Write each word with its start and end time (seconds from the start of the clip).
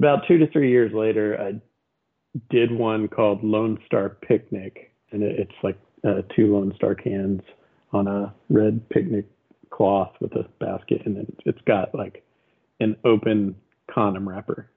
about 0.00 0.26
two 0.26 0.38
to 0.38 0.50
three 0.50 0.70
years 0.70 0.92
later, 0.94 1.38
I 1.38 1.60
did 2.48 2.72
one 2.72 3.06
called 3.06 3.44
Lone 3.44 3.78
Star 3.84 4.08
Picnic, 4.08 4.94
and 5.12 5.22
it, 5.22 5.38
it's 5.40 5.62
like 5.62 5.78
uh, 6.08 6.22
two 6.34 6.54
Lone 6.54 6.72
Star 6.74 6.94
cans 6.94 7.42
on 7.92 8.06
a 8.06 8.32
red 8.48 8.88
picnic 8.88 9.26
cloth 9.68 10.12
with 10.20 10.32
a 10.36 10.46
basket, 10.58 11.02
and 11.04 11.16
then 11.16 11.26
it's 11.44 11.60
got 11.66 11.94
like 11.94 12.24
an 12.80 12.96
open 13.04 13.54
condom 13.92 14.26
wrapper. 14.26 14.70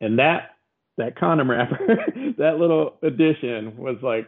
And 0.00 0.18
that 0.18 0.56
that 0.96 1.16
condom 1.16 1.48
wrapper, 1.48 1.78
that 2.38 2.58
little 2.58 2.96
addition 3.02 3.76
was 3.76 3.98
like 4.02 4.26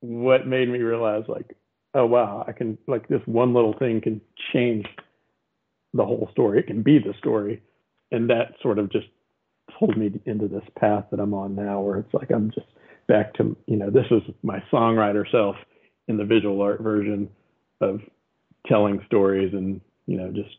what 0.00 0.44
made 0.44 0.68
me 0.68 0.80
realize 0.80 1.22
like, 1.28 1.56
oh 1.94 2.06
wow, 2.06 2.44
I 2.48 2.52
can 2.52 2.78
like 2.88 3.06
this 3.06 3.22
one 3.26 3.54
little 3.54 3.74
thing 3.78 4.00
can 4.00 4.20
change 4.52 4.86
the 5.94 6.04
whole 6.04 6.28
story. 6.32 6.58
It 6.58 6.66
can 6.66 6.82
be 6.82 6.98
the 6.98 7.14
story. 7.18 7.62
And 8.10 8.28
that 8.28 8.54
sort 8.60 8.80
of 8.80 8.90
just 8.90 9.06
pulled 9.78 9.96
me 9.96 10.12
into 10.26 10.48
this 10.48 10.64
path 10.78 11.04
that 11.10 11.20
I'm 11.20 11.34
on 11.34 11.54
now 11.54 11.80
where 11.80 11.98
it's 11.98 12.12
like 12.14 12.30
I'm 12.30 12.50
just 12.50 12.66
back 13.08 13.34
to 13.34 13.56
you 13.66 13.76
know, 13.76 13.90
this 13.90 14.06
is 14.10 14.22
my 14.42 14.62
songwriter 14.72 15.30
self 15.30 15.56
in 16.08 16.16
the 16.16 16.24
visual 16.24 16.60
art 16.60 16.80
version 16.80 17.28
of 17.80 18.00
telling 18.66 19.00
stories 19.06 19.52
and, 19.54 19.80
you 20.06 20.16
know, 20.16 20.30
just 20.32 20.56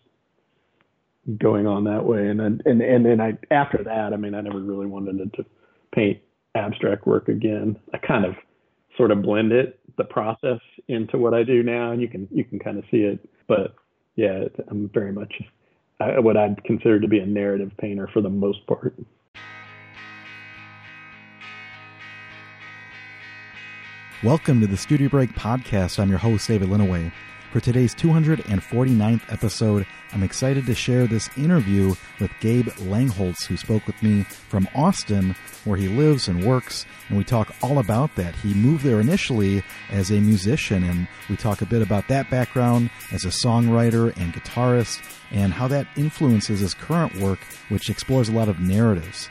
going 1.37 1.67
on 1.67 1.83
that 1.83 2.05
way. 2.05 2.27
And 2.27 2.39
then, 2.39 2.61
and, 2.65 2.81
and 2.81 3.05
then 3.05 3.21
I, 3.21 3.37
after 3.51 3.83
that, 3.83 4.13
I 4.13 4.17
mean, 4.17 4.33
I 4.33 4.41
never 4.41 4.59
really 4.59 4.87
wanted 4.87 5.33
to 5.33 5.45
paint 5.93 6.19
abstract 6.55 7.05
work 7.05 7.27
again. 7.27 7.77
I 7.93 7.97
kind 7.97 8.25
of 8.25 8.35
sort 8.97 9.11
of 9.11 9.21
blend 9.21 9.51
it, 9.51 9.79
the 9.97 10.03
process 10.03 10.59
into 10.87 11.17
what 11.17 11.33
I 11.33 11.43
do 11.43 11.63
now. 11.63 11.91
And 11.91 12.01
you 12.01 12.07
can, 12.07 12.27
you 12.31 12.43
can 12.43 12.59
kind 12.59 12.77
of 12.77 12.85
see 12.89 13.01
it, 13.01 13.19
but 13.47 13.75
yeah, 14.15 14.45
I'm 14.67 14.89
very 14.93 15.11
much 15.11 15.33
what 16.21 16.37
I'd 16.37 16.63
consider 16.63 16.99
to 16.99 17.07
be 17.07 17.19
a 17.19 17.25
narrative 17.25 17.71
painter 17.77 18.09
for 18.11 18.21
the 18.21 18.29
most 18.29 18.65
part. 18.67 18.93
Welcome 24.23 24.61
to 24.61 24.67
the 24.67 24.77
Studio 24.77 25.09
Break 25.09 25.31
podcast. 25.31 25.97
I'm 25.99 26.09
your 26.09 26.19
host, 26.19 26.47
David 26.47 26.69
Linneweh. 26.69 27.11
For 27.51 27.59
today's 27.59 27.93
249th 27.95 29.23
episode, 29.29 29.85
I'm 30.13 30.23
excited 30.23 30.65
to 30.67 30.73
share 30.73 31.05
this 31.05 31.29
interview 31.37 31.95
with 32.21 32.31
Gabe 32.39 32.69
Langholtz, 32.69 33.43
who 33.43 33.57
spoke 33.57 33.85
with 33.85 34.01
me 34.01 34.23
from 34.23 34.69
Austin, 34.73 35.35
where 35.65 35.75
he 35.75 35.89
lives 35.89 36.29
and 36.29 36.45
works, 36.45 36.85
and 37.09 37.17
we 37.17 37.25
talk 37.25 37.53
all 37.61 37.79
about 37.79 38.15
that. 38.15 38.35
He 38.35 38.53
moved 38.53 38.85
there 38.85 39.01
initially 39.01 39.65
as 39.89 40.11
a 40.11 40.21
musician, 40.21 40.85
and 40.85 41.09
we 41.29 41.35
talk 41.35 41.61
a 41.61 41.65
bit 41.65 41.81
about 41.81 42.07
that 42.07 42.29
background 42.29 42.89
as 43.11 43.25
a 43.25 43.29
songwriter 43.29 44.15
and 44.15 44.33
guitarist, 44.33 45.01
and 45.29 45.51
how 45.51 45.67
that 45.67 45.87
influences 45.97 46.61
his 46.61 46.73
current 46.73 47.13
work, 47.17 47.39
which 47.67 47.89
explores 47.89 48.29
a 48.29 48.33
lot 48.33 48.47
of 48.47 48.61
narratives. 48.61 49.27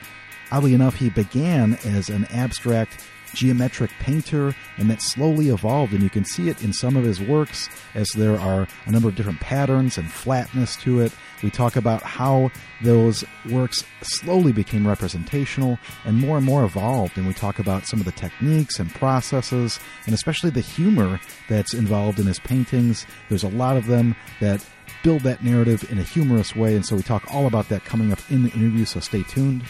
Oddly 0.53 0.75
enough, 0.75 0.97
he 0.97 1.09
began 1.09 1.79
as 1.87 2.11
an 2.11 2.27
abstract 2.27 3.03
geometric 3.35 3.91
painter, 4.01 4.55
and 4.77 4.91
that 4.91 5.03
slowly 5.03 5.49
evolved. 5.49 5.93
And 5.93 6.03
you 6.03 6.11
can 6.11 6.25
see 6.25 6.49
it 6.49 6.63
in 6.63 6.73
some 6.73 6.97
of 6.97 7.05
his 7.05 7.21
works 7.21 7.69
as 7.95 8.09
there 8.11 8.39
are 8.39 8.67
a 8.87 8.91
number 8.91 9.09
of 9.09 9.15
different 9.15 9.41
patterns 9.41 9.99
and 9.99 10.11
flatness 10.11 10.77
to 10.77 11.01
it. 11.01 11.13
We 11.43 11.51
talk 11.51 11.77
about 11.77 12.03
how 12.03 12.51
those 12.83 13.25
works 13.51 13.85
slowly 14.03 14.53
became 14.53 14.87
representational 14.87 15.79
and 16.05 16.19
more 16.19 16.37
and 16.37 16.47
more 16.47 16.65
evolved. 16.65 17.17
And 17.17 17.27
we 17.27 17.35
talk 17.35 17.59
about 17.59 17.87
some 17.87 17.99
of 18.01 18.07
the 18.07 18.13
techniques 18.13 18.79
and 18.79 18.93
processes, 18.95 19.81
and 20.07 20.15
especially 20.15 20.51
the 20.51 20.61
humor 20.61 21.21
that's 21.49 21.75
involved 21.75 22.19
in 22.19 22.27
his 22.27 22.39
paintings. 22.39 23.07
There's 23.29 23.45
a 23.45 23.49
lot 23.49 23.77
of 23.77 23.87
them 23.87 24.17
that 24.41 24.65
build 25.03 25.23
that 25.23 25.43
narrative 25.43 25.91
in 25.91 25.99
a 25.99 26.03
humorous 26.03 26.55
way. 26.55 26.75
And 26.77 26.85
so 26.85 26.97
we 26.97 27.03
talk 27.03 27.33
all 27.33 27.47
about 27.47 27.69
that 27.71 27.85
coming 27.85 28.13
up 28.13 28.19
in 28.31 28.43
the 28.43 28.51
interview, 28.51 28.85
so 28.85 29.01
stay 29.01 29.23
tuned. 29.23 29.63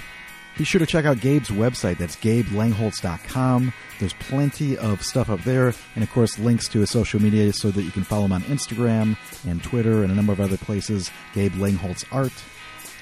Be 0.61 0.67
sure 0.67 0.79
to 0.79 0.85
check 0.85 1.07
out 1.07 1.21
Gabe's 1.21 1.49
website. 1.49 1.97
That's 1.97 2.17
gabelangholtz.com. 2.17 3.73
There's 3.99 4.13
plenty 4.13 4.77
of 4.77 5.01
stuff 5.03 5.31
up 5.31 5.41
there, 5.41 5.73
and 5.95 6.05
of 6.05 6.11
course, 6.11 6.39
links 6.39 6.69
to 6.69 6.81
his 6.81 6.91
social 6.91 7.19
media 7.19 7.51
so 7.55 7.71
that 7.71 7.83
you 7.83 7.91
can 7.91 8.05
follow 8.05 8.27
him 8.27 8.33
on 8.33 8.43
Instagram 8.43 9.17
and 9.49 9.63
Twitter 9.63 10.03
and 10.03 10.13
a 10.13 10.15
number 10.15 10.35
of 10.35 10.39
other 10.39 10.59
places. 10.59 11.11
Gabe 11.33 11.55
Langholtz 11.55 12.05
Art. 12.13 12.35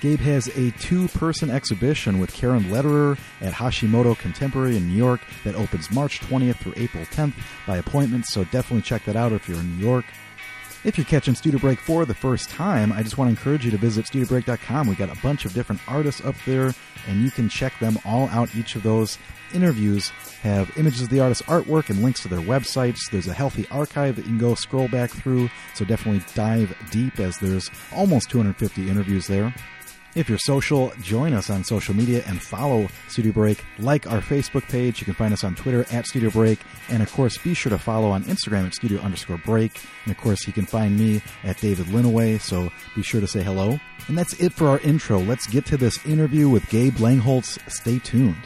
Gabe 0.01 0.21
has 0.21 0.47
a 0.57 0.71
two 0.79 1.09
person 1.09 1.51
exhibition 1.51 2.21
with 2.21 2.33
Karen 2.33 2.71
Lederer 2.71 3.19
at 3.41 3.55
Hashimoto 3.55 4.17
Contemporary 4.17 4.77
in 4.77 4.87
New 4.87 4.95
York 4.95 5.21
that 5.43 5.57
opens 5.57 5.91
March 5.91 6.21
20th 6.21 6.59
through 6.59 6.75
April 6.77 7.05
10th 7.07 7.35
by 7.67 7.79
appointment, 7.79 8.27
so 8.27 8.45
definitely 8.45 8.83
check 8.83 9.05
that 9.07 9.17
out 9.17 9.33
if 9.33 9.49
you're 9.49 9.59
in 9.59 9.77
New 9.77 9.85
York. 9.85 10.05
If 10.85 10.97
you're 10.97 11.05
catching 11.05 11.35
Studio 11.35 11.59
Break 11.59 11.81
for 11.81 12.07
the 12.07 12.15
first 12.15 12.51
time, 12.51 12.93
I 12.93 13.03
just 13.03 13.19
want 13.19 13.29
to 13.29 13.37
encourage 13.37 13.65
you 13.65 13.73
to 13.73 13.77
visit 13.77 14.07
studiobreak.com. 14.07 14.87
We 14.87 14.95
got 14.95 15.11
a 15.11 15.21
bunch 15.23 15.45
of 15.45 15.53
different 15.53 15.81
artists 15.89 16.25
up 16.25 16.37
there, 16.47 16.73
and 17.09 17.21
you 17.21 17.33
can 17.33 17.49
check 17.49 17.77
them 17.81 17.99
all 18.05 18.29
out. 18.29 18.55
Each 18.55 18.77
of 18.77 18.85
those 18.85 19.19
interviews 19.53 20.11
have 20.43 20.71
images 20.79 21.03
of 21.03 21.09
the 21.09 21.19
artist's 21.19 21.43
artwork 21.49 21.91
and 21.91 22.01
links 22.01 22.23
to 22.23 22.29
their 22.29 22.39
websites. 22.39 23.11
There's 23.11 23.27
a 23.27 23.35
healthy 23.35 23.67
archive 23.73 24.15
that 24.17 24.23
you 24.23 24.29
can 24.29 24.39
go 24.39 24.55
scroll 24.55 24.87
back 24.87 25.11
through, 25.11 25.51
so 25.75 25.85
definitely 25.85 26.23
dive 26.35 26.73
deep 26.91 27.19
as 27.19 27.39
there's 27.39 27.71
almost 27.93 28.31
250 28.31 28.89
interviews 28.89 29.27
there. 29.27 29.53
If 30.15 30.29
you're 30.29 30.39
social, 30.39 30.91
join 31.03 31.35
us 31.35 31.51
on 31.51 31.65
social 31.65 31.95
media 31.95 32.23
and 32.27 32.41
follow 32.41 32.89
Studio 33.09 33.33
Break. 33.33 33.63
Like 33.79 34.11
our 34.11 34.21
Facebook 34.21 34.63
page. 34.69 35.01
You 35.01 35.05
can 35.05 35.15
find 35.15 35.35
us 35.35 35.45
on 35.45 35.55
Twitter 35.55 35.85
at 35.93 36.07
Studio 36.07 36.31
Break. 36.31 36.59
And 36.89 37.03
of 37.03 37.13
course, 37.13 37.37
be 37.37 37.53
sure 37.53 37.71
to 37.71 37.79
follow 37.79 38.09
on 38.11 38.25
Instagram 38.25 38.67
at 38.67 38.75
Studio 38.75 39.01
underscore 39.01 39.39
break. 39.39 39.79
And 40.05 40.11
of 40.11 40.21
course, 40.21 40.47
you 40.47 40.53
can 40.53 40.65
find 40.65 40.99
me 40.99 41.21
at 41.45 41.59
David 41.59 41.87
Linneweh. 41.87 42.41
So 42.41 42.71
be 42.97 43.03
sure 43.03 43.21
to 43.21 43.27
say 43.27 43.43
hello. 43.43 43.79
And 44.09 44.17
that's 44.17 44.33
it 44.41 44.53
for 44.55 44.69
our 44.69 44.79
intro. 44.81 45.19
Let's 45.19 45.47
get 45.47 45.67
to 45.67 45.77
this 45.77 46.05
interview 46.07 46.49
with 46.49 46.69
Gabe 46.71 46.97
Langholtz. 46.97 47.59
Stay 47.71 47.99
tuned. 47.99 48.37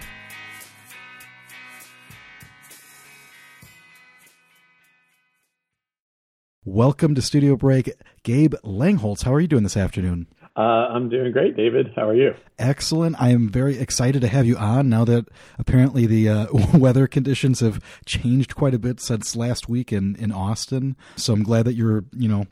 Welcome 6.64 7.14
to 7.14 7.22
Studio 7.22 7.56
Break. 7.56 7.92
Gabe 8.22 8.54
Langholtz, 8.64 9.24
how 9.24 9.34
are 9.34 9.40
you 9.40 9.48
doing 9.48 9.64
this 9.64 9.76
afternoon? 9.76 10.26
Uh, 10.54 10.60
I'm 10.60 11.08
doing 11.08 11.32
great, 11.32 11.56
David. 11.56 11.92
How 11.96 12.08
are 12.08 12.14
you? 12.14 12.34
Excellent. 12.58 13.16
I 13.18 13.30
am 13.30 13.48
very 13.48 13.78
excited 13.78 14.20
to 14.20 14.28
have 14.28 14.44
you 14.44 14.56
on 14.56 14.90
now 14.90 15.04
that 15.06 15.26
apparently 15.58 16.06
the 16.06 16.28
uh, 16.28 16.46
weather 16.74 17.06
conditions 17.06 17.60
have 17.60 17.82
changed 18.04 18.54
quite 18.54 18.74
a 18.74 18.78
bit 18.78 19.00
since 19.00 19.34
last 19.34 19.68
week 19.68 19.92
in, 19.92 20.14
in 20.16 20.30
Austin. 20.30 20.96
So 21.16 21.32
I'm 21.32 21.42
glad 21.42 21.64
that 21.64 21.74
you're, 21.74 22.04
you 22.12 22.28
know, 22.28 22.46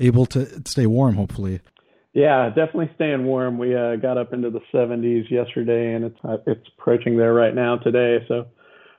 able 0.00 0.24
to 0.26 0.62
stay 0.66 0.86
warm, 0.86 1.16
hopefully. 1.16 1.60
Yeah, 2.14 2.48
definitely 2.48 2.90
staying 2.94 3.24
warm. 3.24 3.58
We 3.58 3.74
uh, 3.74 3.96
got 3.96 4.18
up 4.18 4.32
into 4.32 4.50
the 4.50 4.60
70s 4.72 5.30
yesterday, 5.30 5.94
and 5.94 6.04
it's 6.06 6.18
uh, 6.22 6.36
it's 6.46 6.66
approaching 6.78 7.16
there 7.16 7.32
right 7.32 7.54
now 7.54 7.76
today. 7.76 8.18
So 8.28 8.46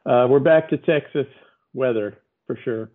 uh, 0.05 0.27
we're 0.27 0.39
back 0.39 0.69
to 0.69 0.77
Texas 0.77 1.27
weather 1.73 2.17
for 2.47 2.57
sure. 2.63 2.89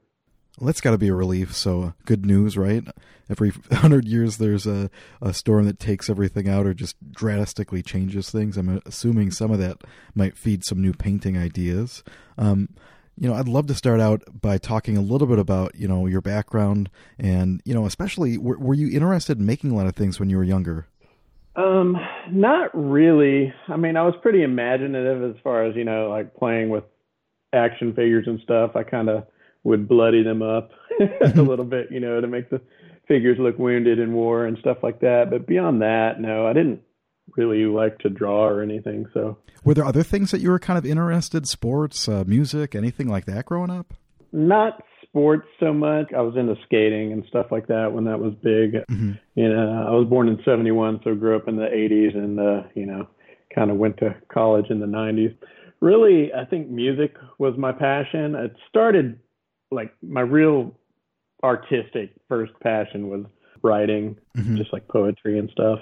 That's 0.60 0.80
got 0.80 0.92
to 0.92 0.98
be 0.98 1.08
a 1.08 1.14
relief. 1.14 1.54
So, 1.54 1.82
uh, 1.82 1.90
good 2.04 2.26
news, 2.26 2.56
right? 2.56 2.84
Every 3.30 3.50
hundred 3.72 4.06
years, 4.06 4.38
there's 4.38 4.66
a, 4.66 4.90
a 5.22 5.32
storm 5.32 5.66
that 5.66 5.78
takes 5.78 6.10
everything 6.10 6.48
out 6.48 6.66
or 6.66 6.74
just 6.74 6.96
drastically 7.12 7.82
changes 7.82 8.30
things. 8.30 8.56
I'm 8.56 8.82
assuming 8.86 9.30
some 9.30 9.50
of 9.50 9.58
that 9.58 9.78
might 10.14 10.36
feed 10.36 10.64
some 10.64 10.80
new 10.80 10.92
painting 10.92 11.36
ideas. 11.36 12.02
Um, 12.36 12.70
you 13.16 13.28
know, 13.28 13.34
I'd 13.34 13.48
love 13.48 13.66
to 13.66 13.74
start 13.74 14.00
out 14.00 14.22
by 14.40 14.58
talking 14.58 14.96
a 14.96 15.00
little 15.00 15.26
bit 15.26 15.38
about 15.38 15.74
you 15.74 15.88
know 15.88 16.06
your 16.06 16.20
background 16.20 16.90
and 17.18 17.60
you 17.64 17.74
know, 17.74 17.86
especially 17.86 18.38
were, 18.38 18.58
were 18.58 18.74
you 18.74 18.94
interested 18.94 19.38
in 19.38 19.46
making 19.46 19.70
a 19.70 19.74
lot 19.74 19.86
of 19.86 19.96
things 19.96 20.20
when 20.20 20.30
you 20.30 20.36
were 20.36 20.44
younger? 20.44 20.86
Um, 21.56 21.96
not 22.30 22.70
really. 22.72 23.52
I 23.66 23.76
mean, 23.76 23.96
I 23.96 24.02
was 24.02 24.14
pretty 24.22 24.42
imaginative 24.42 25.24
as 25.24 25.40
far 25.42 25.64
as 25.64 25.74
you 25.74 25.84
know, 25.84 26.08
like 26.08 26.36
playing 26.36 26.68
with 26.68 26.84
action 27.52 27.92
figures 27.94 28.26
and 28.26 28.40
stuff. 28.40 28.76
I 28.76 28.84
kind 28.84 29.08
of 29.08 29.26
would 29.68 29.86
bloody 29.86 30.22
them 30.22 30.42
up 30.42 30.70
a 31.20 31.42
little 31.42 31.64
bit, 31.64 31.88
you 31.90 32.00
know, 32.00 32.20
to 32.20 32.26
make 32.26 32.50
the 32.50 32.60
figures 33.06 33.38
look 33.38 33.58
wounded 33.58 33.98
in 33.98 34.12
war 34.12 34.46
and 34.46 34.58
stuff 34.58 34.78
like 34.82 35.00
that. 35.00 35.26
But 35.30 35.46
beyond 35.46 35.82
that, 35.82 36.20
no, 36.20 36.46
I 36.46 36.52
didn't 36.52 36.80
really 37.36 37.64
like 37.66 37.98
to 37.98 38.08
draw 38.08 38.46
or 38.46 38.62
anything. 38.62 39.06
So, 39.12 39.36
were 39.64 39.74
there 39.74 39.84
other 39.84 40.02
things 40.02 40.30
that 40.30 40.40
you 40.40 40.50
were 40.50 40.58
kind 40.58 40.78
of 40.78 40.86
interested, 40.86 41.46
sports, 41.46 42.08
uh, 42.08 42.24
music, 42.26 42.74
anything 42.74 43.08
like 43.08 43.26
that 43.26 43.44
growing 43.44 43.70
up? 43.70 43.94
Not 44.32 44.82
sports 45.02 45.46
so 45.60 45.72
much. 45.72 46.12
I 46.16 46.22
was 46.22 46.36
into 46.36 46.54
skating 46.64 47.12
and 47.12 47.24
stuff 47.28 47.46
like 47.50 47.66
that 47.68 47.92
when 47.92 48.04
that 48.04 48.18
was 48.18 48.32
big. 48.42 48.74
Mm-hmm. 48.90 49.12
You 49.34 49.48
know, 49.48 49.86
I 49.86 49.90
was 49.90 50.06
born 50.08 50.28
in 50.28 50.38
'71, 50.44 51.00
so 51.04 51.14
grew 51.14 51.36
up 51.36 51.48
in 51.48 51.56
the 51.56 51.62
'80s, 51.62 52.16
and 52.16 52.40
uh, 52.40 52.68
you 52.74 52.86
know, 52.86 53.06
kind 53.54 53.70
of 53.70 53.76
went 53.76 53.98
to 53.98 54.16
college 54.32 54.66
in 54.70 54.80
the 54.80 54.86
'90s. 54.86 55.36
Really, 55.80 56.32
I 56.32 56.44
think 56.44 56.68
music 56.68 57.14
was 57.38 57.54
my 57.56 57.72
passion. 57.72 58.34
It 58.34 58.54
started 58.68 59.18
like 59.70 59.94
my 60.02 60.20
real 60.20 60.74
artistic 61.42 62.12
first 62.28 62.52
passion 62.62 63.08
was 63.08 63.24
writing, 63.62 64.16
mm-hmm. 64.36 64.56
just 64.56 64.72
like 64.72 64.88
poetry 64.88 65.38
and 65.38 65.50
stuff. 65.50 65.78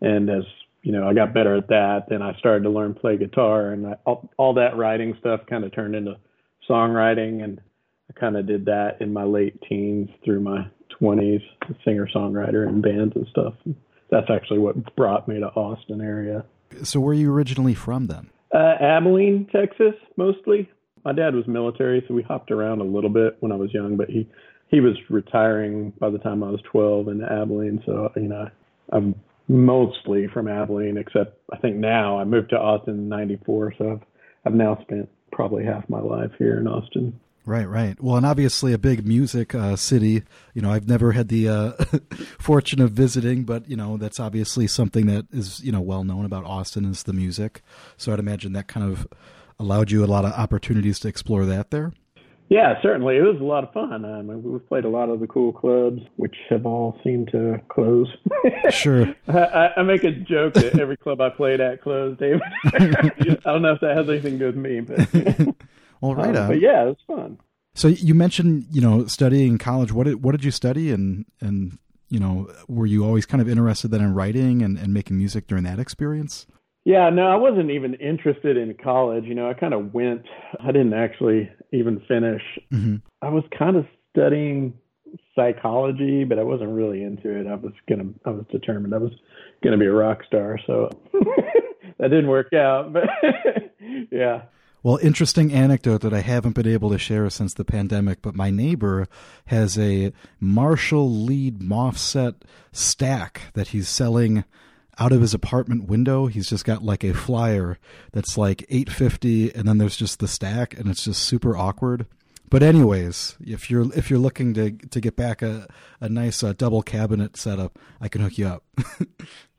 And 0.00 0.30
as 0.30 0.44
you 0.82 0.92
know, 0.92 1.08
I 1.08 1.14
got 1.14 1.34
better 1.34 1.56
at 1.56 1.68
that. 1.68 2.06
Then 2.08 2.22
I 2.22 2.36
started 2.38 2.64
to 2.64 2.70
learn 2.70 2.94
play 2.94 3.16
guitar, 3.16 3.70
and 3.70 3.86
I, 3.88 3.96
all, 4.06 4.30
all 4.36 4.54
that 4.54 4.76
writing 4.76 5.16
stuff 5.20 5.40
kind 5.48 5.64
of 5.64 5.74
turned 5.74 5.94
into 5.94 6.16
songwriting. 6.68 7.42
And 7.42 7.60
I 8.08 8.18
kind 8.18 8.36
of 8.36 8.46
did 8.46 8.64
that 8.66 9.00
in 9.00 9.12
my 9.12 9.24
late 9.24 9.60
teens 9.68 10.08
through 10.24 10.40
my 10.40 10.66
20s, 11.00 11.42
singer 11.84 12.08
songwriter 12.14 12.68
in 12.68 12.80
bands 12.80 13.14
and 13.16 13.26
stuff. 13.30 13.54
That's 14.10 14.30
actually 14.30 14.60
what 14.60 14.96
brought 14.96 15.28
me 15.28 15.40
to 15.40 15.46
Austin 15.48 16.00
area. 16.00 16.44
So, 16.82 17.00
where 17.00 17.10
are 17.10 17.14
you 17.14 17.32
originally 17.32 17.74
from 17.74 18.06
then? 18.06 18.30
Uh, 18.54 18.76
Abilene, 18.80 19.46
Texas, 19.52 19.94
mostly. 20.16 20.70
My 21.08 21.14
dad 21.14 21.34
was 21.34 21.48
military, 21.48 22.04
so 22.06 22.12
we 22.12 22.20
hopped 22.22 22.50
around 22.50 22.82
a 22.82 22.84
little 22.84 23.08
bit 23.08 23.38
when 23.40 23.50
I 23.50 23.54
was 23.54 23.72
young, 23.72 23.96
but 23.96 24.10
he 24.10 24.28
he 24.68 24.80
was 24.80 24.94
retiring 25.08 25.90
by 25.98 26.10
the 26.10 26.18
time 26.18 26.42
I 26.42 26.50
was 26.50 26.60
12 26.70 27.08
in 27.08 27.24
Abilene. 27.24 27.82
So, 27.86 28.12
you 28.14 28.28
know, 28.28 28.50
I'm 28.92 29.14
mostly 29.48 30.26
from 30.28 30.48
Abilene, 30.48 30.98
except 30.98 31.40
I 31.50 31.56
think 31.56 31.76
now 31.76 32.18
I 32.18 32.24
moved 32.24 32.50
to 32.50 32.58
Austin 32.58 32.92
in 32.92 33.08
94. 33.08 33.72
So 33.78 33.92
I've, 33.92 34.00
I've 34.44 34.54
now 34.54 34.76
spent 34.82 35.08
probably 35.32 35.64
half 35.64 35.88
my 35.88 36.00
life 36.00 36.32
here 36.38 36.60
in 36.60 36.66
Austin. 36.66 37.18
Right, 37.46 37.66
right. 37.66 37.98
Well, 37.98 38.16
and 38.16 38.26
obviously 38.26 38.74
a 38.74 38.78
big 38.78 39.06
music 39.06 39.54
uh, 39.54 39.76
city. 39.76 40.24
You 40.52 40.60
know, 40.60 40.70
I've 40.70 40.86
never 40.86 41.12
had 41.12 41.28
the 41.28 41.48
uh, 41.48 41.72
fortune 42.38 42.82
of 42.82 42.90
visiting, 42.90 43.44
but 43.44 43.66
you 43.66 43.76
know, 43.76 43.96
that's 43.96 44.20
obviously 44.20 44.66
something 44.66 45.06
that 45.06 45.24
is 45.32 45.64
you 45.64 45.72
know 45.72 45.80
well 45.80 46.04
known 46.04 46.26
about 46.26 46.44
Austin 46.44 46.84
is 46.84 47.04
the 47.04 47.14
music. 47.14 47.62
So 47.96 48.12
I'd 48.12 48.18
imagine 48.18 48.52
that 48.52 48.68
kind 48.68 48.92
of 48.92 49.08
allowed 49.58 49.90
you 49.90 50.04
a 50.04 50.06
lot 50.06 50.24
of 50.24 50.32
opportunities 50.32 50.98
to 51.00 51.08
explore 51.08 51.44
that 51.46 51.70
there. 51.70 51.92
Yeah, 52.48 52.80
certainly. 52.80 53.16
It 53.16 53.22
was 53.22 53.40
a 53.40 53.44
lot 53.44 53.64
of 53.64 53.72
fun. 53.74 54.04
Um, 54.06 54.42
we've 54.42 54.66
played 54.68 54.86
a 54.86 54.88
lot 54.88 55.10
of 55.10 55.20
the 55.20 55.26
cool 55.26 55.52
clubs, 55.52 56.00
which 56.16 56.34
have 56.48 56.64
all 56.64 56.98
seemed 57.04 57.30
to 57.32 57.60
close. 57.68 58.08
sure. 58.70 59.14
I, 59.28 59.72
I, 59.76 59.82
make 59.82 60.02
a 60.04 60.12
joke 60.12 60.54
that 60.54 60.78
every 60.80 60.96
club 61.04 61.20
I 61.20 61.28
played 61.28 61.60
at 61.60 61.82
closed, 61.82 62.18
David. 62.18 62.40
I 62.64 62.78
don't 63.44 63.62
know 63.62 63.74
if 63.74 63.80
that 63.80 63.96
has 63.96 64.08
anything 64.08 64.38
to 64.38 64.38
do 64.38 64.46
with 64.46 64.56
me, 64.56 64.80
but. 64.80 65.54
well, 66.00 66.14
right 66.14 66.34
um, 66.34 66.48
But 66.48 66.60
yeah, 66.60 66.84
it 66.84 66.86
was 66.86 66.96
fun. 67.06 67.38
So 67.74 67.88
you 67.88 68.14
mentioned, 68.14 68.66
you 68.70 68.80
know, 68.80 69.04
studying 69.06 69.58
college. 69.58 69.92
What 69.92 70.06
did 70.06 70.24
what 70.24 70.32
did 70.32 70.42
you 70.42 70.50
study, 70.50 70.90
and 70.90 71.26
and 71.40 71.78
you 72.08 72.18
know, 72.18 72.50
were 72.66 72.86
you 72.86 73.04
always 73.04 73.26
kind 73.26 73.40
of 73.40 73.48
interested 73.48 73.88
then 73.90 74.00
in 74.00 74.14
writing 74.14 74.62
and, 74.62 74.78
and 74.78 74.92
making 74.92 75.18
music 75.18 75.46
during 75.46 75.64
that 75.64 75.78
experience? 75.78 76.46
Yeah, 76.88 77.10
no, 77.10 77.26
I 77.26 77.36
wasn't 77.36 77.70
even 77.70 77.92
interested 77.96 78.56
in 78.56 78.72
college. 78.82 79.24
You 79.26 79.34
know, 79.34 79.50
I 79.50 79.52
kind 79.52 79.74
of 79.74 79.92
went. 79.92 80.22
I 80.58 80.68
didn't 80.68 80.94
actually 80.94 81.50
even 81.70 82.00
finish. 82.08 82.40
Mm-hmm. 82.72 82.96
I 83.20 83.28
was 83.28 83.44
kind 83.58 83.76
of 83.76 83.84
studying 84.10 84.72
psychology, 85.34 86.24
but 86.24 86.38
I 86.38 86.44
wasn't 86.44 86.70
really 86.70 87.02
into 87.02 87.28
it. 87.28 87.46
I 87.46 87.56
was 87.56 87.74
gonna. 87.90 88.08
I 88.24 88.30
was 88.30 88.46
determined. 88.50 88.94
I 88.94 88.98
was 88.98 89.12
gonna 89.62 89.76
be 89.76 89.84
a 89.84 89.92
rock 89.92 90.20
star. 90.26 90.58
So 90.66 90.88
that 91.98 92.08
didn't 92.08 92.28
work 92.28 92.54
out. 92.54 92.90
But 92.90 93.04
yeah. 94.10 94.44
Well, 94.82 94.98
interesting 95.02 95.52
anecdote 95.52 96.00
that 96.00 96.14
I 96.14 96.20
haven't 96.20 96.54
been 96.54 96.66
able 96.66 96.88
to 96.88 96.98
share 96.98 97.28
since 97.28 97.52
the 97.52 97.66
pandemic, 97.66 98.22
but 98.22 98.34
my 98.34 98.48
neighbor 98.48 99.08
has 99.48 99.78
a 99.78 100.14
Marshall 100.40 101.10
lead 101.10 101.58
MOSFET 101.58 102.36
stack 102.72 103.42
that 103.52 103.68
he's 103.68 103.90
selling 103.90 104.44
out 104.98 105.12
of 105.12 105.20
his 105.20 105.34
apartment 105.34 105.88
window 105.88 106.26
he's 106.26 106.48
just 106.48 106.64
got 106.64 106.82
like 106.82 107.04
a 107.04 107.14
flyer 107.14 107.78
that's 108.12 108.36
like 108.36 108.64
850 108.68 109.54
and 109.54 109.68
then 109.68 109.78
there's 109.78 109.96
just 109.96 110.18
the 110.18 110.28
stack 110.28 110.78
and 110.78 110.88
it's 110.88 111.04
just 111.04 111.22
super 111.22 111.56
awkward. 111.56 112.06
But 112.50 112.62
anyways 112.62 113.36
if 113.40 113.70
you're 113.70 113.92
if 113.94 114.08
you're 114.08 114.18
looking 114.18 114.54
to 114.54 114.70
to 114.70 115.00
get 115.00 115.16
back 115.16 115.42
a, 115.42 115.68
a 116.00 116.08
nice 116.08 116.42
uh, 116.42 116.54
double 116.54 116.82
cabinet 116.82 117.36
setup 117.36 117.78
i 118.00 118.08
can 118.08 118.22
hook 118.22 118.38
you 118.38 118.46
up. 118.46 118.64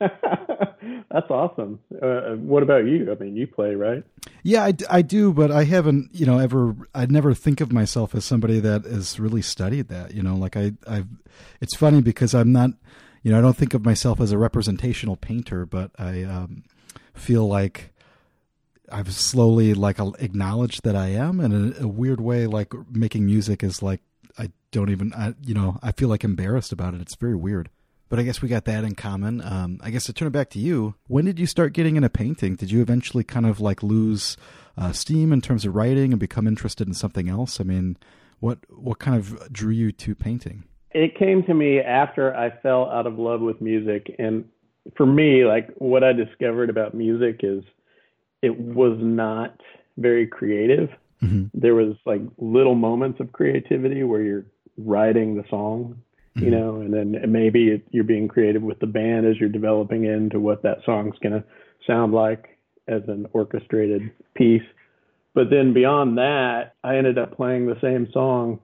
That's 0.00 1.30
awesome. 1.30 1.80
Uh, 2.02 2.36
what 2.36 2.62
about 2.62 2.86
you? 2.86 3.12
I 3.12 3.22
mean 3.22 3.36
you 3.36 3.46
play 3.46 3.74
right? 3.74 4.02
Yeah 4.42 4.64
I, 4.64 4.74
I 4.90 5.02
do 5.02 5.32
but 5.32 5.50
i 5.52 5.64
haven't 5.64 6.10
you 6.12 6.26
know 6.26 6.38
ever 6.38 6.74
i 6.94 7.06
never 7.06 7.32
think 7.32 7.60
of 7.60 7.72
myself 7.72 8.14
as 8.14 8.24
somebody 8.24 8.58
that 8.60 8.84
has 8.84 9.20
really 9.20 9.42
studied 9.42 9.88
that 9.88 10.12
you 10.12 10.22
know 10.22 10.34
like 10.34 10.56
i 10.56 10.72
i've 10.86 11.08
it's 11.60 11.76
funny 11.76 12.02
because 12.02 12.34
i'm 12.34 12.52
not 12.52 12.70
you 13.22 13.30
know, 13.30 13.38
I 13.38 13.40
don't 13.40 13.56
think 13.56 13.74
of 13.74 13.84
myself 13.84 14.20
as 14.20 14.32
a 14.32 14.38
representational 14.38 15.16
painter, 15.16 15.66
but 15.66 15.90
I 15.98 16.22
um, 16.22 16.64
feel 17.14 17.46
like 17.46 17.92
I've 18.90 19.12
slowly 19.12 19.74
like 19.74 19.98
acknowledged 19.98 20.82
that 20.84 20.96
I 20.96 21.08
am, 21.08 21.40
and 21.40 21.76
in 21.76 21.84
a, 21.84 21.88
weird 21.88 22.20
way, 22.20 22.46
like 22.46 22.72
making 22.90 23.26
music 23.26 23.62
is 23.62 23.82
like 23.82 24.00
I 24.38 24.50
don't 24.72 24.90
even, 24.90 25.12
I, 25.14 25.34
you 25.44 25.54
know, 25.54 25.78
I 25.82 25.92
feel 25.92 26.08
like 26.08 26.24
embarrassed 26.24 26.72
about 26.72 26.94
it. 26.94 27.00
It's 27.00 27.16
very 27.16 27.36
weird. 27.36 27.68
But 28.08 28.18
I 28.18 28.22
guess 28.22 28.42
we 28.42 28.48
got 28.48 28.64
that 28.64 28.82
in 28.82 28.96
common. 28.96 29.40
Um, 29.40 29.78
I 29.82 29.90
guess 29.90 30.04
to 30.06 30.12
turn 30.12 30.26
it 30.26 30.32
back 30.32 30.50
to 30.50 30.58
you, 30.58 30.96
when 31.06 31.26
did 31.26 31.38
you 31.38 31.46
start 31.46 31.72
getting 31.72 31.94
into 31.94 32.08
painting? 32.08 32.56
Did 32.56 32.72
you 32.72 32.82
eventually 32.82 33.22
kind 33.22 33.46
of 33.46 33.60
like 33.60 33.84
lose 33.84 34.36
uh, 34.76 34.90
steam 34.90 35.32
in 35.32 35.40
terms 35.40 35.64
of 35.64 35.76
writing 35.76 36.12
and 36.12 36.18
become 36.18 36.48
interested 36.48 36.88
in 36.88 36.94
something 36.94 37.28
else? 37.28 37.60
I 37.60 37.64
mean, 37.64 37.96
what 38.40 38.58
what 38.68 38.98
kind 38.98 39.16
of 39.16 39.52
drew 39.52 39.72
you 39.72 39.92
to 39.92 40.14
painting? 40.16 40.64
It 40.92 41.16
came 41.18 41.42
to 41.44 41.54
me 41.54 41.78
after 41.78 42.34
I 42.34 42.50
fell 42.62 42.90
out 42.90 43.06
of 43.06 43.18
love 43.18 43.40
with 43.40 43.60
music. 43.60 44.14
And 44.18 44.44
for 44.96 45.06
me, 45.06 45.44
like 45.44 45.68
what 45.76 46.02
I 46.02 46.12
discovered 46.12 46.70
about 46.70 46.94
music 46.94 47.40
is 47.42 47.62
it 48.42 48.58
was 48.58 48.98
not 49.00 49.60
very 49.98 50.26
creative. 50.26 50.88
Mm-hmm. 51.22 51.46
There 51.54 51.74
was 51.74 51.94
like 52.06 52.22
little 52.38 52.74
moments 52.74 53.20
of 53.20 53.32
creativity 53.32 54.02
where 54.02 54.22
you're 54.22 54.46
writing 54.78 55.36
the 55.36 55.44
song, 55.50 56.00
mm-hmm. 56.36 56.44
you 56.44 56.50
know, 56.50 56.80
and 56.80 56.92
then 56.92 57.30
maybe 57.30 57.68
it, 57.68 57.82
you're 57.90 58.04
being 58.04 58.28
creative 58.28 58.62
with 58.62 58.78
the 58.80 58.86
band 58.86 59.26
as 59.26 59.38
you're 59.38 59.48
developing 59.48 60.04
into 60.04 60.40
what 60.40 60.62
that 60.62 60.78
song's 60.84 61.18
going 61.22 61.34
to 61.34 61.44
sound 61.86 62.12
like 62.12 62.58
as 62.88 63.02
an 63.08 63.26
orchestrated 63.32 64.10
piece. 64.34 64.62
But 65.34 65.50
then 65.50 65.72
beyond 65.72 66.18
that, 66.18 66.74
I 66.82 66.96
ended 66.96 67.18
up 67.18 67.36
playing 67.36 67.66
the 67.66 67.78
same 67.80 68.08
song 68.12 68.60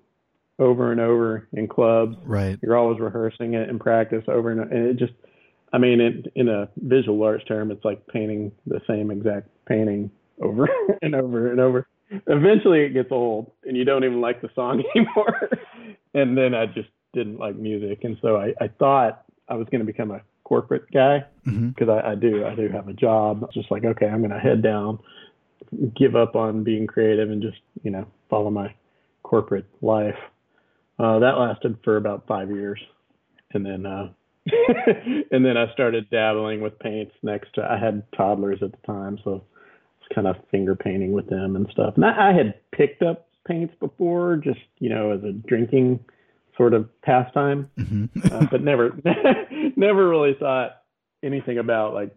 over 0.58 0.90
and 0.90 1.00
over 1.00 1.48
in 1.52 1.68
clubs. 1.68 2.16
Right. 2.24 2.58
You're 2.62 2.76
always 2.76 2.98
rehearsing 2.98 3.54
it 3.54 3.68
in 3.68 3.78
practice 3.78 4.24
over 4.28 4.50
and, 4.50 4.60
and 4.60 4.86
it 4.86 4.96
just, 4.96 5.12
I 5.72 5.78
mean, 5.78 6.00
it, 6.00 6.32
in 6.34 6.48
a 6.48 6.68
visual 6.76 7.22
arts 7.22 7.44
term, 7.44 7.70
it's 7.70 7.84
like 7.84 8.06
painting 8.06 8.52
the 8.66 8.80
same 8.86 9.10
exact 9.10 9.48
painting 9.66 10.10
over 10.40 10.68
and 11.02 11.14
over 11.14 11.50
and 11.50 11.60
over. 11.60 11.86
Eventually, 12.28 12.82
it 12.82 12.90
gets 12.90 13.10
old, 13.10 13.50
and 13.64 13.76
you 13.76 13.84
don't 13.84 14.04
even 14.04 14.20
like 14.20 14.40
the 14.40 14.48
song 14.54 14.82
anymore. 14.94 15.50
and 16.14 16.38
then 16.38 16.54
I 16.54 16.66
just 16.66 16.88
didn't 17.12 17.38
like 17.38 17.56
music, 17.56 18.04
and 18.04 18.16
so 18.22 18.36
I, 18.36 18.54
I 18.60 18.68
thought 18.68 19.24
I 19.48 19.54
was 19.54 19.66
going 19.70 19.80
to 19.80 19.84
become 19.84 20.12
a 20.12 20.20
corporate 20.44 20.88
guy 20.92 21.24
because 21.44 21.54
mm-hmm. 21.54 21.90
I, 21.90 22.12
I 22.12 22.14
do 22.14 22.46
I 22.46 22.54
do 22.54 22.68
have 22.68 22.86
a 22.86 22.92
job. 22.92 23.42
It's 23.42 23.54
just 23.54 23.70
like 23.72 23.84
okay, 23.84 24.06
I'm 24.06 24.18
going 24.18 24.30
to 24.30 24.38
head 24.38 24.62
down, 24.62 25.00
give 25.96 26.14
up 26.14 26.36
on 26.36 26.62
being 26.62 26.86
creative, 26.86 27.30
and 27.30 27.42
just 27.42 27.58
you 27.82 27.90
know 27.90 28.06
follow 28.30 28.50
my 28.50 28.72
corporate 29.24 29.66
life. 29.82 30.18
Uh, 30.98 31.18
that 31.18 31.38
lasted 31.38 31.76
for 31.84 31.96
about 31.96 32.26
five 32.26 32.50
years, 32.50 32.80
and 33.52 33.64
then 33.64 33.84
uh, 33.84 34.08
and 35.30 35.44
then 35.44 35.56
I 35.56 35.72
started 35.72 36.08
dabbling 36.10 36.60
with 36.60 36.78
paints. 36.78 37.12
Next, 37.22 37.54
to, 37.54 37.62
I 37.62 37.78
had 37.78 38.02
toddlers 38.16 38.62
at 38.62 38.70
the 38.72 38.86
time, 38.86 39.18
so 39.24 39.42
it's 40.00 40.14
kind 40.14 40.26
of 40.26 40.36
finger 40.50 40.74
painting 40.74 41.12
with 41.12 41.28
them 41.28 41.56
and 41.56 41.68
stuff. 41.70 41.94
And 41.96 42.04
I, 42.04 42.30
I 42.30 42.32
had 42.32 42.54
picked 42.72 43.02
up 43.02 43.28
paints 43.46 43.74
before, 43.80 44.36
just 44.36 44.60
you 44.78 44.88
know, 44.88 45.12
as 45.12 45.22
a 45.24 45.32
drinking 45.32 46.00
sort 46.56 46.74
of 46.74 46.88
pastime, 47.02 47.70
mm-hmm. 47.78 48.06
uh, 48.32 48.46
but 48.50 48.62
never 48.62 48.98
never 49.76 50.08
really 50.08 50.34
thought 50.38 50.82
anything 51.22 51.58
about 51.58 51.94
like 51.94 52.14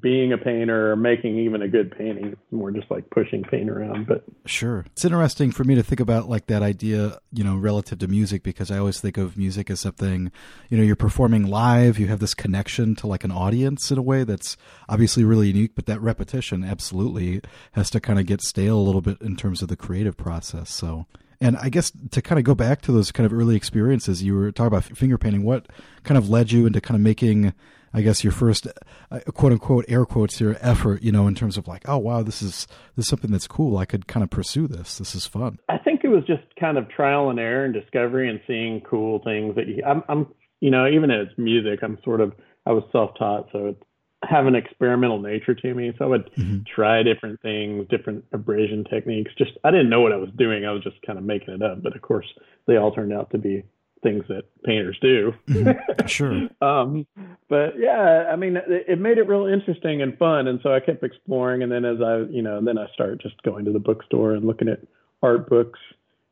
being 0.00 0.32
a 0.32 0.38
painter 0.38 0.92
or 0.92 0.96
making 0.96 1.38
even 1.38 1.60
a 1.60 1.68
good 1.68 1.90
painting. 1.90 2.26
It's 2.26 2.52
more 2.52 2.70
just 2.70 2.88
like 2.88 3.10
pushing 3.10 3.42
paint 3.42 3.68
around. 3.68 4.06
But 4.06 4.22
sure, 4.46 4.84
it's 4.92 5.04
interesting 5.04 5.50
for 5.50 5.64
me 5.64 5.74
to 5.74 5.82
think 5.82 5.98
about 5.98 6.28
like 6.28 6.46
that 6.46 6.62
idea, 6.62 7.18
you 7.32 7.42
know, 7.42 7.56
relative 7.56 7.98
to 7.98 8.06
music 8.06 8.44
because 8.44 8.70
I 8.70 8.78
always 8.78 9.00
think 9.00 9.16
of 9.16 9.36
music 9.36 9.70
as 9.70 9.80
something, 9.80 10.30
you 10.70 10.78
know, 10.78 10.84
you're 10.84 10.94
performing 10.94 11.46
live. 11.46 11.98
You 11.98 12.06
have 12.08 12.20
this 12.20 12.34
connection 12.34 12.94
to 12.96 13.08
like 13.08 13.24
an 13.24 13.32
audience 13.32 13.90
in 13.90 13.98
a 13.98 14.02
way 14.02 14.22
that's 14.22 14.56
obviously 14.88 15.24
really 15.24 15.48
unique. 15.48 15.74
But 15.74 15.86
that 15.86 16.00
repetition 16.00 16.62
absolutely 16.62 17.40
has 17.72 17.90
to 17.90 18.00
kind 18.00 18.20
of 18.20 18.26
get 18.26 18.40
stale 18.40 18.78
a 18.78 18.80
little 18.80 19.02
bit 19.02 19.20
in 19.20 19.34
terms 19.36 19.62
of 19.62 19.68
the 19.68 19.76
creative 19.76 20.16
process. 20.16 20.70
So. 20.70 21.06
And 21.40 21.56
I 21.56 21.70
guess 21.70 21.90
to 22.12 22.22
kind 22.22 22.38
of 22.38 22.44
go 22.44 22.54
back 22.54 22.82
to 22.82 22.92
those 22.92 23.10
kind 23.10 23.26
of 23.26 23.32
early 23.36 23.56
experiences, 23.56 24.22
you 24.22 24.36
were 24.36 24.52
talking 24.52 24.68
about 24.68 24.84
finger 24.84 25.18
painting. 25.18 25.42
What 25.42 25.66
kind 26.04 26.16
of 26.16 26.30
led 26.30 26.52
you 26.52 26.66
into 26.66 26.80
kind 26.80 26.94
of 26.94 27.00
making 27.00 27.52
I 27.94 28.02
guess 28.02 28.24
your 28.24 28.32
first 28.32 28.66
uh, 29.10 29.20
quote 29.34 29.52
unquote 29.52 29.84
air 29.88 30.04
quotes 30.04 30.40
your 30.40 30.56
effort, 30.60 31.02
you 31.02 31.12
know, 31.12 31.26
in 31.26 31.34
terms 31.34 31.56
of 31.56 31.68
like, 31.68 31.88
oh 31.88 31.98
wow, 31.98 32.22
this 32.22 32.42
is 32.42 32.66
this 32.96 33.06
is 33.06 33.08
something 33.08 33.30
that's 33.30 33.46
cool. 33.46 33.76
I 33.76 33.84
could 33.84 34.06
kind 34.06 34.24
of 34.24 34.30
pursue 34.30 34.66
this. 34.66 34.98
This 34.98 35.14
is 35.14 35.26
fun. 35.26 35.58
I 35.68 35.78
think 35.78 36.04
it 36.04 36.08
was 36.08 36.24
just 36.24 36.42
kind 36.58 36.78
of 36.78 36.88
trial 36.88 37.30
and 37.30 37.38
error 37.38 37.64
and 37.64 37.74
discovery 37.74 38.28
and 38.28 38.40
seeing 38.46 38.80
cool 38.80 39.20
things 39.24 39.56
that 39.56 39.68
you. 39.68 39.82
I'm, 39.86 40.02
I'm 40.08 40.26
you 40.60 40.70
know, 40.70 40.88
even 40.88 41.10
as 41.10 41.26
music, 41.36 41.80
I'm 41.82 41.98
sort 42.04 42.20
of 42.20 42.32
I 42.66 42.72
was 42.72 42.84
self 42.92 43.10
taught, 43.18 43.48
so 43.52 43.66
it's 43.66 43.82
have 44.24 44.46
an 44.46 44.54
experimental 44.54 45.20
nature 45.20 45.54
to 45.54 45.74
me. 45.74 45.92
So 45.98 46.04
I 46.04 46.08
would 46.08 46.30
mm-hmm. 46.36 46.58
try 46.74 47.02
different 47.02 47.40
things, 47.42 47.86
different 47.88 48.24
abrasion 48.32 48.84
techniques. 48.84 49.32
Just 49.36 49.52
I 49.64 49.70
didn't 49.70 49.90
know 49.90 50.00
what 50.00 50.12
I 50.12 50.16
was 50.16 50.30
doing. 50.36 50.64
I 50.64 50.72
was 50.72 50.82
just 50.82 50.96
kind 51.04 51.18
of 51.18 51.24
making 51.24 51.54
it 51.54 51.62
up. 51.62 51.82
But 51.82 51.96
of 51.96 52.02
course, 52.02 52.26
they 52.66 52.76
all 52.76 52.92
turned 52.92 53.12
out 53.12 53.30
to 53.30 53.38
be 53.38 53.64
things 54.02 54.24
that 54.28 54.42
painters 54.64 54.98
do. 55.00 55.32
Mm-hmm. 55.48 56.06
Sure. 56.06 56.48
um, 56.60 57.06
but 57.48 57.74
yeah, 57.78 58.28
I 58.30 58.36
mean, 58.36 58.56
it, 58.56 58.84
it, 58.88 59.00
made 59.00 59.18
it 59.18 59.28
real 59.28 59.46
interesting 59.46 60.02
and 60.02 60.18
fun, 60.18 60.48
and 60.48 60.58
so 60.62 60.74
I 60.74 60.80
kept 60.80 61.02
exploring. 61.04 61.62
And 61.62 61.70
then 61.70 61.84
as 61.84 61.98
I, 62.04 62.18
you 62.30 62.42
know, 62.42 62.60
then 62.62 62.76
I 62.76 62.86
started 62.92 63.20
just 63.22 63.40
going 63.42 63.64
to 63.66 63.72
the 63.72 63.78
bookstore 63.78 64.32
and 64.32 64.44
looking 64.44 64.68
at 64.68 64.80
art 65.22 65.48
books 65.48 65.78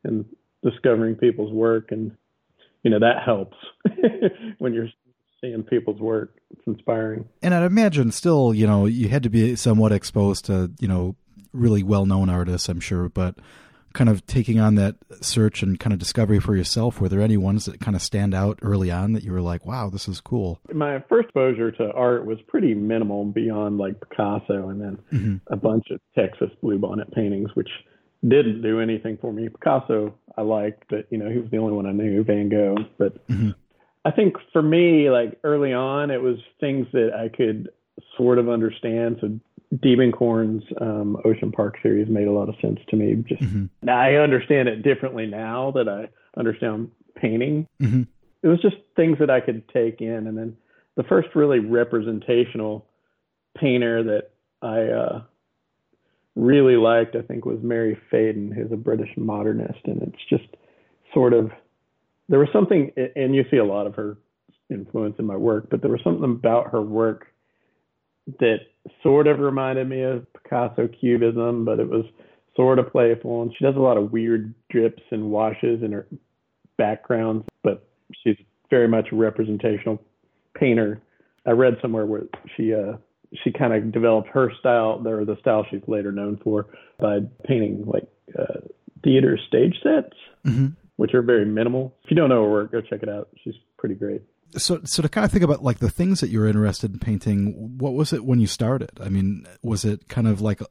and 0.03 0.25
discovering 0.65 1.15
people's 1.15 1.53
work, 1.53 1.93
and 1.93 2.17
you 2.83 2.91
know 2.91 2.99
that 2.99 3.23
helps 3.25 3.57
when 4.59 4.75
you're 4.75 4.89
seeing 5.41 5.63
people's 5.63 6.01
work. 6.01 6.35
It's 6.51 6.67
inspiring. 6.67 7.29
And 7.43 7.55
I'd 7.55 7.65
imagine 7.65 8.11
still, 8.13 8.53
you 8.53 8.67
know, 8.67 8.87
you 8.87 9.09
had 9.09 9.23
to 9.23 9.31
be 9.31 9.57
somewhat 9.57 9.93
exposed 9.93 10.47
to, 10.47 10.73
you 10.81 10.89
know, 10.89 11.17
really 11.53 11.83
well 11.83 12.07
known 12.07 12.29
artists, 12.29 12.69
I'm 12.69 12.81
sure, 12.81 13.09
but 13.09 13.37
kind 13.93 14.09
of 14.09 14.25
taking 14.27 14.61
on 14.61 14.77
that 14.77 14.97
search 15.21 15.63
and 15.63 15.79
kind 15.79 15.93
of 15.93 15.99
discovery 15.99 16.41
for 16.41 16.55
yourself, 16.55 17.01
were 17.01 17.09
there 17.09 17.21
any 17.21 17.37
ones 17.37 17.65
that 17.65 17.81
kind 17.81 17.97
of 17.97 18.03
stand 18.03 18.35
out 18.35 18.59
early 18.63 18.91
on 18.91 19.13
that 19.13 19.23
you 19.23 19.33
were 19.33 19.41
like, 19.41 19.67
wow, 19.67 19.91
this 19.91 20.09
is 20.09 20.21
cool? 20.21 20.61
My 20.73 21.03
first 21.09 21.27
exposure 21.31 21.71
to 21.73 21.93
art 21.93 22.27
was 22.27 22.39
pretty 22.49 22.75
minimal 22.75 23.25
beyond 23.25 23.79
like 23.79 24.01
Picasso 24.01 24.69
and 24.69 24.81
then 24.81 24.99
mm-hmm. 25.13 25.53
a 25.53 25.57
bunch 25.57 25.87
of 25.91 26.01
Texas 26.17 26.51
bluebonnet 26.63 27.13
paintings, 27.13 27.51
which 27.55 27.69
didn't 28.23 28.63
do 28.63 28.81
anything 28.81 29.17
for 29.21 29.33
me. 29.33 29.49
Picasso 29.49 30.15
I 30.37 30.43
liked, 30.43 30.85
but 30.91 31.07
you 31.11 31.19
know, 31.19 31.31
he 31.31 31.39
was 31.39 31.51
the 31.51 31.59
only 31.59 31.73
one 31.73 31.87
I 31.87 31.93
knew, 31.93 32.23
Van 32.25 32.49
Gogh. 32.49 32.77
But 32.99 33.27
mm-hmm. 33.29 33.51
I 34.05 34.11
think 34.11 34.35
for 34.53 34.63
me, 34.63 35.11
like 35.11 35.39
early 35.45 35.73
on, 35.73 36.11
it 36.11 36.21
was 36.21 36.37
things 36.61 36.87
that 36.93 37.11
I 37.15 37.35
could 37.35 37.71
sort 38.17 38.39
of 38.39 38.49
understand. 38.49 39.19
So 39.21 39.39
Diebenkorn's 39.75 40.65
um, 40.81 41.17
Ocean 41.25 41.53
Park 41.53 41.77
series 41.83 42.09
made 42.09 42.27
a 42.27 42.33
lot 42.33 42.49
of 42.49 42.57
sense 42.61 42.81
to 42.89 42.97
me. 42.97 43.23
Just 43.29 43.43
mm-hmm. 43.43 43.89
I 43.89 44.17
understand 44.17 44.69
it 44.69 44.83
differently 44.83 45.27
now 45.27 45.71
that 45.73 45.89
I 45.89 46.09
understand 46.39 46.91
painting. 47.15 47.69
Mm-hmm. 47.81 48.03
It 48.43 48.49
was 48.49 48.61
just 48.61 48.77
things 48.97 49.19
that 49.21 49.31
I 49.31 49.41
could 49.41 49.69
take 49.69 50.01
in, 50.01 50.27
and 50.27 50.37
then 50.37 50.57
the 50.97 51.05
first 51.05 51.29
really 51.35 51.61
representational 51.61 52.87
painter 53.57 54.03
that 54.03 54.31
I 54.63 54.83
uh, 54.87 55.23
really 56.35 56.77
liked, 56.77 57.15
I 57.15 57.23
think, 57.23 57.45
was 57.45 57.59
Mary 57.63 57.99
Fedden, 58.11 58.53
who's 58.53 58.73
a 58.73 58.77
British 58.77 59.11
modernist, 59.17 59.81
and 59.85 60.03
it's 60.03 60.25
just 60.29 60.57
sort 61.15 61.33
of 61.33 61.51
there 62.29 62.39
was 62.39 62.49
something, 62.53 62.93
and 63.17 63.35
you 63.35 63.45
see 63.51 63.57
a 63.57 63.65
lot 63.65 63.87
of 63.87 63.95
her 63.97 64.17
influence 64.69 65.17
in 65.19 65.27
my 65.27 65.37
work, 65.37 65.69
but 65.71 65.83
there 65.83 65.91
was 65.91 66.01
something 66.03 66.25
about 66.25 66.71
her 66.71 66.81
work 66.81 67.27
that 68.39 68.59
sort 69.03 69.27
of 69.27 69.39
reminded 69.39 69.89
me 69.89 70.03
of 70.03 70.27
Picasso 70.33 70.89
cubism, 70.89 71.65
but 71.65 71.81
it 71.81 71.89
was 71.89 72.05
sort 72.57 72.79
of 72.79 72.91
playful. 72.91 73.43
And 73.43 73.53
she 73.57 73.65
does 73.65 73.77
a 73.77 73.81
lot 73.81 73.97
of 73.97 74.13
weird 74.13 74.55
drips 74.71 75.03
and 75.11 75.31
washes 75.31 75.83
in 75.83 75.93
her 75.93 76.07
backgrounds, 76.77 77.45
but 77.63 77.87
she's 78.23 78.37
very 78.71 78.89
much 78.89 79.09
a 79.13 79.17
representational 79.17 80.03
painter. 80.55 81.03
I 81.47 81.51
read 81.51 81.77
somewhere 81.81 82.07
where 82.07 82.23
she 82.57 82.75
uh, 82.75 82.97
she 83.45 83.53
kind 83.53 83.73
of 83.73 83.93
developed 83.93 84.29
her 84.29 84.53
style, 84.59 85.03
or 85.07 85.25
the 85.25 85.37
style 85.41 85.65
she's 85.71 85.83
later 85.87 86.13
known 86.13 86.39
for, 86.43 86.67
by 86.99 87.21
painting 87.47 87.85
like 87.87 88.09
uh, 88.39 88.61
theater 89.05 89.39
stage 89.49 89.77
sets, 89.83 90.17
mm-hmm. 90.47 90.69
which 90.97 91.15
are 91.15 91.23
very 91.23 91.45
minimal. 91.45 91.95
If 92.05 92.11
you 92.11 92.17
don't 92.17 92.29
know 92.29 92.43
her 92.45 92.51
work, 92.51 92.73
go 92.73 92.81
check 92.81 93.03
it 93.03 93.09
out. 93.09 93.29
She's 93.43 93.55
pretty 93.79 93.95
great 93.95 94.23
so 94.57 94.81
so 94.85 95.03
to 95.03 95.09
kind 95.09 95.25
of 95.25 95.31
think 95.31 95.45
about 95.45 95.63
like 95.63 95.79
the 95.79 95.91
things 95.91 96.21
that 96.21 96.29
you're 96.29 96.47
interested 96.47 96.93
in 96.93 96.99
painting 96.99 97.79
what 97.79 97.95
was 97.95 98.13
it 98.13 98.25
when 98.25 98.41
you 98.41 98.47
started 98.47 98.91
i 99.01 99.09
mean 99.09 99.47
was 99.63 99.85
it 99.85 100.09
kind 100.09 100.27
of 100.27 100.41
like 100.41 100.61
a, 100.61 100.67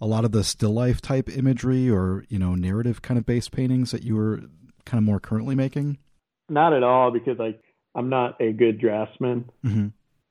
a, 0.00 0.06
lot 0.06 0.24
of 0.24 0.32
the 0.32 0.44
still 0.44 0.72
life 0.72 1.00
type 1.00 1.28
imagery 1.28 1.90
or 1.90 2.24
you 2.28 2.38
know 2.38 2.54
narrative 2.54 3.02
kind 3.02 3.18
of 3.18 3.26
based 3.26 3.52
paintings 3.52 3.90
that 3.90 4.02
you 4.02 4.16
were 4.16 4.40
kind 4.84 4.98
of 4.98 5.02
more 5.02 5.20
currently 5.20 5.54
making 5.54 5.98
not 6.48 6.72
at 6.72 6.82
all 6.82 7.10
because 7.10 7.38
like 7.38 7.60
i'm 7.94 8.08
not 8.08 8.40
a 8.40 8.52
good 8.52 8.78
draftsman 8.80 9.48
mm-hmm. 9.64 9.88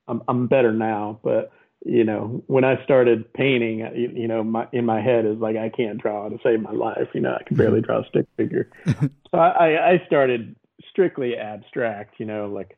i'm 0.08 0.22
i'm 0.28 0.48
better 0.48 0.72
now 0.72 1.20
but 1.24 1.52
you 1.86 2.04
know 2.04 2.44
when 2.48 2.64
i 2.64 2.82
started 2.84 3.32
painting 3.34 3.80
you, 3.96 4.12
you, 4.14 4.28
know 4.28 4.44
my 4.44 4.68
in 4.72 4.86
my 4.86 5.02
head 5.02 5.26
is 5.26 5.38
like 5.38 5.56
i 5.58 5.70
can't 5.70 6.02
draw 6.02 6.30
to 6.30 6.38
save 6.44 6.62
my 6.62 6.72
life 6.72 7.08
you 7.14 7.22
know 7.22 7.36
i 7.40 7.44
can 7.44 7.58
barely 7.58 7.80
mm-hmm. 7.82 7.86
draw 7.86 8.02
a 8.02 8.08
stick 8.08 8.26
figure 8.38 8.70
so 8.86 9.38
I, 9.38 9.92
I 9.92 10.04
started 10.08 10.56
strictly 10.96 11.36
abstract 11.36 12.16
you 12.20 12.26
know 12.26 12.48
like 12.48 12.78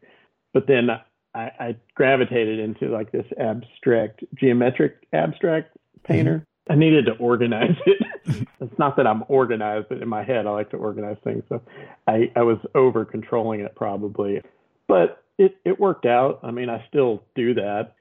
but 0.53 0.65
then 0.65 0.89
I, 1.37 1.51
I 1.59 1.75
gravitated 1.93 2.59
into 2.59 2.87
like 2.87 3.11
this 3.11 3.25
abstract, 3.39 4.23
geometric 4.33 5.05
abstract 5.13 5.77
painter. 6.03 6.39
Mm-hmm. 6.39 6.73
I 6.73 6.75
needed 6.75 7.05
to 7.05 7.13
organize 7.13 7.77
it. 7.85 8.07
it's 8.59 8.79
not 8.79 8.97
that 8.97 9.07
I'm 9.07 9.23
organized, 9.27 9.87
but 9.89 10.01
in 10.01 10.09
my 10.09 10.23
head, 10.23 10.47
I 10.47 10.49
like 10.49 10.71
to 10.71 10.77
organize 10.77 11.17
things. 11.23 11.43
So 11.47 11.61
I, 12.07 12.31
I 12.35 12.41
was 12.41 12.57
over 12.75 13.05
controlling 13.05 13.61
it 13.61 13.75
probably, 13.75 14.41
but 14.87 15.23
it, 15.37 15.55
it 15.63 15.79
worked 15.79 16.05
out. 16.05 16.39
I 16.43 16.51
mean, 16.51 16.69
I 16.69 16.83
still 16.89 17.23
do 17.35 17.53
that. 17.53 17.93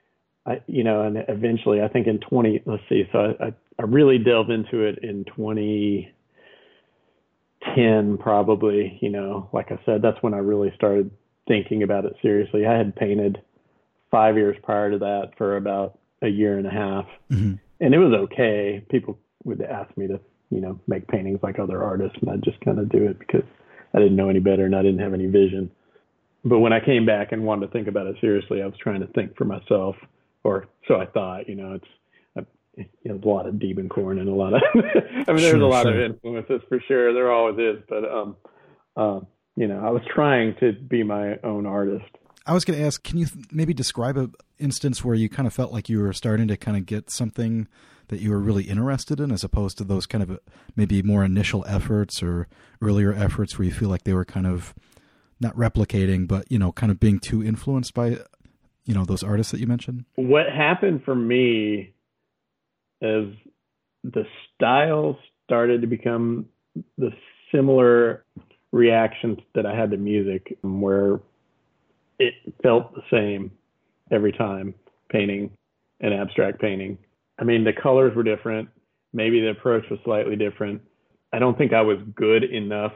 I, 0.46 0.62
you 0.66 0.82
know, 0.82 1.02
and 1.02 1.18
eventually 1.28 1.82
I 1.82 1.88
think 1.88 2.06
in 2.06 2.18
20, 2.18 2.62
let's 2.64 2.82
see, 2.88 3.04
so 3.12 3.34
I, 3.38 3.52
I 3.78 3.82
really 3.82 4.18
delved 4.18 4.50
into 4.50 4.82
it 4.82 5.00
in 5.02 5.24
2010, 7.74 8.18
probably, 8.18 8.98
you 9.00 9.10
know, 9.10 9.48
like 9.52 9.72
I 9.72 9.78
said, 9.84 10.02
that's 10.02 10.22
when 10.22 10.34
I 10.34 10.38
really 10.38 10.72
started 10.74 11.10
thinking 11.48 11.82
about 11.82 12.04
it 12.04 12.14
seriously. 12.22 12.66
I 12.66 12.76
had 12.76 12.96
painted 12.96 13.42
five 14.10 14.36
years 14.36 14.56
prior 14.62 14.90
to 14.90 14.98
that 14.98 15.32
for 15.36 15.56
about 15.56 15.98
a 16.22 16.28
year 16.28 16.58
and 16.58 16.66
a 16.66 16.70
half, 16.70 17.06
mm-hmm. 17.30 17.54
and 17.80 17.94
it 17.94 17.98
was 17.98 18.12
okay. 18.12 18.84
People 18.90 19.18
would 19.44 19.62
ask 19.62 19.96
me 19.96 20.06
to, 20.08 20.20
you 20.50 20.60
know, 20.60 20.80
make 20.86 21.06
paintings 21.08 21.40
like 21.42 21.58
other 21.58 21.82
artists, 21.82 22.18
and 22.20 22.30
I'd 22.30 22.42
just 22.42 22.60
kind 22.60 22.78
of 22.78 22.88
do 22.88 23.04
it 23.04 23.18
because 23.18 23.44
I 23.94 23.98
didn't 23.98 24.16
know 24.16 24.28
any 24.28 24.40
better 24.40 24.64
and 24.64 24.74
I 24.74 24.82
didn't 24.82 25.00
have 25.00 25.14
any 25.14 25.26
vision. 25.26 25.70
But 26.44 26.60
when 26.60 26.72
I 26.72 26.84
came 26.84 27.04
back 27.04 27.32
and 27.32 27.44
wanted 27.44 27.66
to 27.66 27.72
think 27.72 27.88
about 27.88 28.06
it 28.06 28.16
seriously, 28.20 28.62
I 28.62 28.66
was 28.66 28.76
trying 28.80 29.00
to 29.00 29.06
think 29.08 29.36
for 29.36 29.44
myself, 29.44 29.96
or 30.44 30.66
so 30.86 30.96
I 30.96 31.06
thought. 31.06 31.48
You 31.48 31.56
know, 31.56 31.74
it's 31.74 31.88
you 32.76 32.86
know, 33.04 33.20
a 33.22 33.28
lot 33.28 33.46
of 33.46 33.54
Diebenkorn 33.54 34.20
and 34.20 34.28
a 34.28 34.34
lot 34.34 34.54
of 34.54 34.62
I 34.74 34.78
mean, 34.78 35.24
there's 35.26 35.42
sure, 35.42 35.60
a 35.60 35.66
lot 35.66 35.84
sure. 35.84 36.04
of 36.04 36.10
influences 36.12 36.60
for 36.68 36.80
sure. 36.86 37.12
There 37.14 37.32
always 37.32 37.58
is, 37.58 37.82
but 37.88 38.04
um, 38.04 38.36
um, 38.96 39.26
you 39.56 39.66
know, 39.66 39.80
I 39.84 39.90
was 39.90 40.02
trying 40.14 40.54
to 40.60 40.72
be 40.72 41.02
my 41.02 41.38
own 41.42 41.66
artist. 41.66 42.04
I 42.46 42.52
was 42.52 42.64
going 42.64 42.78
to 42.78 42.84
ask, 42.84 43.02
can 43.02 43.18
you 43.18 43.26
maybe 43.50 43.74
describe 43.74 44.16
a 44.16 44.30
instance 44.58 45.04
where 45.04 45.16
you 45.16 45.28
kind 45.28 45.46
of 45.46 45.52
felt 45.52 45.72
like 45.72 45.88
you 45.88 46.00
were 46.00 46.12
starting 46.12 46.46
to 46.48 46.56
kind 46.56 46.76
of 46.76 46.86
get 46.86 47.10
something 47.10 47.66
that 48.08 48.20
you 48.20 48.30
were 48.30 48.38
really 48.38 48.64
interested 48.64 49.18
in, 49.18 49.32
as 49.32 49.42
opposed 49.42 49.78
to 49.78 49.84
those 49.84 50.06
kind 50.06 50.22
of 50.22 50.38
maybe 50.76 51.02
more 51.02 51.24
initial 51.24 51.64
efforts 51.66 52.22
or 52.22 52.46
earlier 52.80 53.12
efforts 53.12 53.58
where 53.58 53.66
you 53.66 53.72
feel 53.72 53.88
like 53.88 54.04
they 54.04 54.12
were 54.12 54.24
kind 54.24 54.46
of 54.46 54.74
not 55.40 55.56
replicating, 55.56 56.28
but 56.28 56.50
you 56.50 56.58
know, 56.58 56.70
kind 56.70 56.92
of 56.92 57.00
being 57.00 57.18
too 57.18 57.42
influenced 57.42 57.94
by 57.94 58.18
you 58.84 58.94
know 58.94 59.04
those 59.04 59.24
artists 59.24 59.50
that 59.50 59.58
you 59.58 59.66
mentioned. 59.66 60.04
What 60.14 60.46
happened 60.48 61.02
for 61.04 61.16
me 61.16 61.94
is 63.00 63.34
the 64.04 64.24
style 64.54 65.18
started 65.44 65.80
to 65.80 65.86
become 65.86 66.46
the 66.98 67.10
similar 67.52 68.24
reactions 68.72 69.38
that 69.54 69.66
I 69.66 69.74
had 69.74 69.90
to 69.90 69.96
music 69.96 70.58
where 70.62 71.20
it 72.18 72.34
felt 72.62 72.94
the 72.94 73.02
same 73.10 73.50
every 74.10 74.32
time 74.32 74.74
painting 75.10 75.50
and 76.00 76.12
abstract 76.12 76.60
painting. 76.60 76.98
I 77.38 77.44
mean, 77.44 77.64
the 77.64 77.72
colors 77.72 78.14
were 78.14 78.22
different. 78.22 78.68
Maybe 79.12 79.40
the 79.40 79.50
approach 79.50 79.84
was 79.90 80.00
slightly 80.04 80.36
different. 80.36 80.82
I 81.32 81.38
don't 81.38 81.56
think 81.56 81.72
I 81.72 81.82
was 81.82 81.98
good 82.14 82.44
enough 82.44 82.92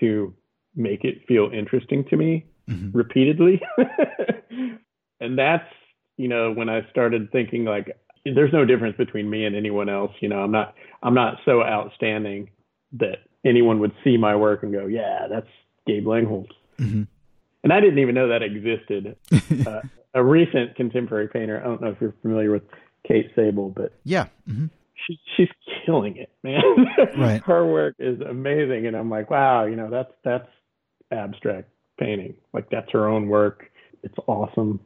to 0.00 0.34
make 0.74 1.04
it 1.04 1.26
feel 1.26 1.50
interesting 1.52 2.04
to 2.10 2.16
me 2.16 2.46
mm-hmm. 2.68 2.96
repeatedly. 2.96 3.60
and 5.20 5.38
that's, 5.38 5.68
you 6.16 6.28
know, 6.28 6.52
when 6.52 6.68
I 6.68 6.88
started 6.90 7.30
thinking 7.32 7.64
like 7.64 7.96
there's 8.24 8.52
no 8.52 8.64
difference 8.64 8.96
between 8.96 9.28
me 9.28 9.44
and 9.44 9.54
anyone 9.54 9.88
else, 9.88 10.12
you 10.20 10.28
know, 10.28 10.40
I'm 10.40 10.50
not 10.50 10.74
I'm 11.02 11.14
not 11.14 11.38
so 11.44 11.62
outstanding 11.62 12.50
that 12.94 13.18
anyone 13.44 13.80
would 13.80 13.92
see 14.02 14.16
my 14.16 14.34
work 14.36 14.62
and 14.62 14.72
go, 14.72 14.86
yeah, 14.86 15.26
that's 15.28 15.48
Gabe 15.86 16.06
Langholtz. 16.06 16.48
Mm-hmm. 16.78 17.02
And 17.62 17.72
I 17.72 17.80
didn't 17.80 17.98
even 17.98 18.14
know 18.14 18.28
that 18.28 18.42
existed. 18.42 19.16
uh, 19.66 19.80
a 20.14 20.22
recent 20.22 20.76
contemporary 20.76 21.28
painter, 21.28 21.60
I 21.60 21.64
don't 21.64 21.80
know 21.80 21.88
if 21.88 22.00
you're 22.00 22.14
familiar 22.22 22.50
with 22.50 22.62
Kate 23.06 23.30
Sable, 23.34 23.70
but 23.70 23.92
yeah, 24.04 24.26
mm-hmm. 24.48 24.66
she, 25.06 25.18
she's 25.36 25.48
killing 25.84 26.16
it, 26.16 26.30
man. 26.42 26.62
right. 27.18 27.42
Her 27.42 27.66
work 27.66 27.96
is 27.98 28.20
amazing. 28.20 28.86
And 28.86 28.96
I'm 28.96 29.10
like, 29.10 29.30
wow, 29.30 29.64
you 29.64 29.76
know, 29.76 29.90
that's, 29.90 30.12
that's 30.24 30.48
abstract 31.10 31.68
painting. 31.98 32.34
Like 32.52 32.70
that's 32.70 32.90
her 32.92 33.08
own 33.08 33.28
work. 33.28 33.70
It's 34.02 34.14
awesome. 34.26 34.80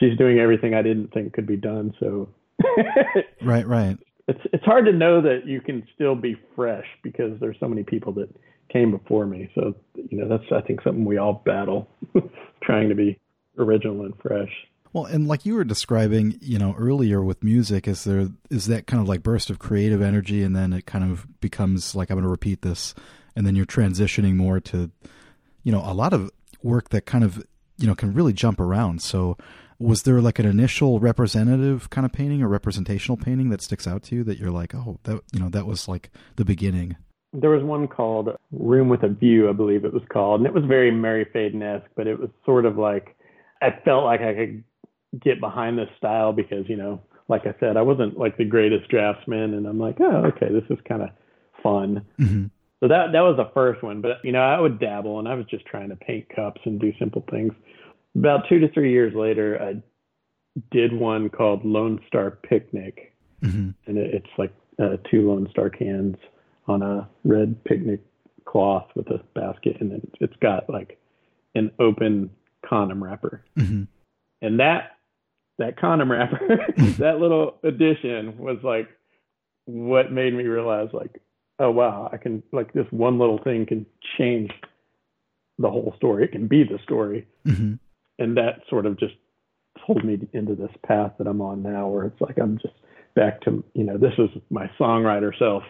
She's 0.00 0.16
doing 0.16 0.38
everything 0.38 0.74
I 0.74 0.82
didn't 0.82 1.12
think 1.12 1.32
could 1.32 1.46
be 1.46 1.56
done. 1.56 1.94
So 2.00 2.28
right, 3.42 3.66
right 3.66 3.98
it's 4.28 4.40
it's 4.52 4.64
hard 4.64 4.86
to 4.86 4.92
know 4.92 5.20
that 5.20 5.46
you 5.46 5.60
can 5.60 5.86
still 5.94 6.14
be 6.14 6.36
fresh 6.54 6.86
because 7.02 7.38
there's 7.40 7.56
so 7.60 7.68
many 7.68 7.82
people 7.82 8.12
that 8.12 8.28
came 8.72 8.90
before 8.90 9.26
me. 9.26 9.50
So 9.54 9.74
you 9.94 10.18
know 10.18 10.28
that's 10.28 10.50
I 10.52 10.60
think 10.66 10.82
something 10.82 11.04
we 11.04 11.18
all 11.18 11.42
battle, 11.44 11.88
trying 12.62 12.88
to 12.88 12.94
be 12.94 13.18
original 13.58 14.04
and 14.04 14.14
fresh. 14.20 14.50
Well, 14.92 15.06
and 15.06 15.26
like 15.26 15.46
you 15.46 15.54
were 15.54 15.64
describing, 15.64 16.38
you 16.42 16.58
know, 16.58 16.74
earlier 16.78 17.22
with 17.22 17.42
music, 17.42 17.88
is 17.88 18.04
there 18.04 18.28
is 18.50 18.66
that 18.66 18.86
kind 18.86 19.02
of 19.02 19.08
like 19.08 19.22
burst 19.22 19.50
of 19.50 19.58
creative 19.58 20.02
energy, 20.02 20.42
and 20.42 20.54
then 20.54 20.72
it 20.72 20.86
kind 20.86 21.10
of 21.10 21.26
becomes 21.40 21.94
like 21.94 22.10
I'm 22.10 22.16
going 22.16 22.24
to 22.24 22.28
repeat 22.28 22.62
this, 22.62 22.94
and 23.34 23.46
then 23.46 23.56
you're 23.56 23.66
transitioning 23.66 24.36
more 24.36 24.60
to, 24.60 24.90
you 25.62 25.72
know, 25.72 25.82
a 25.84 25.94
lot 25.94 26.12
of 26.12 26.30
work 26.62 26.90
that 26.90 27.06
kind 27.06 27.24
of 27.24 27.44
you 27.78 27.86
know 27.86 27.94
can 27.94 28.14
really 28.14 28.32
jump 28.32 28.60
around. 28.60 29.02
So 29.02 29.36
was 29.82 30.02
there 30.02 30.20
like 30.20 30.38
an 30.38 30.46
initial 30.46 31.00
representative 31.00 31.90
kind 31.90 32.04
of 32.04 32.12
painting 32.12 32.42
or 32.42 32.48
representational 32.48 33.16
painting 33.16 33.50
that 33.50 33.62
sticks 33.62 33.86
out 33.86 34.02
to 34.04 34.16
you 34.16 34.24
that 34.24 34.38
you're 34.38 34.50
like, 34.50 34.74
oh, 34.74 34.98
that 35.04 35.20
you 35.32 35.40
know, 35.40 35.48
that 35.48 35.66
was 35.66 35.88
like 35.88 36.10
the 36.36 36.44
beginning? 36.44 36.96
There 37.32 37.50
was 37.50 37.62
one 37.62 37.88
called 37.88 38.28
Room 38.50 38.88
with 38.88 39.02
a 39.02 39.08
View, 39.08 39.48
I 39.48 39.52
believe 39.52 39.84
it 39.84 39.92
was 39.92 40.02
called, 40.12 40.40
and 40.40 40.46
it 40.46 40.52
was 40.52 40.64
very 40.64 40.90
Mary 40.90 41.26
Fedden 41.34 41.62
esque, 41.62 41.90
but 41.96 42.06
it 42.06 42.18
was 42.18 42.30
sort 42.44 42.66
of 42.66 42.78
like 42.78 43.16
I 43.60 43.70
felt 43.84 44.04
like 44.04 44.20
I 44.20 44.34
could 44.34 44.64
get 45.20 45.40
behind 45.40 45.78
this 45.78 45.88
style 45.96 46.32
because 46.32 46.68
you 46.68 46.76
know, 46.76 47.00
like 47.28 47.42
I 47.46 47.54
said, 47.60 47.76
I 47.76 47.82
wasn't 47.82 48.18
like 48.18 48.36
the 48.36 48.44
greatest 48.44 48.88
draftsman, 48.88 49.54
and 49.54 49.66
I'm 49.66 49.78
like, 49.78 49.96
oh, 50.00 50.26
okay, 50.26 50.48
this 50.52 50.64
is 50.70 50.78
kind 50.86 51.02
of 51.02 51.08
fun. 51.62 52.04
Mm-hmm. 52.20 52.46
So 52.80 52.88
that 52.88 53.12
that 53.12 53.20
was 53.20 53.36
the 53.36 53.50
first 53.54 53.82
one, 53.82 54.00
but 54.00 54.18
you 54.24 54.32
know, 54.32 54.42
I 54.42 54.60
would 54.60 54.78
dabble, 54.78 55.18
and 55.18 55.28
I 55.28 55.34
was 55.34 55.46
just 55.46 55.64
trying 55.64 55.90
to 55.90 55.96
paint 55.96 56.26
cups 56.34 56.60
and 56.64 56.80
do 56.80 56.92
simple 56.98 57.24
things. 57.30 57.52
About 58.16 58.42
two 58.48 58.58
to 58.58 58.68
three 58.72 58.92
years 58.92 59.14
later, 59.14 59.60
I 59.60 59.82
did 60.70 60.92
one 60.92 61.30
called 61.30 61.64
Lone 61.64 62.00
Star 62.06 62.30
Picnic, 62.30 63.14
mm-hmm. 63.42 63.70
and 63.86 63.98
it, 63.98 64.14
it's 64.14 64.38
like 64.38 64.52
uh, 64.82 64.96
two 65.10 65.28
Lone 65.28 65.48
Star 65.50 65.70
cans 65.70 66.16
on 66.66 66.82
a 66.82 67.08
red 67.24 67.62
picnic 67.64 68.00
cloth 68.44 68.86
with 68.94 69.08
a 69.08 69.22
basket, 69.34 69.76
and 69.80 69.90
then 69.90 70.10
it's 70.20 70.36
got 70.42 70.68
like 70.68 70.98
an 71.54 71.70
open 71.78 72.30
condom 72.68 73.02
wrapper, 73.02 73.44
mm-hmm. 73.58 73.84
and 74.42 74.60
that 74.60 74.92
that 75.58 75.78
condom 75.80 76.10
wrapper, 76.10 76.66
that 76.98 77.18
little 77.18 77.58
addition 77.62 78.36
was 78.38 78.58
like 78.62 78.88
what 79.66 80.12
made 80.12 80.34
me 80.34 80.44
realize 80.44 80.88
like, 80.92 81.22
oh 81.58 81.70
wow, 81.70 82.10
I 82.12 82.16
can 82.16 82.42
like 82.52 82.72
this 82.72 82.86
one 82.90 83.18
little 83.18 83.38
thing 83.38 83.66
can 83.66 83.86
change 84.18 84.50
the 85.58 85.70
whole 85.70 85.94
story. 85.96 86.24
It 86.24 86.32
can 86.32 86.46
be 86.46 86.64
the 86.64 86.78
story, 86.82 87.26
mm-hmm. 87.46 87.74
And 88.18 88.36
that 88.36 88.60
sort 88.68 88.86
of 88.86 88.98
just 88.98 89.14
pulled 89.86 90.04
me 90.04 90.18
into 90.32 90.54
this 90.54 90.70
path 90.86 91.12
that 91.18 91.26
I'm 91.26 91.40
on 91.40 91.62
now, 91.62 91.88
where 91.88 92.04
it's 92.04 92.20
like 92.20 92.38
I'm 92.38 92.58
just 92.58 92.74
back 93.14 93.40
to 93.42 93.62
you 93.74 93.84
know 93.84 93.98
this 93.98 94.14
is 94.18 94.30
my 94.50 94.70
songwriter 94.78 95.36
self 95.38 95.62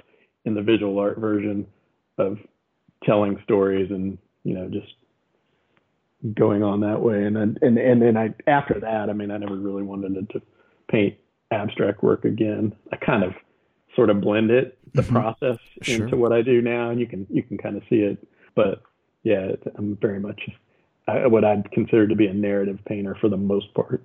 in 0.44 0.54
the 0.54 0.62
visual 0.62 0.98
art 0.98 1.18
version 1.18 1.66
of 2.18 2.38
telling 3.04 3.40
stories 3.44 3.90
and 3.90 4.18
you 4.44 4.54
know 4.54 4.68
just 4.68 4.92
going 6.34 6.62
on 6.62 6.80
that 6.80 7.00
way 7.00 7.24
and 7.24 7.34
then 7.34 7.56
and 7.62 7.78
and 7.78 8.00
then 8.00 8.16
I 8.16 8.32
after 8.46 8.78
that 8.80 9.10
I 9.10 9.12
mean 9.12 9.30
I 9.30 9.38
never 9.38 9.56
really 9.56 9.82
wanted 9.82 10.28
to 10.30 10.42
paint 10.88 11.16
abstract 11.50 12.02
work 12.02 12.24
again 12.24 12.74
I 12.92 12.96
kind 12.96 13.24
of 13.24 13.32
sort 13.96 14.08
of 14.08 14.20
blend 14.20 14.50
it 14.50 14.78
the 14.94 15.02
mm-hmm. 15.02 15.14
process 15.14 15.58
sure. 15.82 16.04
into 16.04 16.16
what 16.16 16.32
I 16.32 16.42
do 16.42 16.62
now 16.62 16.90
and 16.90 17.00
you 17.00 17.06
can 17.06 17.26
you 17.28 17.42
can 17.42 17.58
kind 17.58 17.76
of 17.76 17.82
see 17.90 17.96
it 17.96 18.24
but 18.54 18.82
yeah 19.24 19.48
I'm 19.76 19.96
very 20.00 20.20
much 20.20 20.40
what 21.06 21.44
I'd 21.44 21.70
consider 21.72 22.06
to 22.08 22.14
be 22.14 22.26
a 22.26 22.34
narrative 22.34 22.78
painter 22.86 23.16
for 23.20 23.28
the 23.28 23.36
most 23.36 23.72
part 23.74 24.02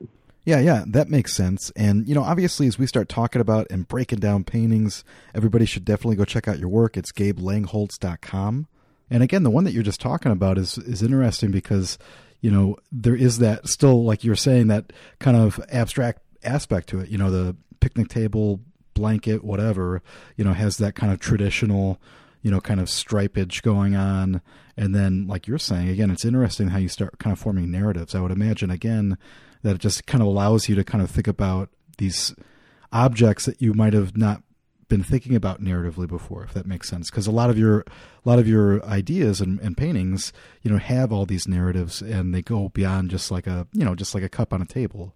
yeah, 0.47 0.61
yeah, 0.61 0.85
that 0.87 1.09
makes 1.09 1.33
sense. 1.33 1.73
And, 1.75 2.07
you 2.07 2.15
know, 2.15 2.23
obviously, 2.23 2.67
as 2.67 2.79
we 2.79 2.87
start 2.87 3.09
talking 3.09 3.41
about 3.41 3.67
and 3.69 3.85
breaking 3.85 4.19
down 4.19 4.45
paintings, 4.45 5.03
everybody 5.35 5.65
should 5.65 5.83
definitely 5.83 6.15
go 6.15 6.23
check 6.23 6.47
out 6.47 6.57
your 6.57 6.69
work. 6.69 6.95
It's 6.95 7.11
gabelangholtz.com. 7.11 8.67
And 9.09 9.23
again, 9.23 9.43
the 9.43 9.49
one 9.49 9.65
that 9.65 9.73
you're 9.73 9.83
just 9.83 9.99
talking 9.99 10.31
about 10.31 10.57
is, 10.57 10.77
is 10.77 11.03
interesting 11.03 11.51
because, 11.51 11.97
you 12.39 12.49
know, 12.49 12.77
there 12.93 13.13
is 13.13 13.39
that 13.39 13.67
still, 13.67 14.05
like 14.05 14.23
you're 14.23 14.35
saying, 14.35 14.67
that 14.67 14.93
kind 15.19 15.35
of 15.35 15.59
abstract 15.69 16.21
aspect 16.45 16.87
to 16.89 17.01
it. 17.01 17.09
You 17.09 17.17
know, 17.17 17.29
the 17.29 17.57
picnic 17.81 18.07
table, 18.07 18.61
blanket, 18.93 19.43
whatever, 19.43 20.01
you 20.37 20.45
know, 20.45 20.53
has 20.53 20.77
that 20.77 20.95
kind 20.95 21.11
of 21.11 21.19
traditional, 21.19 21.99
you 22.41 22.51
know, 22.51 22.61
kind 22.61 22.79
of 22.79 22.87
stripage 22.87 23.63
going 23.63 23.97
on. 23.97 24.41
And 24.77 24.93
then, 24.93 25.25
like 25.27 25.47
you're 25.47 25.57
saying, 25.57 25.89
again, 25.89 26.11
it's 26.11 26.23
interesting 26.23 26.67
how 26.67 26.77
you 26.77 26.87
start 26.87 27.17
kind 27.17 27.33
of 27.33 27.39
forming 27.39 27.71
narratives. 27.71 28.13
I 28.13 28.19
would 28.19 28.31
imagine, 28.31 28.69
again, 28.69 29.17
that 29.63 29.75
it 29.75 29.81
just 29.81 30.05
kind 30.05 30.21
of 30.21 30.27
allows 30.27 30.69
you 30.69 30.75
to 30.75 30.83
kind 30.83 31.03
of 31.03 31.09
think 31.09 31.27
about 31.27 31.69
these 31.97 32.35
objects 32.91 33.45
that 33.45 33.61
you 33.61 33.73
might 33.73 33.93
have 33.93 34.15
not 34.15 34.43
been 34.87 35.03
thinking 35.03 35.35
about 35.35 35.61
narratively 35.61 36.07
before 36.07 36.43
if 36.43 36.53
that 36.53 36.65
makes 36.65 36.87
sense. 36.87 37.09
Because 37.09 37.27
a 37.27 37.31
lot 37.31 37.49
of 37.49 37.57
your 37.57 37.79
a 37.79 38.29
lot 38.29 38.39
of 38.39 38.47
your 38.47 38.83
ideas 38.85 39.41
and, 39.41 39.59
and, 39.59 39.75
paintings 39.75 40.31
you 40.61 40.71
know 40.71 40.77
have 40.77 41.11
all 41.11 41.25
these 41.25 41.47
narratives 41.47 42.01
and 42.01 42.33
they 42.33 42.41
go 42.41 42.69
beyond 42.69 43.09
just 43.09 43.29
like 43.29 43.47
a 43.47 43.67
you 43.73 43.83
know 43.83 43.95
just 43.95 44.13
like 44.13 44.23
a 44.23 44.29
cup 44.29 44.53
on 44.53 44.61
a 44.61 44.65
table. 44.65 45.13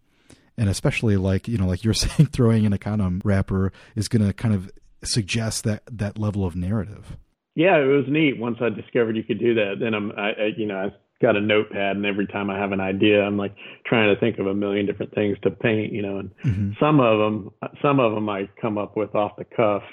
And 0.57 0.67
especially 0.69 1.17
like 1.17 1.47
you 1.47 1.57
know 1.57 1.67
like 1.67 1.83
you're 1.83 1.93
saying 1.93 2.29
throwing 2.29 2.65
in 2.65 2.73
a 2.73 2.77
condom 2.77 3.21
wrapper 3.23 3.71
is 3.95 4.07
going 4.07 4.25
to 4.25 4.33
kind 4.33 4.53
of 4.53 4.71
suggest 5.03 5.63
that 5.63 5.83
that 5.89 6.17
level 6.17 6.45
of 6.45 6.55
narrative 6.55 7.17
yeah 7.55 7.77
it 7.77 7.87
was 7.87 8.05
neat 8.07 8.39
once 8.39 8.57
i 8.61 8.69
discovered 8.69 9.15
you 9.15 9.23
could 9.23 9.39
do 9.39 9.53
that 9.53 9.75
then 9.79 9.93
i'm 9.93 10.11
I, 10.11 10.31
I 10.31 10.45
you 10.57 10.65
know 10.65 10.77
i 10.77 10.93
got 11.21 11.37
a 11.37 11.41
notepad 11.41 11.95
and 11.95 12.05
every 12.05 12.27
time 12.27 12.49
I 12.49 12.57
have 12.57 12.71
an 12.71 12.79
idea, 12.79 13.21
I'm 13.21 13.37
like 13.37 13.55
trying 13.85 14.13
to 14.13 14.19
think 14.19 14.39
of 14.39 14.47
a 14.47 14.53
million 14.53 14.85
different 14.85 15.13
things 15.13 15.37
to 15.43 15.51
paint, 15.51 15.93
you 15.93 16.01
know, 16.01 16.17
and 16.17 16.31
mm-hmm. 16.43 16.71
some 16.79 16.99
of 16.99 17.19
them, 17.19 17.51
some 17.81 17.99
of 17.99 18.13
them 18.13 18.27
I 18.27 18.49
come 18.59 18.77
up 18.77 18.97
with 18.97 19.13
off 19.15 19.33
the 19.37 19.45
cuff. 19.45 19.83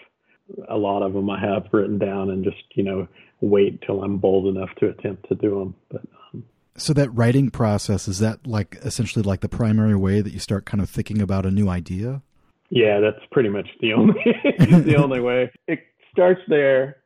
A 0.70 0.76
lot 0.76 1.02
of 1.02 1.12
them 1.12 1.28
I 1.28 1.38
have 1.38 1.66
written 1.72 1.98
down 1.98 2.30
and 2.30 2.42
just, 2.42 2.56
you 2.74 2.82
know, 2.82 3.06
wait 3.42 3.82
till 3.82 4.02
I'm 4.02 4.16
bold 4.16 4.56
enough 4.56 4.70
to 4.80 4.88
attempt 4.88 5.28
to 5.28 5.34
do 5.34 5.58
them. 5.58 5.74
But, 5.90 6.00
um, 6.32 6.44
so 6.76 6.94
that 6.94 7.10
writing 7.10 7.50
process, 7.50 8.08
is 8.08 8.18
that 8.20 8.46
like 8.46 8.78
essentially 8.82 9.22
like 9.22 9.40
the 9.40 9.48
primary 9.48 9.94
way 9.94 10.22
that 10.22 10.32
you 10.32 10.38
start 10.38 10.64
kind 10.64 10.80
of 10.80 10.88
thinking 10.88 11.20
about 11.20 11.44
a 11.44 11.50
new 11.50 11.68
idea? 11.68 12.22
Yeah, 12.70 13.00
that's 13.00 13.24
pretty 13.30 13.50
much 13.50 13.68
the 13.80 13.92
only, 13.92 14.14
the 14.58 14.96
only 14.96 15.20
way 15.20 15.50
it 15.66 15.80
starts 16.12 16.40
there. 16.48 16.96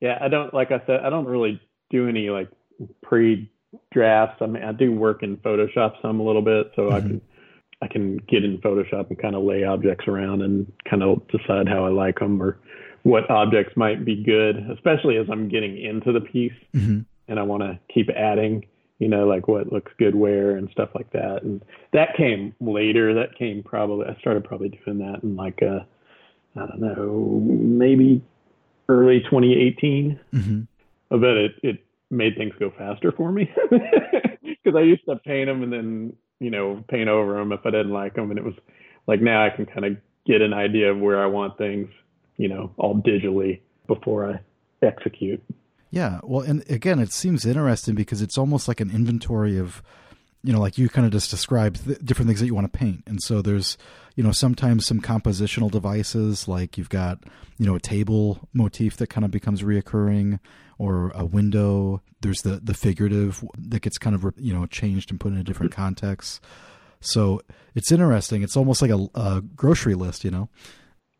Yeah. 0.00 0.18
I 0.20 0.28
don't, 0.28 0.52
like 0.52 0.72
I 0.72 0.82
said, 0.86 1.00
I 1.04 1.10
don't 1.10 1.26
really 1.26 1.60
do 1.90 2.08
any 2.08 2.30
like 2.30 2.48
pre 3.02 3.50
drafts. 3.92 4.36
I 4.40 4.46
mean, 4.46 4.62
I 4.62 4.72
do 4.72 4.92
work 4.92 5.22
in 5.22 5.36
Photoshop 5.38 6.00
some 6.02 6.20
a 6.20 6.24
little 6.24 6.42
bit, 6.42 6.72
so 6.76 6.82
mm-hmm. 6.82 6.94
I 6.94 7.00
can 7.00 7.20
I 7.82 7.88
can 7.88 8.16
get 8.28 8.44
in 8.44 8.58
Photoshop 8.58 9.08
and 9.08 9.18
kind 9.18 9.34
of 9.34 9.42
lay 9.42 9.64
objects 9.64 10.06
around 10.06 10.42
and 10.42 10.70
kind 10.88 11.02
of 11.02 11.26
decide 11.28 11.68
how 11.68 11.86
I 11.86 11.88
like 11.88 12.18
them 12.18 12.42
or 12.42 12.58
what 13.04 13.30
objects 13.30 13.76
might 13.76 14.04
be 14.04 14.22
good, 14.22 14.56
especially 14.70 15.16
as 15.16 15.26
I'm 15.30 15.48
getting 15.48 15.78
into 15.82 16.12
the 16.12 16.20
piece 16.20 16.52
mm-hmm. 16.74 17.00
and 17.28 17.38
I 17.38 17.42
want 17.42 17.62
to 17.62 17.78
keep 17.92 18.10
adding, 18.10 18.66
you 18.98 19.08
know, 19.08 19.26
like 19.26 19.48
what 19.48 19.72
looks 19.72 19.92
good 19.98 20.14
where 20.14 20.56
and 20.56 20.68
stuff 20.70 20.90
like 20.94 21.10
that. 21.12 21.42
And 21.42 21.64
that 21.94 22.16
came 22.18 22.54
later. 22.60 23.14
That 23.14 23.38
came 23.38 23.62
probably 23.62 24.06
I 24.06 24.20
started 24.20 24.44
probably 24.44 24.78
doing 24.84 24.98
that 24.98 25.22
in 25.22 25.36
like 25.36 25.62
a 25.62 25.86
I 26.56 26.66
don't 26.66 26.80
know, 26.80 27.40
maybe 27.46 28.22
early 28.90 29.20
2018. 29.20 30.20
Mm-hmm. 30.34 30.60
I 31.12 31.16
bet 31.16 31.36
it 31.36 31.52
it 31.62 31.84
made 32.10 32.36
things 32.36 32.54
go 32.58 32.72
faster 32.76 33.12
for 33.12 33.30
me 33.30 33.50
because 33.70 34.76
I 34.76 34.82
used 34.82 35.04
to 35.06 35.16
paint 35.16 35.48
them 35.48 35.62
and 35.62 35.72
then 35.72 36.16
you 36.40 36.50
know 36.50 36.84
paint 36.88 37.08
over 37.08 37.34
them 37.34 37.52
if 37.52 37.60
I 37.64 37.70
didn't 37.70 37.92
like 37.92 38.14
them, 38.14 38.30
and 38.30 38.38
it 38.38 38.44
was 38.44 38.54
like 39.06 39.20
now 39.20 39.44
I 39.44 39.50
can 39.50 39.66
kind 39.66 39.86
of 39.86 39.96
get 40.26 40.42
an 40.42 40.52
idea 40.52 40.90
of 40.92 40.98
where 40.98 41.22
I 41.22 41.26
want 41.26 41.56
things, 41.56 41.88
you 42.36 42.48
know, 42.48 42.72
all 42.76 43.00
digitally 43.00 43.60
before 43.86 44.30
I 44.30 44.86
execute. 44.86 45.42
Yeah, 45.90 46.20
well, 46.22 46.42
and 46.46 46.68
again, 46.70 47.00
it 47.00 47.12
seems 47.12 47.44
interesting 47.44 47.96
because 47.96 48.22
it's 48.22 48.38
almost 48.38 48.68
like 48.68 48.80
an 48.80 48.90
inventory 48.90 49.58
of, 49.58 49.82
you 50.42 50.52
know, 50.52 50.60
like 50.60 50.78
you 50.78 50.88
kind 50.88 51.06
of 51.06 51.12
just 51.12 51.30
described 51.30 52.04
different 52.04 52.28
things 52.28 52.40
that 52.40 52.46
you 52.46 52.54
want 52.54 52.70
to 52.70 52.78
paint, 52.78 53.02
and 53.06 53.22
so 53.22 53.42
there's, 53.42 53.76
you 54.16 54.22
know, 54.24 54.32
sometimes 54.32 54.86
some 54.86 55.00
compositional 55.00 55.70
devices 55.70 56.48
like 56.48 56.78
you've 56.78 56.88
got, 56.88 57.18
you 57.58 57.66
know, 57.66 57.74
a 57.74 57.80
table 57.80 58.48
motif 58.52 58.96
that 58.96 59.08
kind 59.08 59.24
of 59.24 59.30
becomes 59.30 59.62
reoccurring 59.62 60.38
or 60.78 61.10
a 61.14 61.26
window. 61.26 62.02
There's 62.22 62.40
the 62.40 62.60
the 62.62 62.74
figurative 62.74 63.44
that 63.58 63.82
gets 63.82 63.98
kind 63.98 64.16
of 64.16 64.32
you 64.36 64.54
know 64.54 64.66
changed 64.66 65.10
and 65.10 65.20
put 65.20 65.32
in 65.32 65.38
a 65.38 65.44
different 65.44 65.72
context. 65.76 66.42
So 67.00 67.40
it's 67.74 67.92
interesting. 67.92 68.42
It's 68.42 68.56
almost 68.56 68.82
like 68.82 68.90
a, 68.90 69.08
a 69.14 69.42
grocery 69.54 69.94
list, 69.94 70.24
you 70.24 70.30
know. 70.30 70.48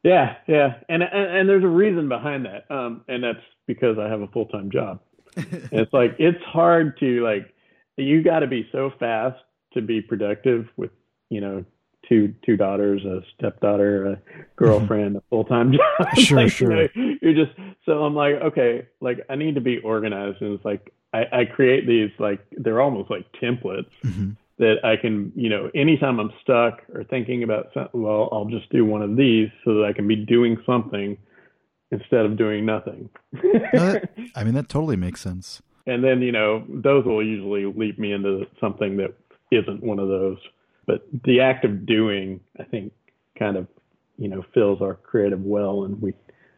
Yeah, 0.02 0.36
yeah, 0.46 0.76
and, 0.88 1.02
and 1.02 1.36
and 1.36 1.48
there's 1.48 1.64
a 1.64 1.68
reason 1.68 2.08
behind 2.08 2.46
that, 2.46 2.70
um, 2.74 3.02
and 3.06 3.22
that's 3.22 3.44
because 3.66 3.98
I 3.98 4.08
have 4.08 4.22
a 4.22 4.26
full 4.28 4.46
time 4.46 4.70
job. 4.70 5.00
it's 5.36 5.92
like 5.92 6.16
it's 6.18 6.42
hard 6.42 6.98
to 7.00 7.22
like 7.22 7.54
you 7.96 8.22
got 8.22 8.40
to 8.40 8.46
be 8.46 8.68
so 8.72 8.92
fast 8.98 9.38
to 9.74 9.82
be 9.82 10.00
productive 10.00 10.68
with 10.76 10.90
you 11.28 11.40
know 11.40 11.64
two 12.08 12.34
two 12.44 12.56
daughters, 12.56 13.04
a 13.04 13.20
stepdaughter, 13.36 14.06
a 14.06 14.22
girlfriend, 14.56 15.16
a 15.16 15.22
full 15.30 15.44
time 15.44 15.72
job. 15.98 16.08
Sure, 16.16 16.36
like, 16.42 16.52
sure. 16.52 16.82
You 16.82 16.88
know, 16.94 17.16
you're 17.22 17.46
just 17.46 17.56
so 17.86 18.04
I'm 18.04 18.14
like, 18.14 18.34
okay, 18.34 18.86
like 19.00 19.20
I 19.28 19.36
need 19.36 19.54
to 19.54 19.60
be 19.60 19.78
organized, 19.78 20.42
and 20.42 20.54
it's 20.54 20.64
like 20.64 20.92
I, 21.12 21.24
I 21.32 21.44
create 21.44 21.86
these 21.86 22.10
like 22.18 22.44
they're 22.52 22.80
almost 22.80 23.10
like 23.10 23.26
templates 23.42 23.90
mm-hmm. 24.04 24.30
that 24.58 24.84
I 24.84 24.96
can, 24.96 25.32
you 25.34 25.48
know, 25.48 25.70
anytime 25.74 26.18
I'm 26.18 26.32
stuck 26.42 26.82
or 26.94 27.04
thinking 27.04 27.42
about 27.42 27.68
something, 27.74 28.02
well, 28.02 28.28
I'll 28.32 28.46
just 28.46 28.70
do 28.70 28.84
one 28.84 29.02
of 29.02 29.16
these 29.16 29.48
so 29.64 29.74
that 29.74 29.84
I 29.84 29.92
can 29.92 30.06
be 30.06 30.16
doing 30.16 30.56
something 30.66 31.16
instead 31.90 32.24
of 32.24 32.36
doing 32.36 32.64
nothing. 32.64 33.10
that, 33.32 34.10
I 34.36 34.44
mean, 34.44 34.54
that 34.54 34.68
totally 34.68 34.96
makes 34.96 35.20
sense. 35.20 35.62
And 35.90 36.04
then 36.04 36.22
you 36.22 36.32
know 36.32 36.64
those 36.68 37.04
will 37.04 37.24
usually 37.24 37.64
lead 37.64 37.98
me 37.98 38.12
into 38.12 38.44
something 38.60 38.96
that 38.98 39.14
isn't 39.50 39.82
one 39.82 39.98
of 39.98 40.08
those 40.08 40.38
but 40.90 41.06
the 41.24 41.40
act 41.40 41.64
of 41.64 41.86
doing, 41.86 42.40
I 42.58 42.64
think, 42.64 42.92
kind 43.38 43.56
of, 43.56 43.68
you 44.18 44.26
know, 44.26 44.44
fills 44.52 44.82
our 44.82 44.94
creative 44.94 45.40
well, 45.40 45.84
and 45.84 46.02
we 46.02 46.14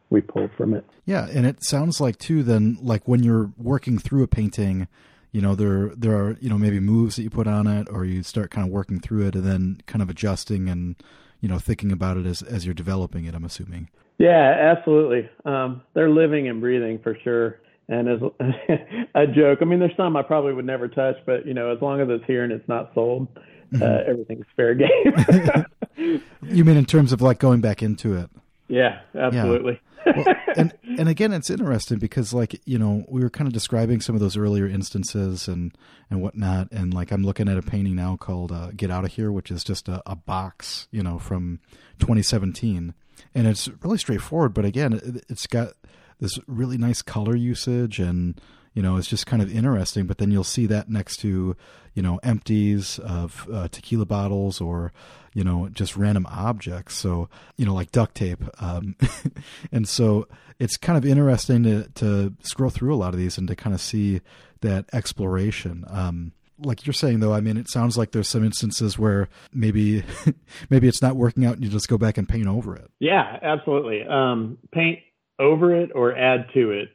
we 0.09 0.21
pull 0.21 0.49
from 0.57 0.73
it. 0.73 0.85
Yeah, 1.05 1.27
and 1.27 1.45
it 1.45 1.63
sounds 1.63 2.01
like 2.01 2.17
too. 2.17 2.41
Then, 2.41 2.79
like 2.81 3.07
when 3.07 3.21
you're 3.21 3.51
working 3.57 3.99
through 3.99 4.23
a 4.23 4.27
painting, 4.27 4.87
you 5.31 5.41
know, 5.41 5.53
there 5.53 5.91
there 5.95 6.17
are 6.17 6.35
you 6.41 6.49
know 6.49 6.57
maybe 6.57 6.79
moves 6.79 7.15
that 7.15 7.21
you 7.21 7.29
put 7.29 7.45
on 7.45 7.67
it, 7.67 7.87
or 7.91 8.05
you 8.05 8.23
start 8.23 8.49
kind 8.49 8.65
of 8.65 8.73
working 8.73 8.99
through 8.99 9.27
it, 9.27 9.35
and 9.35 9.45
then 9.45 9.81
kind 9.85 10.01
of 10.01 10.09
adjusting 10.09 10.67
and 10.67 10.95
you 11.39 11.47
know 11.47 11.59
thinking 11.59 11.91
about 11.91 12.17
it 12.17 12.25
as 12.25 12.41
as 12.41 12.65
you're 12.65 12.73
developing 12.73 13.25
it. 13.25 13.35
I'm 13.35 13.45
assuming. 13.45 13.89
Yeah, 14.17 14.75
absolutely. 14.77 15.29
Um, 15.45 15.83
they're 15.93 16.09
living 16.09 16.47
and 16.47 16.59
breathing 16.59 16.99
for 17.03 17.15
sure. 17.23 17.59
And 17.89 18.07
as 18.07 18.19
a 19.15 19.27
joke, 19.27 19.59
I 19.61 19.65
mean, 19.65 19.79
there's 19.79 19.95
some 19.97 20.15
I 20.15 20.21
probably 20.21 20.53
would 20.53 20.65
never 20.65 20.87
touch, 20.87 21.17
but 21.25 21.45
you 21.45 21.53
know, 21.53 21.73
as 21.73 21.81
long 21.81 21.99
as 21.99 22.07
it's 22.09 22.25
here 22.25 22.43
and 22.43 22.51
it's 22.51 22.67
not 22.67 22.91
sold, 22.93 23.27
mm-hmm. 23.73 23.81
uh, 23.81 24.09
everything's 24.09 24.45
fair 24.55 24.73
game. 24.73 25.65
you 26.43 26.63
mean 26.63 26.77
in 26.77 26.85
terms 26.85 27.11
of 27.11 27.21
like 27.21 27.39
going 27.39 27.61
back 27.61 27.83
into 27.83 28.15
it? 28.15 28.29
Yeah, 28.67 29.01
absolutely. 29.13 29.79
Yeah. 30.05 30.13
well, 30.15 30.35
and 30.57 30.73
and 30.97 31.09
again, 31.09 31.33
it's 31.33 31.49
interesting 31.49 31.99
because 31.99 32.33
like 32.33 32.59
you 32.65 32.77
know 32.77 33.05
we 33.07 33.21
were 33.21 33.29
kind 33.29 33.47
of 33.47 33.53
describing 33.53 34.01
some 34.01 34.15
of 34.15 34.21
those 34.21 34.37
earlier 34.37 34.67
instances 34.67 35.47
and 35.47 35.77
and 36.09 36.21
whatnot, 36.21 36.71
and 36.71 36.93
like 36.93 37.11
I'm 37.11 37.23
looking 37.23 37.49
at 37.49 37.57
a 37.57 37.61
painting 37.61 37.95
now 37.95 38.15
called 38.15 38.51
uh, 38.51 38.71
"Get 38.75 38.91
Out 38.91 39.05
of 39.05 39.13
Here," 39.13 39.31
which 39.31 39.51
is 39.51 39.63
just 39.63 39.87
a, 39.87 40.01
a 40.05 40.15
box, 40.15 40.87
you 40.91 41.03
know, 41.03 41.19
from 41.19 41.59
2017, 41.99 42.93
and 43.35 43.47
it's 43.47 43.69
really 43.81 43.97
straightforward. 43.97 44.53
But 44.53 44.65
again, 44.65 44.93
it, 44.93 45.25
it's 45.29 45.47
got 45.47 45.73
this 46.19 46.37
really 46.47 46.77
nice 46.77 47.01
color 47.01 47.35
usage 47.35 47.99
and 47.99 48.39
you 48.73 48.81
know 48.81 48.97
it's 48.97 49.07
just 49.07 49.25
kind 49.25 49.41
of 49.41 49.53
interesting 49.53 50.05
but 50.05 50.17
then 50.17 50.31
you'll 50.31 50.43
see 50.43 50.65
that 50.65 50.89
next 50.89 51.17
to 51.17 51.55
you 51.93 52.01
know 52.01 52.19
empties 52.23 52.99
of 52.99 53.47
uh, 53.51 53.67
tequila 53.67 54.05
bottles 54.05 54.59
or 54.59 54.91
you 55.33 55.43
know 55.43 55.69
just 55.69 55.95
random 55.95 56.25
objects. 56.27 56.95
So 56.95 57.29
you 57.57 57.65
know 57.65 57.73
like 57.73 57.91
duct 57.91 58.15
tape 58.15 58.43
um, 58.61 58.95
and 59.71 59.87
so 59.87 60.27
it's 60.59 60.77
kind 60.77 60.97
of 60.97 61.05
interesting 61.05 61.63
to 61.63 61.87
to 61.95 62.33
scroll 62.41 62.69
through 62.69 62.93
a 62.93 62.97
lot 62.97 63.13
of 63.13 63.19
these 63.19 63.37
and 63.37 63.47
to 63.47 63.55
kind 63.55 63.73
of 63.73 63.81
see 63.81 64.21
that 64.61 64.85
exploration. 64.93 65.85
Um, 65.87 66.33
like 66.59 66.85
you're 66.85 66.93
saying 66.93 67.19
though 67.19 67.33
i 67.33 67.41
mean 67.41 67.57
it 67.57 67.67
sounds 67.67 67.97
like 67.97 68.11
there's 68.11 68.29
some 68.29 68.45
instances 68.45 68.97
where 68.97 69.27
maybe 69.51 70.03
maybe 70.69 70.87
it's 70.87 71.01
not 71.01 71.15
working 71.15 71.45
out 71.45 71.55
and 71.55 71.63
you 71.63 71.69
just 71.69 71.89
go 71.89 71.97
back 71.97 72.17
and 72.17 72.29
paint 72.29 72.47
over 72.47 72.75
it. 72.75 72.89
Yeah 72.99 73.39
absolutely. 73.41 74.03
Um, 74.03 74.57
paint 74.71 74.99
over 75.39 75.75
it 75.75 75.91
or 75.95 76.15
add 76.15 76.47
to 76.53 76.71
it 76.71 76.89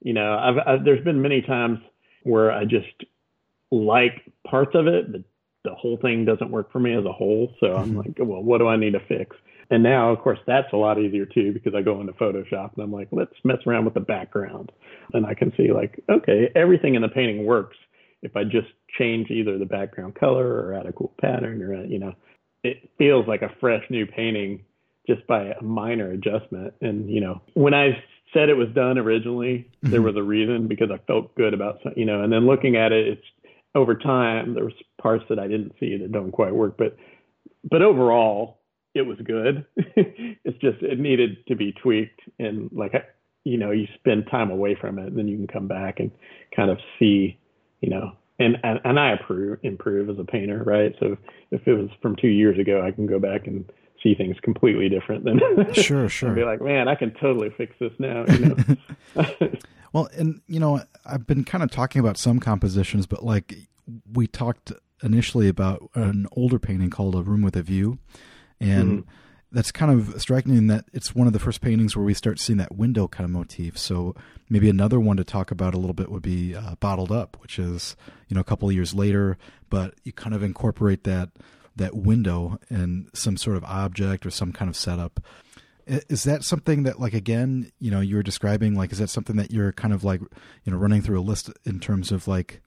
you 0.00 0.12
know 0.12 0.38
I've, 0.38 0.58
I've 0.66 0.84
there's 0.84 1.04
been 1.04 1.20
many 1.20 1.42
times 1.42 1.78
where 2.22 2.52
i 2.52 2.64
just 2.64 2.86
like 3.70 4.22
parts 4.44 4.72
of 4.74 4.86
it 4.86 5.12
but 5.12 5.22
the 5.64 5.74
whole 5.74 5.98
thing 5.98 6.24
doesn't 6.24 6.50
work 6.50 6.72
for 6.72 6.80
me 6.80 6.94
as 6.94 7.04
a 7.04 7.12
whole. 7.12 7.54
So 7.60 7.76
I'm 7.76 7.90
mm-hmm. 7.90 7.98
like, 7.98 8.16
well, 8.18 8.42
what 8.42 8.58
do 8.58 8.68
I 8.68 8.76
need 8.76 8.92
to 8.92 9.00
fix? 9.00 9.36
And 9.70 9.82
now, 9.82 10.10
of 10.10 10.18
course, 10.18 10.38
that's 10.46 10.72
a 10.72 10.76
lot 10.76 10.98
easier 10.98 11.26
too 11.26 11.52
because 11.52 11.74
I 11.74 11.82
go 11.82 12.00
into 12.00 12.12
Photoshop 12.14 12.74
and 12.74 12.82
I'm 12.82 12.92
like, 12.92 13.08
let's 13.12 13.34
mess 13.44 13.58
around 13.66 13.84
with 13.84 13.94
the 13.94 14.00
background. 14.00 14.72
And 15.12 15.26
I 15.26 15.34
can 15.34 15.52
see 15.56 15.72
like, 15.72 16.02
okay, 16.10 16.50
everything 16.56 16.94
in 16.94 17.02
the 17.02 17.08
painting 17.08 17.44
works 17.44 17.76
if 18.22 18.36
I 18.36 18.44
just 18.44 18.68
change 18.98 19.30
either 19.30 19.58
the 19.58 19.66
background 19.66 20.14
color 20.14 20.46
or 20.46 20.74
add 20.74 20.86
a 20.86 20.92
cool 20.92 21.14
pattern 21.20 21.62
or, 21.62 21.84
you 21.84 21.98
know, 21.98 22.14
it 22.64 22.90
feels 22.98 23.26
like 23.28 23.42
a 23.42 23.54
fresh 23.60 23.84
new 23.90 24.06
painting 24.06 24.64
just 25.06 25.26
by 25.26 25.44
a 25.44 25.62
minor 25.62 26.10
adjustment. 26.10 26.74
And, 26.80 27.10
you 27.10 27.20
know, 27.20 27.40
when 27.54 27.74
I 27.74 28.02
said 28.32 28.48
it 28.48 28.56
was 28.56 28.68
done 28.74 28.98
originally, 28.98 29.68
mm-hmm. 29.82 29.90
there 29.90 30.02
was 30.02 30.16
a 30.16 30.22
reason 30.22 30.68
because 30.68 30.90
I 30.92 30.98
felt 31.06 31.34
good 31.34 31.54
about, 31.54 31.78
you 31.96 32.04
know, 32.04 32.22
and 32.22 32.32
then 32.32 32.46
looking 32.46 32.76
at 32.76 32.92
it, 32.92 33.08
it's 33.08 33.26
over 33.74 33.94
time 33.94 34.54
there 34.54 34.64
was 34.64 34.74
parts 35.00 35.24
that 35.28 35.38
I 35.38 35.46
didn't 35.46 35.74
see 35.80 35.96
that 35.96 36.12
don't 36.12 36.32
quite 36.32 36.54
work, 36.54 36.76
but 36.76 36.96
but 37.68 37.82
overall 37.82 38.60
it 38.94 39.02
was 39.02 39.18
good. 39.24 39.64
it's 39.76 40.58
just 40.60 40.82
it 40.82 40.98
needed 40.98 41.46
to 41.46 41.54
be 41.54 41.72
tweaked 41.72 42.20
and 42.38 42.70
like 42.72 42.92
you 43.44 43.56
know 43.56 43.70
you 43.70 43.86
spend 43.98 44.26
time 44.30 44.50
away 44.50 44.76
from 44.80 44.98
it 44.98 45.06
and 45.06 45.18
then 45.18 45.28
you 45.28 45.36
can 45.36 45.46
come 45.46 45.68
back 45.68 46.00
and 46.00 46.10
kind 46.54 46.70
of 46.70 46.78
see 46.98 47.38
you 47.80 47.90
know 47.90 48.12
and 48.38 48.56
and, 48.62 48.80
and 48.84 48.98
I 48.98 49.12
approve, 49.12 49.58
improve 49.62 50.10
as 50.10 50.18
a 50.18 50.24
painter 50.24 50.62
right 50.64 50.94
so 51.00 51.16
if 51.50 51.66
it 51.66 51.74
was 51.74 51.88
from 52.02 52.16
two 52.16 52.28
years 52.28 52.58
ago 52.58 52.82
I 52.84 52.90
can 52.90 53.06
go 53.06 53.18
back 53.18 53.46
and 53.46 53.64
see 54.02 54.14
things 54.14 54.36
completely 54.42 54.88
different 54.88 55.24
than 55.24 55.40
sure 55.74 56.08
sure 56.08 56.34
be 56.34 56.44
like 56.44 56.60
man 56.60 56.88
I 56.88 56.94
can 56.94 57.12
totally 57.20 57.50
fix 57.50 57.74
this 57.78 57.92
now 57.98 58.24
you 58.28 58.54
know 59.16 59.50
Well, 59.92 60.08
and 60.16 60.40
you 60.46 60.60
know, 60.60 60.82
I've 61.04 61.26
been 61.26 61.44
kind 61.44 61.64
of 61.64 61.70
talking 61.70 62.00
about 62.00 62.16
some 62.16 62.40
compositions, 62.40 63.06
but 63.06 63.24
like 63.24 63.54
we 64.12 64.26
talked 64.26 64.72
initially 65.02 65.48
about 65.48 65.90
an 65.94 66.26
older 66.32 66.58
painting 66.58 66.90
called 66.90 67.14
A 67.14 67.22
Room 67.22 67.42
with 67.42 67.56
a 67.56 67.62
View, 67.62 67.98
and 68.60 68.90
mm-hmm. 69.00 69.10
that's 69.50 69.72
kind 69.72 69.90
of 69.90 70.20
striking 70.20 70.56
in 70.56 70.68
that 70.68 70.84
it's 70.92 71.14
one 71.14 71.26
of 71.26 71.32
the 71.32 71.38
first 71.38 71.60
paintings 71.60 71.96
where 71.96 72.04
we 72.04 72.14
start 72.14 72.38
seeing 72.38 72.58
that 72.58 72.76
window 72.76 73.08
kind 73.08 73.24
of 73.24 73.30
motif. 73.30 73.76
So 73.76 74.14
maybe 74.48 74.70
another 74.70 75.00
one 75.00 75.16
to 75.16 75.24
talk 75.24 75.50
about 75.50 75.74
a 75.74 75.78
little 75.78 75.94
bit 75.94 76.10
would 76.10 76.22
be 76.22 76.54
uh, 76.54 76.76
Bottled 76.76 77.10
Up, 77.10 77.36
which 77.40 77.58
is 77.58 77.96
you 78.28 78.34
know 78.34 78.40
a 78.40 78.44
couple 78.44 78.68
of 78.68 78.74
years 78.74 78.94
later, 78.94 79.38
but 79.70 79.94
you 80.04 80.12
kind 80.12 80.34
of 80.34 80.42
incorporate 80.42 81.02
that 81.04 81.30
that 81.76 81.96
window 81.96 82.58
and 82.68 83.08
some 83.14 83.36
sort 83.36 83.56
of 83.56 83.64
object 83.64 84.26
or 84.26 84.30
some 84.30 84.52
kind 84.52 84.68
of 84.68 84.76
setup. 84.76 85.20
Is 85.86 86.22
that 86.24 86.44
something 86.44 86.84
that 86.84 87.00
like 87.00 87.14
again 87.14 87.72
you 87.80 87.90
know 87.90 88.00
you 88.00 88.16
were 88.16 88.22
describing 88.22 88.74
like 88.74 88.92
is 88.92 88.98
that 88.98 89.10
something 89.10 89.36
that 89.36 89.50
you're 89.50 89.72
kind 89.72 89.92
of 89.92 90.04
like 90.04 90.20
you 90.20 90.72
know 90.72 90.76
running 90.76 91.02
through 91.02 91.18
a 91.18 91.22
list 91.22 91.50
in 91.64 91.80
terms 91.80 92.12
of 92.12 92.28
like 92.28 92.60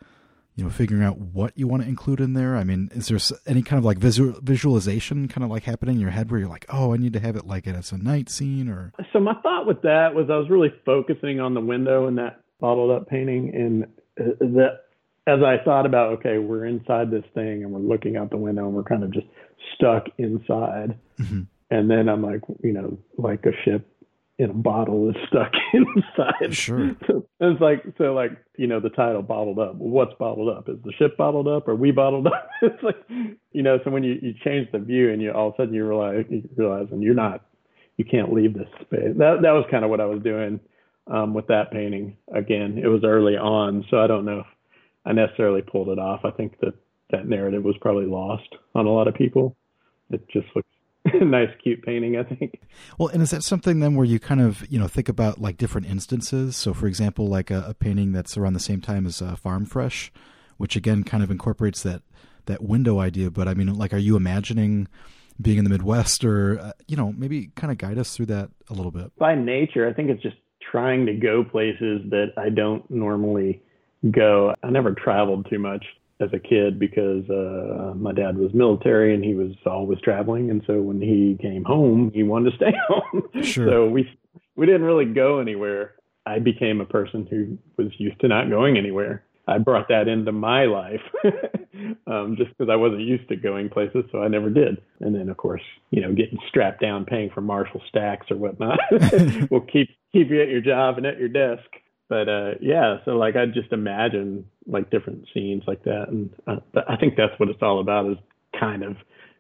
you 0.56 0.64
know 0.64 0.70
figuring 0.70 1.04
out 1.04 1.18
what 1.18 1.58
you 1.58 1.68
want 1.68 1.84
to 1.84 1.88
include 1.88 2.20
in 2.20 2.34
there? 2.34 2.58
I 2.58 2.66
mean 2.66 2.90
is 2.94 3.08
there 3.08 3.20
any 3.46 3.62
kind 3.62 3.78
of 3.78 3.86
like 3.86 3.98
visual 3.98 4.38
visualization 4.42 5.30
kind 5.30 5.46
of 5.46 5.50
like 5.50 5.64
happening 5.64 5.96
in 5.96 6.02
your 6.02 6.10
head 6.10 6.32
where 6.32 6.40
you're 6.40 6.50
like 6.50 6.66
oh 6.70 6.94
i 6.94 6.98
need 6.98 7.14
to 7.14 7.20
have 7.20 7.36
it 7.38 7.46
like 7.46 7.66
it's 7.66 7.94
a 7.94 7.98
night 7.98 8.30
scene 8.30 8.68
or? 8.68 8.92
So 9.14 9.20
my 9.20 9.36
thought 9.42 9.68
with 9.68 9.84
that 9.84 10.16
was 10.16 10.30
i 10.30 10.36
was 10.36 10.50
really 10.50 10.74
focusing 10.86 11.40
on 11.40 11.54
the 11.54 11.62
window 11.62 12.08
in 12.08 12.16
that 12.16 12.42
bottled 12.60 12.92
up 12.92 13.08
painting 13.08 13.54
and 13.54 13.84
uh, 14.20 14.34
that 14.40 14.80
as 15.28 15.40
i 15.42 15.58
thought 15.64 15.86
about 15.86 16.14
okay 16.14 16.38
we're 16.38 16.66
inside 16.66 17.10
this 17.12 17.26
thing 17.34 17.64
and 17.64 17.72
we're 17.72 17.80
looking 17.80 18.18
out 18.18 18.30
the 18.30 18.38
window 18.38 18.66
and 18.66 18.74
we're 18.74 18.84
kind 18.84 19.04
of 19.04 19.12
just 19.12 19.28
stuck 19.76 20.06
inside 20.18 20.98
mm-hmm 21.20 21.42
and 21.74 21.90
then 21.90 22.08
I'm 22.08 22.22
like, 22.22 22.42
you 22.64 22.72
know, 22.72 23.00
like 23.18 23.46
a 23.46 23.52
ship 23.66 23.90
in 24.38 24.52
a 24.52 24.54
bottle 24.54 25.10
is 25.10 25.16
stuck 25.28 25.52
inside. 25.74 26.56
Sure. 26.56 26.96
So 27.08 27.26
it's 27.40 27.60
like 27.60 27.84
so 27.98 28.14
like 28.14 28.32
you 28.58 28.68
know 28.68 28.80
the 28.80 28.90
title 28.90 29.24
bottled 29.24 29.58
up. 29.58 29.76
what's 29.76 30.14
bottled 30.20 30.56
up? 30.56 30.70
Is 30.70 30.78
the 30.84 30.94
ship 30.94 31.18
bottled 31.18 31.48
up? 31.48 31.68
Or 31.68 31.76
we 31.76 31.90
bottled 31.90 32.28
up? 32.28 32.48
it's 32.62 32.84
like 32.84 32.98
you 33.52 33.64
know. 33.64 33.80
So 33.84 33.90
when 33.90 34.04
you 34.04 34.20
you 34.22 34.34
change 34.46 34.72
the 34.72 34.78
view 34.78 35.12
and 35.12 35.20
you 35.22 35.32
all 35.32 35.48
of 35.48 35.54
a 35.56 35.58
sudden 35.58 35.74
you 35.74 35.86
realize 35.88 36.26
you 36.30 36.48
realize 36.56 36.88
and 36.92 37.02
you're 37.02 37.16
not 37.16 37.44
you 37.98 38.06
can't 38.06 38.32
leave 38.32 38.54
this 38.54 38.70
space. 38.82 39.16
That 39.18 39.40
that 39.42 39.52
was 39.52 39.66
kind 39.72 39.84
of 39.84 39.90
what 39.90 40.02
I 40.02 40.06
was 40.06 40.22
doing 40.22 40.60
um, 41.08 41.34
with 41.34 41.48
that 41.48 41.72
painting. 41.72 42.18
Again, 42.34 42.80
it 42.84 42.88
was 42.88 43.04
early 43.04 43.36
on, 43.36 43.84
so 43.90 43.98
I 43.98 44.06
don't 44.06 44.26
know 44.26 44.42
if 44.42 44.46
I 45.06 45.14
necessarily 45.14 45.62
pulled 45.62 45.90
it 45.90 46.00
off. 46.00 46.22
I 46.24 46.32
think 46.32 46.60
that 46.62 46.74
that 47.12 47.28
narrative 47.28 47.64
was 47.64 47.76
probably 47.82 48.06
lost 48.06 48.48
on 48.76 48.86
a 48.86 48.90
lot 48.90 49.08
of 49.08 49.16
people. 49.16 49.56
It 50.10 50.28
just 50.30 50.48
looks 50.56 50.68
nice, 51.22 51.50
cute 51.62 51.84
painting, 51.84 52.18
I 52.18 52.24
think. 52.24 52.60
Well, 52.98 53.10
and 53.10 53.22
is 53.22 53.32
that 53.32 53.44
something 53.44 53.80
then 53.80 53.96
where 53.96 54.06
you 54.06 54.20
kind 54.20 54.42
of 54.42 54.66
you 54.72 54.80
know 54.80 54.88
think 54.88 55.10
about 55.10 55.40
like 55.40 55.58
different 55.58 55.88
instances? 55.88 56.56
So, 56.56 56.74
for 56.74 56.88
example, 56.88 57.28
like 57.28 57.52
a, 57.52 57.66
a 57.68 57.74
painting 57.74 58.12
that's 58.14 58.38
around 58.38 58.54
the 58.54 58.60
same 58.60 58.82
time 58.82 59.06
as 59.06 59.22
uh, 59.22 59.36
Farm 59.36 59.66
Fresh, 59.66 60.12
which 60.58 60.76
again 60.76 61.04
kind 61.04 61.24
of 61.24 61.30
incorporates 61.30 61.84
that 61.84 62.02
that 62.46 62.64
window 62.64 63.00
idea. 63.00 63.30
But 63.30 63.48
I 63.48 63.54
mean, 63.54 63.74
like, 63.74 63.94
are 63.94 63.98
you 63.98 64.16
imagining? 64.16 64.88
being 65.42 65.58
in 65.58 65.64
the 65.64 65.70
Midwest, 65.70 66.24
or 66.24 66.60
uh, 66.60 66.72
you 66.88 66.96
know, 66.96 67.12
maybe 67.18 67.50
kind 67.56 67.72
of 67.72 67.80
guide 67.80 67.98
us 67.98 68.16
through 68.16 68.28
that 68.28 68.50
a 68.70 68.74
little 68.74 68.92
bit. 68.92 69.12
By 69.18 69.34
nature, 69.34 69.88
I 69.88 69.92
think 69.92 70.12
it's 70.12 70.22
just 70.22 70.36
trying 70.72 71.08
to 71.08 71.14
go 71.14 71.44
places 71.44 72.02
that 72.12 72.34
I 72.38 72.50
don't 72.50 72.90
normally 72.90 73.62
go. 74.12 74.56
I 74.64 74.70
never 74.70 74.94
traveled 74.94 75.48
too 75.50 75.60
much 75.60 75.86
as 76.20 76.30
a 76.34 76.40
kid 76.40 76.80
because 76.80 77.30
uh, 77.30 77.94
my 77.96 78.12
dad 78.12 78.38
was 78.38 78.54
military 78.54 79.14
and 79.14 79.24
he 79.24 79.34
was 79.34 79.52
always 79.66 80.00
traveling, 80.02 80.50
and 80.50 80.64
so 80.68 80.82
when 80.82 81.02
he 81.02 81.38
came 81.42 81.64
home, 81.64 82.12
he 82.14 82.24
wanted 82.24 82.52
to 82.52 82.58
stay 82.58 82.74
home. 82.88 83.44
Sure. 83.44 83.68
so 83.68 83.88
we 83.88 84.10
we 84.56 84.66
didn't 84.66 84.84
really 84.84 85.06
go 85.06 85.40
anywhere. 85.40 85.96
I 86.26 86.40
became 86.40 86.80
a 86.80 86.86
person 86.86 87.28
who 87.30 87.58
was 87.78 87.92
used 87.98 88.20
to 88.22 88.28
not 88.28 88.50
going 88.50 88.78
anywhere. 88.78 89.24
I 89.46 89.58
brought 89.58 89.90
that 89.90 90.08
into 90.08 90.32
my 90.32 90.66
life 90.66 91.02
um, 92.08 92.36
just 92.38 92.52
because 92.52 92.72
I 92.72 92.78
wasn't 92.78 93.02
used 93.02 93.28
to 93.28 93.36
going 93.36 93.70
places, 93.70 94.06
so 94.10 94.24
I 94.24 94.30
never 94.30 94.50
did. 94.50 94.82
And 95.02 95.14
then, 95.14 95.28
of 95.28 95.36
course, 95.36 95.62
you 95.92 96.02
know, 96.02 96.14
getting 96.14 96.40
strapped 96.48 96.80
down, 96.80 97.04
paying 97.04 97.30
for 97.30 97.42
Marshall 97.42 97.82
stacks 97.90 98.28
or 98.32 98.38
whatnot 98.38 98.80
will 99.52 99.62
keep 99.62 99.90
keep 100.14 100.30
you 100.30 100.42
at 100.42 100.48
your 100.48 100.62
job 100.62 100.98
and 100.98 101.06
at 101.06 101.20
your 101.20 101.28
desk 101.28 101.66
but 102.14 102.30
uh, 102.30 102.52
yeah, 102.62 102.98
so 103.06 103.18
like 103.18 103.36
I 103.36 103.48
just 103.48 103.72
imagine 103.72 104.46
like 104.68 104.92
different 104.92 105.28
scenes 105.34 105.64
like 105.66 105.84
that, 105.86 106.10
and 106.10 106.30
uh, 106.46 106.58
I 106.88 106.96
think 106.96 107.16
that's 107.18 107.34
what 107.40 107.50
it's 107.50 107.64
all 107.64 107.80
about 107.80 108.06
is 108.06 108.18
kind 108.60 108.84
of 108.84 108.98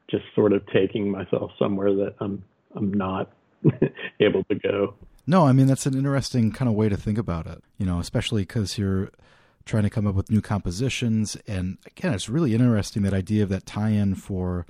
just 0.10 0.24
sort 0.34 0.54
of 0.54 0.66
taking 0.74 1.12
myself 1.12 1.52
somewhere 1.60 1.94
that 1.94 2.16
I'm 2.20 2.44
I'm 2.76 2.92
not 2.92 3.32
able 4.20 4.44
to 4.46 4.56
go. 4.56 4.96
No, 5.28 5.46
I 5.46 5.52
mean 5.54 5.68
that's 5.68 5.86
an 5.86 5.94
interesting 5.94 6.52
kind 6.52 6.68
of 6.68 6.74
way 6.74 6.90
to 6.90 6.98
think 6.98 7.20
about 7.20 7.46
it. 7.46 7.64
You 7.78 7.86
know, 7.86 8.00
especially 8.00 8.42
because 8.42 8.76
you're 8.76 9.12
trying 9.66 9.84
to 9.84 9.92
come 9.92 10.08
up 10.08 10.16
with 10.16 10.32
new 10.32 10.42
compositions, 10.42 11.38
and 11.48 11.78
again, 11.86 12.12
it's 12.12 12.28
really 12.28 12.56
interesting 12.56 13.04
that 13.04 13.14
idea 13.14 13.44
of 13.44 13.50
that 13.50 13.68
tie-in 13.68 14.16
for 14.16 14.66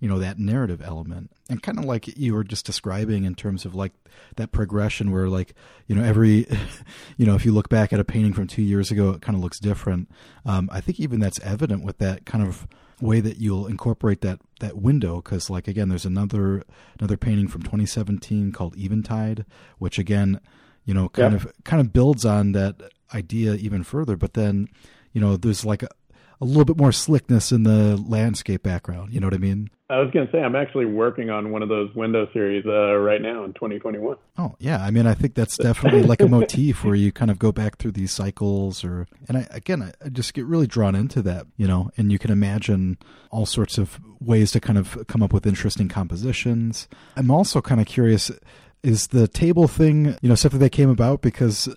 you 0.00 0.08
know 0.08 0.18
that 0.18 0.38
narrative 0.38 0.82
element. 0.82 1.30
And 1.48 1.62
kind 1.62 1.78
of 1.78 1.84
like 1.84 2.18
you 2.18 2.34
were 2.34 2.44
just 2.44 2.66
describing 2.66 3.24
in 3.24 3.34
terms 3.34 3.64
of 3.64 3.74
like 3.74 3.92
that 4.36 4.52
progression 4.52 5.10
where 5.10 5.28
like 5.28 5.54
you 5.86 5.94
know 5.94 6.02
every 6.02 6.46
you 7.16 7.26
know 7.26 7.34
if 7.34 7.44
you 7.44 7.52
look 7.52 7.68
back 7.68 7.92
at 7.92 8.00
a 8.00 8.04
painting 8.04 8.32
from 8.32 8.46
two 8.46 8.62
years 8.62 8.90
ago 8.90 9.10
it 9.10 9.22
kind 9.22 9.36
of 9.36 9.42
looks 9.42 9.58
different. 9.60 10.10
Um, 10.44 10.68
i 10.72 10.80
think 10.80 10.98
even 10.98 11.20
that's 11.20 11.38
evident 11.40 11.84
with 11.84 11.98
that 11.98 12.26
kind 12.26 12.46
of 12.46 12.66
way 13.00 13.20
that 13.20 13.38
you'll 13.38 13.66
incorporate 13.66 14.20
that 14.22 14.40
that 14.60 14.76
window 14.76 15.22
because 15.22 15.48
like 15.48 15.68
again 15.68 15.88
there's 15.88 16.04
another 16.04 16.64
another 16.98 17.16
painting 17.16 17.48
from 17.48 17.62
2017 17.62 18.52
called 18.52 18.76
eventide 18.76 19.46
which 19.78 19.98
again 19.98 20.40
you 20.84 20.92
know 20.92 21.08
kind 21.08 21.34
of 21.34 21.50
kind 21.64 21.80
of 21.80 21.92
builds 21.92 22.24
on 22.24 22.52
that 22.52 22.74
idea 23.14 23.54
even 23.54 23.82
further. 23.82 24.16
But 24.16 24.34
then, 24.34 24.68
you 25.12 25.20
know, 25.20 25.36
there's 25.36 25.64
like 25.64 25.82
a, 25.82 25.88
a 26.40 26.44
little 26.44 26.64
bit 26.64 26.76
more 26.76 26.92
slickness 26.92 27.52
in 27.52 27.64
the 27.64 27.96
landscape 27.96 28.62
background. 28.62 29.12
You 29.12 29.20
know 29.20 29.26
what 29.26 29.34
I 29.34 29.38
mean? 29.38 29.70
I 29.90 29.98
was 29.98 30.10
going 30.12 30.24
to 30.24 30.32
say 30.32 30.38
I'm 30.38 30.54
actually 30.54 30.84
working 30.84 31.30
on 31.30 31.50
one 31.50 31.62
of 31.62 31.68
those 31.68 31.92
window 31.96 32.28
series 32.32 32.64
uh, 32.64 32.94
right 32.94 33.20
now 33.20 33.44
in 33.44 33.52
2021. 33.54 34.16
Oh 34.38 34.54
yeah, 34.60 34.80
I 34.82 34.92
mean 34.92 35.06
I 35.06 35.14
think 35.14 35.34
that's 35.34 35.56
definitely 35.56 36.04
like 36.04 36.22
a 36.22 36.28
motif 36.28 36.84
where 36.84 36.94
you 36.94 37.10
kind 37.10 37.30
of 37.30 37.40
go 37.40 37.50
back 37.50 37.76
through 37.76 37.92
these 37.92 38.12
cycles, 38.12 38.84
or 38.84 39.08
and 39.28 39.36
I 39.38 39.48
again 39.50 39.82
I, 39.82 39.92
I 40.04 40.08
just 40.08 40.32
get 40.32 40.44
really 40.46 40.68
drawn 40.68 40.94
into 40.94 41.22
that, 41.22 41.46
you 41.56 41.66
know, 41.66 41.90
and 41.96 42.12
you 42.12 42.20
can 42.20 42.30
imagine 42.30 42.98
all 43.32 43.46
sorts 43.46 43.78
of 43.78 43.98
ways 44.20 44.52
to 44.52 44.60
kind 44.60 44.78
of 44.78 45.04
come 45.08 45.24
up 45.24 45.32
with 45.32 45.44
interesting 45.44 45.88
compositions. 45.88 46.86
I'm 47.16 47.30
also 47.32 47.60
kind 47.60 47.80
of 47.80 47.88
curious 47.88 48.30
is 48.82 49.08
the 49.08 49.28
table 49.28 49.68
thing, 49.68 50.16
you 50.22 50.28
know, 50.28 50.34
something 50.34 50.60
that 50.60 50.70
came 50.70 50.88
about 50.88 51.20
because 51.20 51.68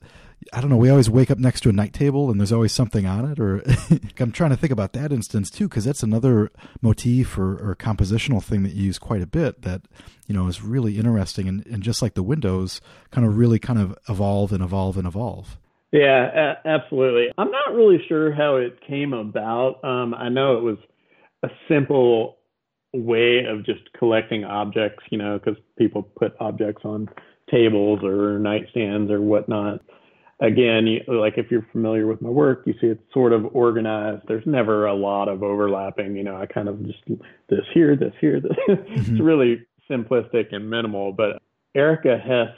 I 0.51 0.61
don't 0.61 0.69
know. 0.69 0.77
We 0.77 0.89
always 0.89 1.09
wake 1.09 1.31
up 1.31 1.37
next 1.37 1.61
to 1.61 1.69
a 1.69 1.73
night 1.73 1.93
table 1.93 2.29
and 2.29 2.39
there's 2.39 2.51
always 2.51 2.71
something 2.71 3.05
on 3.05 3.29
it. 3.31 3.39
Or 3.39 3.63
I'm 4.19 4.31
trying 4.31 4.49
to 4.49 4.57
think 4.57 4.71
about 4.71 4.93
that 4.93 5.11
instance 5.11 5.49
too, 5.49 5.67
because 5.67 5.85
that's 5.85 6.03
another 6.03 6.51
motif 6.81 7.37
or, 7.37 7.71
or, 7.71 7.75
compositional 7.75 8.43
thing 8.43 8.63
that 8.63 8.73
you 8.73 8.85
use 8.85 8.99
quite 8.99 9.21
a 9.21 9.27
bit 9.27 9.61
that, 9.63 9.81
you 10.27 10.35
know, 10.35 10.47
is 10.47 10.61
really 10.61 10.97
interesting. 10.97 11.47
And, 11.47 11.65
and 11.67 11.83
just 11.83 12.01
like 12.01 12.13
the 12.13 12.23
windows 12.23 12.81
kind 13.11 13.25
of 13.25 13.37
really 13.37 13.59
kind 13.59 13.79
of 13.79 13.97
evolve 14.09 14.51
and 14.51 14.63
evolve 14.63 14.97
and 14.97 15.07
evolve. 15.07 15.57
Yeah, 15.91 16.55
a- 16.63 16.67
absolutely. 16.67 17.27
I'm 17.37 17.51
not 17.51 17.73
really 17.73 18.03
sure 18.07 18.33
how 18.33 18.57
it 18.57 18.79
came 18.87 19.13
about. 19.13 19.83
Um, 19.83 20.13
I 20.13 20.29
know 20.29 20.57
it 20.57 20.63
was 20.63 20.77
a 21.43 21.49
simple 21.69 22.37
way 22.93 23.45
of 23.47 23.65
just 23.65 23.91
collecting 23.97 24.43
objects, 24.43 25.03
you 25.09 25.17
know, 25.17 25.39
because 25.39 25.61
people 25.77 26.03
put 26.03 26.33
objects 26.39 26.83
on 26.85 27.09
tables 27.51 27.99
or 28.03 28.39
nightstands 28.39 29.11
or 29.11 29.21
whatnot 29.21 29.81
again, 30.39 30.87
you, 30.87 31.01
like 31.07 31.37
if 31.37 31.51
you're 31.51 31.67
familiar 31.71 32.07
with 32.07 32.21
my 32.21 32.29
work, 32.29 32.63
you 32.65 32.73
see 32.79 32.87
it's 32.87 33.13
sort 33.13 33.33
of 33.33 33.55
organized. 33.55 34.23
There's 34.27 34.45
never 34.45 34.85
a 34.85 34.93
lot 34.93 35.29
of 35.29 35.43
overlapping. 35.43 36.15
You 36.15 36.23
know, 36.23 36.35
I 36.35 36.45
kind 36.45 36.67
of 36.67 36.85
just 36.85 36.99
this 37.49 37.65
here, 37.73 37.95
this 37.95 38.13
here, 38.19 38.39
this. 38.39 38.51
Mm-hmm. 38.67 39.15
it's 39.15 39.21
really 39.21 39.65
simplistic 39.89 40.53
and 40.53 40.69
minimal. 40.69 41.11
But 41.11 41.41
Erica 41.75 42.17
Hess 42.17 42.55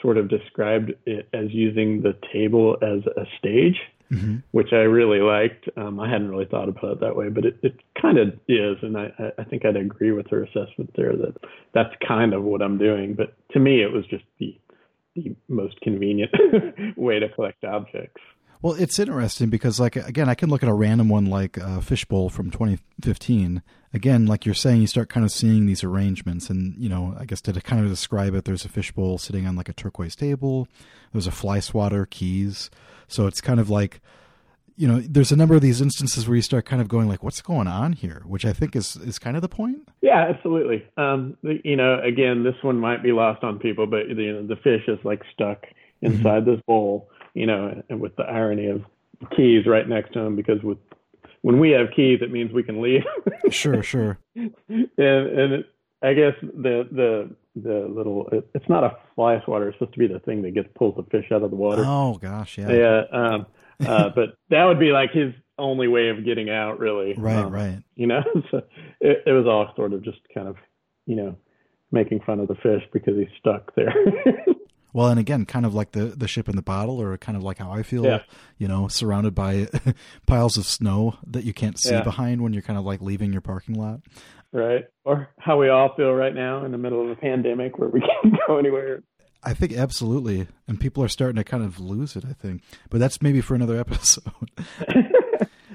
sort 0.00 0.16
of 0.16 0.28
described 0.28 0.92
it 1.06 1.28
as 1.32 1.46
using 1.50 2.02
the 2.02 2.16
table 2.32 2.76
as 2.82 3.04
a 3.16 3.26
stage, 3.38 3.76
mm-hmm. 4.10 4.36
which 4.52 4.72
I 4.72 4.82
really 4.82 5.20
liked. 5.20 5.68
Um, 5.76 6.00
I 6.00 6.08
hadn't 6.08 6.30
really 6.30 6.46
thought 6.46 6.68
about 6.68 6.92
it 6.92 7.00
that 7.00 7.16
way, 7.16 7.28
but 7.28 7.44
it, 7.44 7.58
it 7.62 7.76
kind 8.00 8.18
of 8.18 8.28
is, 8.48 8.76
and 8.82 8.96
I, 8.96 9.12
I 9.38 9.44
think 9.44 9.64
I'd 9.64 9.76
agree 9.76 10.12
with 10.12 10.28
her 10.30 10.44
assessment 10.44 10.92
there 10.96 11.14
that 11.16 11.34
that's 11.74 11.94
kind 12.06 12.32
of 12.32 12.42
what 12.42 12.62
I'm 12.62 12.78
doing. 12.78 13.14
But 13.14 13.34
to 13.52 13.60
me, 13.60 13.82
it 13.82 13.92
was 13.92 14.06
just 14.06 14.24
the 14.38 14.56
the 15.14 15.34
most 15.48 15.80
convenient 15.80 16.30
way 16.96 17.18
to 17.18 17.28
collect 17.28 17.64
objects. 17.64 18.20
Well, 18.62 18.74
it's 18.74 19.00
interesting 19.00 19.50
because, 19.50 19.80
like, 19.80 19.96
again, 19.96 20.28
I 20.28 20.36
can 20.36 20.48
look 20.48 20.62
at 20.62 20.68
a 20.68 20.74
random 20.74 21.08
one 21.08 21.26
like 21.26 21.56
a 21.56 21.82
Fishbowl 21.82 22.30
from 22.30 22.50
2015. 22.52 23.60
Again, 23.92 24.26
like 24.26 24.46
you're 24.46 24.54
saying, 24.54 24.80
you 24.80 24.86
start 24.86 25.08
kind 25.08 25.26
of 25.26 25.32
seeing 25.32 25.66
these 25.66 25.82
arrangements, 25.82 26.48
and 26.48 26.76
you 26.78 26.88
know, 26.88 27.16
I 27.18 27.24
guess 27.24 27.40
to 27.42 27.52
kind 27.60 27.82
of 27.82 27.90
describe 27.90 28.34
it, 28.34 28.44
there's 28.44 28.64
a 28.64 28.68
fishbowl 28.68 29.18
sitting 29.18 29.48
on 29.48 29.56
like 29.56 29.68
a 29.68 29.72
turquoise 29.72 30.14
table. 30.14 30.68
There's 31.12 31.26
a 31.26 31.32
fly 31.32 31.58
swatter, 31.58 32.06
keys. 32.06 32.70
So 33.08 33.26
it's 33.26 33.40
kind 33.40 33.58
of 33.58 33.68
like 33.68 34.00
you 34.82 34.88
know, 34.88 34.98
there's 34.98 35.30
a 35.30 35.36
number 35.36 35.54
of 35.54 35.60
these 35.60 35.80
instances 35.80 36.26
where 36.26 36.34
you 36.34 36.42
start 36.42 36.66
kind 36.66 36.82
of 36.82 36.88
going 36.88 37.06
like, 37.06 37.22
what's 37.22 37.40
going 37.40 37.68
on 37.68 37.92
here? 37.92 38.24
Which 38.26 38.44
I 38.44 38.52
think 38.52 38.74
is 38.74 38.96
is 38.96 39.16
kind 39.16 39.36
of 39.36 39.42
the 39.42 39.48
point. 39.48 39.88
Yeah, 40.00 40.26
absolutely. 40.28 40.84
Um, 40.96 41.36
you 41.44 41.76
know, 41.76 42.00
again, 42.02 42.42
this 42.42 42.56
one 42.62 42.78
might 42.78 43.00
be 43.00 43.12
lost 43.12 43.44
on 43.44 43.60
people, 43.60 43.86
but 43.86 44.08
you 44.08 44.32
know, 44.32 44.44
the 44.44 44.56
fish 44.56 44.82
is 44.88 44.98
like 45.04 45.22
stuck 45.32 45.66
inside 46.00 46.42
mm-hmm. 46.42 46.50
this 46.50 46.60
bowl. 46.66 47.08
You 47.34 47.46
know, 47.46 47.80
and 47.90 48.00
with 48.00 48.16
the 48.16 48.24
irony 48.24 48.66
of 48.66 48.82
keys 49.36 49.66
right 49.68 49.88
next 49.88 50.14
to 50.14 50.18
him, 50.18 50.34
because 50.34 50.60
with 50.64 50.78
when 51.42 51.60
we 51.60 51.70
have 51.70 51.92
keys, 51.94 52.18
it 52.20 52.32
means 52.32 52.52
we 52.52 52.64
can 52.64 52.82
leave. 52.82 53.04
sure, 53.50 53.84
sure. 53.84 54.18
And 54.34 54.50
and 54.98 55.52
it, 55.52 55.66
I 56.02 56.12
guess 56.14 56.34
the 56.42 56.88
the 56.90 57.30
the 57.54 57.86
little 57.88 58.26
it, 58.32 58.50
it's 58.52 58.68
not 58.68 58.82
a 58.82 58.96
fly 59.14 59.40
swatter. 59.44 59.68
It's 59.68 59.78
supposed 59.78 59.92
to 59.92 60.00
be 60.00 60.08
the 60.08 60.18
thing 60.18 60.42
that 60.42 60.54
gets 60.54 60.70
pulls 60.74 60.96
the 60.96 61.04
fish 61.04 61.30
out 61.30 61.44
of 61.44 61.50
the 61.50 61.56
water. 61.56 61.84
Oh 61.86 62.18
gosh, 62.20 62.58
yeah. 62.58 62.72
Yeah. 62.72 63.02
Um, 63.12 63.46
uh, 63.80 64.10
but 64.14 64.36
that 64.50 64.64
would 64.64 64.78
be 64.78 64.92
like 64.92 65.10
his 65.12 65.32
only 65.58 65.88
way 65.88 66.08
of 66.08 66.24
getting 66.24 66.50
out, 66.50 66.78
really. 66.78 67.14
Right, 67.16 67.36
um, 67.36 67.52
right. 67.52 67.82
You 67.94 68.06
know, 68.06 68.22
so 68.50 68.62
it, 69.00 69.22
it 69.26 69.32
was 69.32 69.46
all 69.46 69.72
sort 69.76 69.92
of 69.92 70.02
just 70.02 70.18
kind 70.34 70.48
of, 70.48 70.56
you 71.06 71.16
know, 71.16 71.36
making 71.90 72.20
fun 72.20 72.40
of 72.40 72.48
the 72.48 72.54
fish 72.56 72.82
because 72.92 73.14
he's 73.16 73.28
stuck 73.38 73.74
there. 73.74 73.94
well, 74.92 75.08
and 75.08 75.20
again, 75.20 75.44
kind 75.46 75.66
of 75.66 75.74
like 75.74 75.92
the 75.92 76.06
the 76.06 76.28
ship 76.28 76.48
in 76.48 76.56
the 76.56 76.62
bottle, 76.62 77.00
or 77.00 77.16
kind 77.18 77.36
of 77.36 77.42
like 77.42 77.58
how 77.58 77.70
I 77.70 77.82
feel, 77.82 78.04
yeah. 78.04 78.22
you 78.58 78.68
know, 78.68 78.88
surrounded 78.88 79.34
by 79.34 79.68
piles 80.26 80.56
of 80.56 80.66
snow 80.66 81.16
that 81.26 81.44
you 81.44 81.52
can't 81.52 81.78
see 81.78 81.90
yeah. 81.90 82.02
behind 82.02 82.42
when 82.42 82.52
you're 82.52 82.62
kind 82.62 82.78
of 82.78 82.84
like 82.84 83.00
leaving 83.00 83.32
your 83.32 83.42
parking 83.42 83.74
lot. 83.74 84.00
Right. 84.52 84.84
Or 85.04 85.30
how 85.38 85.58
we 85.58 85.70
all 85.70 85.94
feel 85.96 86.12
right 86.12 86.34
now 86.34 86.64
in 86.64 86.72
the 86.72 86.78
middle 86.78 87.02
of 87.02 87.08
a 87.08 87.16
pandemic 87.16 87.78
where 87.78 87.88
we 87.88 88.00
can't 88.00 88.36
go 88.46 88.58
anywhere. 88.58 89.02
I 89.44 89.54
think 89.54 89.72
absolutely, 89.72 90.46
and 90.68 90.78
people 90.78 91.02
are 91.02 91.08
starting 91.08 91.36
to 91.36 91.44
kind 91.44 91.64
of 91.64 91.80
lose 91.80 92.16
it. 92.16 92.24
I 92.24 92.32
think, 92.32 92.62
but 92.90 92.98
that's 92.98 93.20
maybe 93.20 93.40
for 93.40 93.54
another 93.54 93.76
episode. 93.80 94.24
right. 94.88 95.14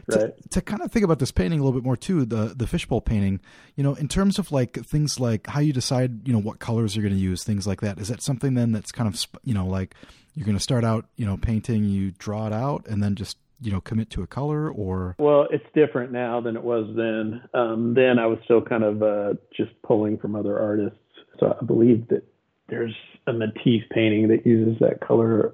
to, 0.09 0.33
to, 0.51 0.61
kind 0.61 0.81
of 0.81 0.91
think 0.91 1.03
about 1.03 1.19
this 1.19 1.31
painting 1.31 1.59
a 1.59 1.63
little 1.63 1.77
bit 1.77 1.85
more 1.85 1.97
too, 1.97 2.25
the 2.25 2.53
the 2.55 2.67
fishbowl 2.67 3.01
painting. 3.01 3.39
You 3.75 3.83
know, 3.83 3.93
in 3.95 4.07
terms 4.07 4.39
of 4.39 4.51
like 4.51 4.77
things 4.85 5.19
like 5.19 5.47
how 5.47 5.59
you 5.59 5.73
decide, 5.73 6.27
you 6.27 6.33
know, 6.33 6.39
what 6.39 6.59
colors 6.59 6.95
you're 6.95 7.03
going 7.03 7.15
to 7.15 7.19
use, 7.19 7.43
things 7.43 7.67
like 7.67 7.81
that. 7.81 7.99
Is 7.99 8.07
that 8.07 8.21
something 8.21 8.53
then 8.53 8.71
that's 8.71 8.91
kind 8.91 9.13
of 9.13 9.21
you 9.43 9.53
know 9.53 9.67
like 9.67 9.95
you're 10.33 10.45
going 10.45 10.57
to 10.57 10.63
start 10.63 10.83
out, 10.83 11.05
you 11.15 11.25
know, 11.25 11.35
painting, 11.35 11.83
you 11.85 12.11
draw 12.11 12.47
it 12.47 12.53
out, 12.53 12.85
and 12.87 13.01
then 13.01 13.15
just 13.15 13.37
you 13.59 13.71
know 13.71 13.81
commit 13.81 14.09
to 14.11 14.21
a 14.21 14.27
color 14.27 14.69
or 14.69 15.15
well 15.17 15.47
it's 15.49 15.65
different 15.73 16.11
now 16.11 16.39
than 16.39 16.55
it 16.55 16.63
was 16.63 16.85
then 16.95 17.41
um, 17.53 17.93
then 17.95 18.19
i 18.19 18.25
was 18.27 18.37
still 18.43 18.61
kind 18.61 18.83
of 18.83 19.01
uh, 19.01 19.33
just 19.55 19.71
pulling 19.81 20.17
from 20.17 20.35
other 20.35 20.59
artists 20.59 20.99
so 21.39 21.57
i 21.59 21.65
believe 21.65 22.07
that 22.09 22.23
there's 22.69 22.93
a 23.27 23.33
Matisse 23.33 23.83
painting 23.91 24.29
that 24.29 24.45
uses 24.45 24.79
that 24.79 25.01
color 25.05 25.53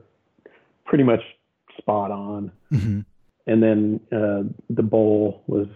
pretty 0.86 1.04
much 1.04 1.22
spot 1.78 2.12
on. 2.12 2.52
Mm-hmm. 2.72 3.02
And 3.48 3.64
then 3.64 4.00
uh, 4.12 4.44
the 4.70 4.84
bowl 4.84 5.44
was 5.48 5.68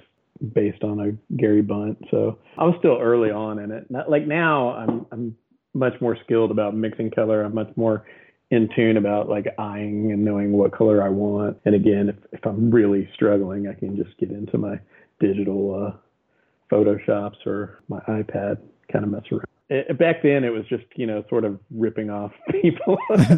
based 0.53 0.83
on 0.83 0.99
a 0.99 1.35
Gary 1.35 1.61
Bunt, 1.61 1.97
so 2.11 2.37
I 2.57 2.63
was 2.63 2.75
still 2.79 2.97
early 3.01 3.31
on 3.31 3.59
in 3.59 3.71
it. 3.71 3.89
Not, 3.89 4.09
like 4.09 4.25
now, 4.25 4.69
I'm 4.69 5.05
I'm 5.11 5.35
much 5.73 5.99
more 5.99 6.17
skilled 6.23 6.51
about 6.51 6.75
mixing 6.75 7.11
color. 7.11 7.43
I'm 7.43 7.55
much 7.55 7.71
more 7.75 8.05
in 8.51 8.69
tune 8.75 8.95
about 8.95 9.27
like 9.27 9.47
eyeing 9.57 10.11
and 10.13 10.23
knowing 10.23 10.53
what 10.53 10.71
color 10.71 11.03
I 11.03 11.09
want. 11.09 11.57
And 11.65 11.75
again, 11.75 12.07
if 12.09 12.15
if 12.31 12.45
I'm 12.45 12.71
really 12.71 13.09
struggling, 13.13 13.67
I 13.67 13.73
can 13.73 13.97
just 13.97 14.17
get 14.17 14.31
into 14.31 14.57
my 14.57 14.79
digital 15.19 15.91
uh, 15.91 15.97
photoshops 16.73 17.45
or 17.45 17.79
my 17.89 17.99
iPad, 18.01 18.59
kind 18.91 19.03
of 19.03 19.11
mess 19.11 19.23
around 19.31 19.43
back 19.69 20.21
then 20.23 20.43
it 20.43 20.51
was 20.51 20.65
just 20.67 20.85
you 20.95 21.05
know 21.05 21.23
sort 21.29 21.43
of 21.43 21.59
ripping 21.71 22.09
off 22.09 22.31
people. 22.61 22.97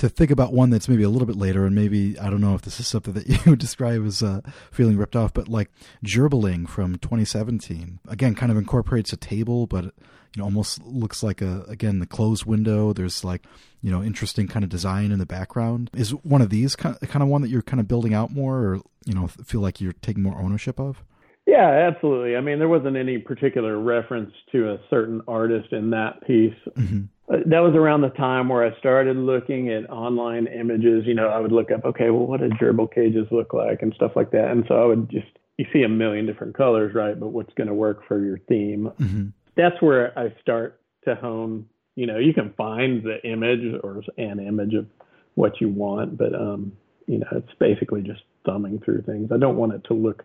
To 0.00 0.10
think 0.10 0.30
about 0.30 0.52
one 0.52 0.68
that's 0.68 0.90
maybe 0.90 1.04
a 1.04 1.08
little 1.08 1.24
bit 1.24 1.36
later 1.36 1.64
and 1.64 1.74
maybe 1.74 2.18
i 2.18 2.28
don't 2.28 2.42
know 2.42 2.54
if 2.54 2.60
this 2.60 2.78
is 2.78 2.86
something 2.86 3.14
that 3.14 3.26
you 3.28 3.38
would 3.46 3.58
describe 3.58 4.04
as 4.04 4.22
uh, 4.22 4.42
feeling 4.70 4.98
ripped 4.98 5.16
off 5.16 5.32
but 5.32 5.48
like 5.48 5.70
gerbiling 6.04 6.68
from 6.68 6.96
2017 6.96 8.00
again 8.06 8.34
kind 8.34 8.52
of 8.52 8.58
incorporates 8.58 9.14
a 9.14 9.16
table 9.16 9.66
but 9.66 9.94
you 10.36 10.42
know 10.42 10.44
almost 10.44 10.82
looks 10.84 11.22
like 11.22 11.40
a 11.40 11.64
again 11.66 11.98
the 11.98 12.06
closed 12.06 12.44
window. 12.44 12.92
There's 12.92 13.24
like 13.24 13.44
you 13.80 13.90
know 13.90 14.02
interesting 14.02 14.46
kind 14.46 14.64
of 14.64 14.68
design 14.68 15.10
in 15.10 15.18
the 15.18 15.26
background. 15.26 15.90
Is 15.94 16.10
one 16.10 16.42
of 16.42 16.50
these 16.50 16.76
kind 16.76 16.96
of, 17.00 17.08
kind 17.08 17.22
of 17.22 17.28
one 17.28 17.42
that 17.42 17.48
you're 17.48 17.62
kind 17.62 17.80
of 17.80 17.88
building 17.88 18.14
out 18.14 18.30
more 18.30 18.58
or 18.58 18.80
you 19.06 19.14
know 19.14 19.26
feel 19.26 19.60
like 19.60 19.80
you're 19.80 19.94
taking 19.94 20.22
more 20.22 20.38
ownership 20.38 20.78
of 20.78 21.02
yeah, 21.46 21.88
absolutely. 21.92 22.36
I 22.36 22.40
mean, 22.40 22.58
there 22.58 22.68
wasn't 22.68 22.96
any 22.96 23.18
particular 23.18 23.78
reference 23.78 24.32
to 24.50 24.72
a 24.72 24.78
certain 24.90 25.22
artist 25.28 25.72
in 25.72 25.90
that 25.90 26.26
piece. 26.26 26.54
Mm-hmm. 26.76 27.04
Uh, 27.32 27.38
that 27.46 27.60
was 27.60 27.74
around 27.74 28.02
the 28.02 28.10
time 28.10 28.48
where 28.48 28.64
I 28.64 28.76
started 28.78 29.16
looking 29.16 29.70
at 29.70 29.88
online 29.88 30.48
images. 30.48 31.04
You 31.06 31.14
know, 31.14 31.28
I 31.28 31.38
would 31.38 31.52
look 31.52 31.70
up, 31.70 31.84
okay, 31.84 32.10
well, 32.10 32.26
what 32.26 32.40
do 32.40 32.48
gerbil 32.50 32.92
cages 32.92 33.26
look 33.30 33.52
like 33.54 33.82
and 33.82 33.94
stuff 33.94 34.12
like 34.16 34.32
that. 34.32 34.50
And 34.50 34.64
so 34.66 34.82
I 34.82 34.86
would 34.86 35.08
just, 35.08 35.28
you 35.56 35.66
see 35.72 35.84
a 35.84 35.88
million 35.88 36.26
different 36.26 36.56
colors, 36.56 36.94
right? 36.94 37.18
But 37.18 37.28
what's 37.28 37.54
going 37.54 37.68
to 37.68 37.74
work 37.74 38.06
for 38.08 38.24
your 38.24 38.38
theme? 38.48 38.90
Mm-hmm. 39.00 39.28
That's 39.56 39.80
where 39.80 40.18
I 40.18 40.34
start 40.42 40.80
to 41.04 41.14
hone. 41.14 41.66
You 41.94 42.06
know, 42.06 42.18
you 42.18 42.34
can 42.34 42.52
find 42.56 43.02
the 43.02 43.24
image 43.24 43.80
or 43.82 44.02
an 44.18 44.40
image 44.40 44.74
of 44.74 44.86
what 45.34 45.60
you 45.60 45.68
want, 45.68 46.18
but 46.18 46.34
um, 46.34 46.72
you 47.06 47.18
know, 47.18 47.28
it's 47.32 47.54
basically 47.58 48.02
just 48.02 48.22
thumbing 48.44 48.80
through 48.84 49.02
things. 49.02 49.30
I 49.32 49.38
don't 49.38 49.56
want 49.56 49.72
it 49.74 49.84
to 49.84 49.94
look 49.94 50.24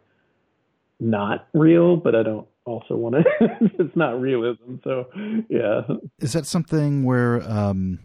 not 1.02 1.48
real, 1.54 1.98
but 1.98 2.16
I 2.16 2.24
don't 2.24 2.48
also 2.66 2.96
want 2.96 3.16
to. 3.16 3.24
it's 3.80 3.96
not 3.96 4.22
realism, 4.22 4.76
so 4.84 5.08
yeah. 5.50 5.82
Is 6.20 6.34
that 6.34 6.46
something 6.46 7.04
where 7.04 7.42
um, 7.42 8.00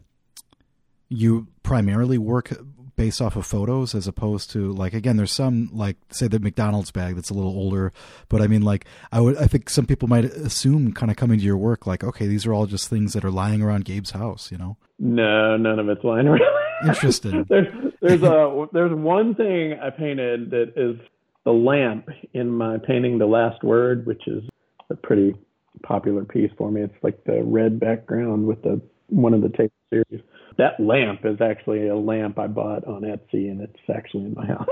you 1.09 1.47
primarily 1.63 2.19
work 2.19 2.53
based 2.97 3.21
off 3.21 3.37
of 3.37 3.45
photos 3.45 3.95
as 3.95 4.09
opposed 4.09 4.51
to 4.51 4.73
like 4.73 4.95
again 4.95 5.19
there's 5.19 5.31
some 5.31 5.69
like 5.71 5.99
say 6.11 6.29
the 6.29 6.41
McDonald's 6.41 6.91
bag 6.91 7.15
that's 7.15 7.29
a 7.29 7.35
little 7.35 7.53
older 7.53 7.93
but 8.31 8.41
I 8.41 8.47
mean 8.47 8.63
like 8.63 8.87
I 9.13 9.21
would 9.21 9.37
I 9.37 9.47
think 9.47 9.69
some 9.69 9.85
people 9.85 10.09
might 10.09 10.25
assume 10.25 10.95
kind 10.95 11.11
of 11.11 11.19
coming 11.19 11.39
to 11.39 11.45
your 11.45 11.59
work 11.59 11.87
like 11.87 12.03
okay 12.03 12.27
these 12.27 12.47
are 12.47 12.55
all 12.55 12.65
just 12.65 12.89
things 12.89 13.13
that 13.13 13.23
are 13.23 13.31
lying 13.31 13.61
around 13.61 13.85
Gabe's 13.85 14.13
house 14.13 14.51
you 14.51 14.57
know 14.57 14.79
No, 14.99 15.59
none 15.59 15.79
of 15.79 15.91
it's 15.91 16.03
lying 16.05 16.27
really. 16.27 16.47
Interesting. 16.87 17.45
there's 17.51 17.67
there's 18.01 18.23
a 18.23 18.67
there's 18.73 18.95
one 18.95 19.35
thing 19.35 19.75
I 19.79 19.91
painted 19.91 20.51
that 20.53 20.73
is 20.77 20.97
the 21.47 21.53
lamp 21.53 22.09
in 22.35 22.51
my 22.51 22.77
painting 22.77 23.19
the 23.19 23.27
last 23.27 23.63
word, 23.63 24.05
which 24.05 24.27
is 24.27 24.43
a 24.91 24.97
pretty 24.97 25.33
popular 25.83 26.25
piece 26.25 26.51
for 26.59 26.71
me. 26.71 26.83
It's 26.83 27.03
like 27.03 27.23
the 27.25 27.43
red 27.43 27.81
background 27.81 28.47
with 28.47 28.61
the 28.63 28.83
one 29.09 29.33
of 29.33 29.41
the 29.41 29.49
tape 29.51 29.73
series. 29.89 30.23
That 30.59 30.81
lamp 30.81 31.21
is 31.25 31.41
actually 31.41 31.87
a 31.87 31.97
lamp 31.97 32.39
I 32.39 32.49
bought 32.49 32.85
on 32.85 33.03
Etsy, 33.03 33.49
and 33.51 33.61
it's 33.61 33.79
actually 33.95 34.25
in 34.25 34.35
my 34.35 34.47
house. 34.47 34.67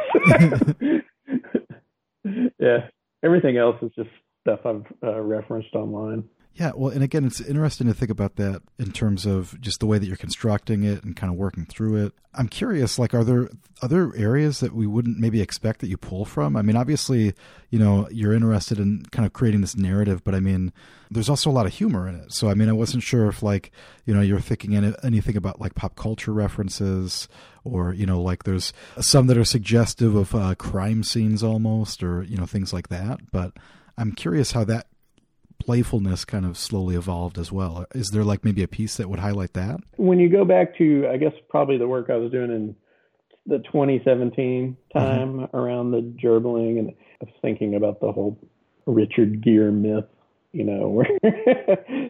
yeah, 2.58 2.88
everything 3.22 3.56
else 3.56 3.76
is 3.80 3.92
just 3.94 4.10
stuff 4.40 4.60
I've 4.64 4.84
uh, 5.02 5.20
referenced 5.20 5.74
online. 5.74 6.24
Yeah, 6.56 6.70
well, 6.76 6.92
and 6.92 7.02
again, 7.02 7.24
it's 7.24 7.40
interesting 7.40 7.88
to 7.88 7.94
think 7.94 8.12
about 8.12 8.36
that 8.36 8.62
in 8.78 8.92
terms 8.92 9.26
of 9.26 9.60
just 9.60 9.80
the 9.80 9.86
way 9.86 9.98
that 9.98 10.06
you're 10.06 10.16
constructing 10.16 10.84
it 10.84 11.02
and 11.02 11.16
kind 11.16 11.32
of 11.32 11.36
working 11.36 11.66
through 11.66 12.06
it. 12.06 12.12
I'm 12.32 12.46
curious, 12.46 12.96
like, 12.96 13.12
are 13.12 13.24
there 13.24 13.48
other 13.82 14.14
areas 14.14 14.60
that 14.60 14.72
we 14.72 14.86
wouldn't 14.86 15.18
maybe 15.18 15.40
expect 15.40 15.80
that 15.80 15.88
you 15.88 15.96
pull 15.96 16.24
from? 16.24 16.56
I 16.56 16.62
mean, 16.62 16.76
obviously, 16.76 17.34
you 17.70 17.80
know, 17.80 18.08
you're 18.08 18.32
interested 18.32 18.78
in 18.78 19.02
kind 19.10 19.26
of 19.26 19.32
creating 19.32 19.62
this 19.62 19.76
narrative, 19.76 20.22
but 20.22 20.32
I 20.32 20.38
mean, 20.38 20.72
there's 21.10 21.28
also 21.28 21.50
a 21.50 21.52
lot 21.52 21.66
of 21.66 21.74
humor 21.74 22.06
in 22.06 22.14
it. 22.14 22.32
So, 22.32 22.48
I 22.48 22.54
mean, 22.54 22.68
I 22.68 22.72
wasn't 22.72 23.02
sure 23.02 23.26
if, 23.26 23.42
like, 23.42 23.72
you 24.06 24.14
know, 24.14 24.20
you're 24.20 24.38
thinking 24.38 24.76
any, 24.76 24.94
anything 25.02 25.36
about 25.36 25.60
like 25.60 25.74
pop 25.74 25.96
culture 25.96 26.32
references 26.32 27.26
or, 27.64 27.92
you 27.92 28.06
know, 28.06 28.22
like 28.22 28.44
there's 28.44 28.72
some 29.00 29.26
that 29.26 29.36
are 29.38 29.44
suggestive 29.44 30.14
of 30.14 30.32
uh, 30.36 30.54
crime 30.54 31.02
scenes 31.02 31.42
almost 31.42 32.04
or, 32.04 32.22
you 32.22 32.36
know, 32.36 32.46
things 32.46 32.72
like 32.72 32.90
that. 32.90 33.32
But 33.32 33.54
I'm 33.98 34.12
curious 34.12 34.52
how 34.52 34.62
that 34.64 34.86
playfulness 35.58 36.24
kind 36.24 36.44
of 36.44 36.58
slowly 36.58 36.96
evolved 36.96 37.38
as 37.38 37.50
well. 37.50 37.86
Is 37.94 38.10
there 38.10 38.24
like 38.24 38.44
maybe 38.44 38.62
a 38.62 38.68
piece 38.68 38.96
that 38.96 39.08
would 39.08 39.20
highlight 39.20 39.54
that? 39.54 39.80
When 39.96 40.18
you 40.18 40.28
go 40.28 40.44
back 40.44 40.76
to, 40.78 41.08
I 41.10 41.16
guess, 41.16 41.32
probably 41.48 41.78
the 41.78 41.88
work 41.88 42.10
I 42.10 42.16
was 42.16 42.30
doing 42.30 42.50
in 42.50 42.76
the 43.46 43.58
2017 43.58 44.76
time 44.92 45.32
mm-hmm. 45.34 45.56
around 45.56 45.90
the 45.90 46.00
gerbling, 46.00 46.78
and 46.78 46.90
I 46.90 47.24
was 47.24 47.34
thinking 47.42 47.74
about 47.74 48.00
the 48.00 48.12
whole 48.12 48.38
Richard 48.86 49.42
Gere 49.42 49.70
myth, 49.70 50.04
you 50.52 50.64
know, 50.64 50.88
where 50.88 51.08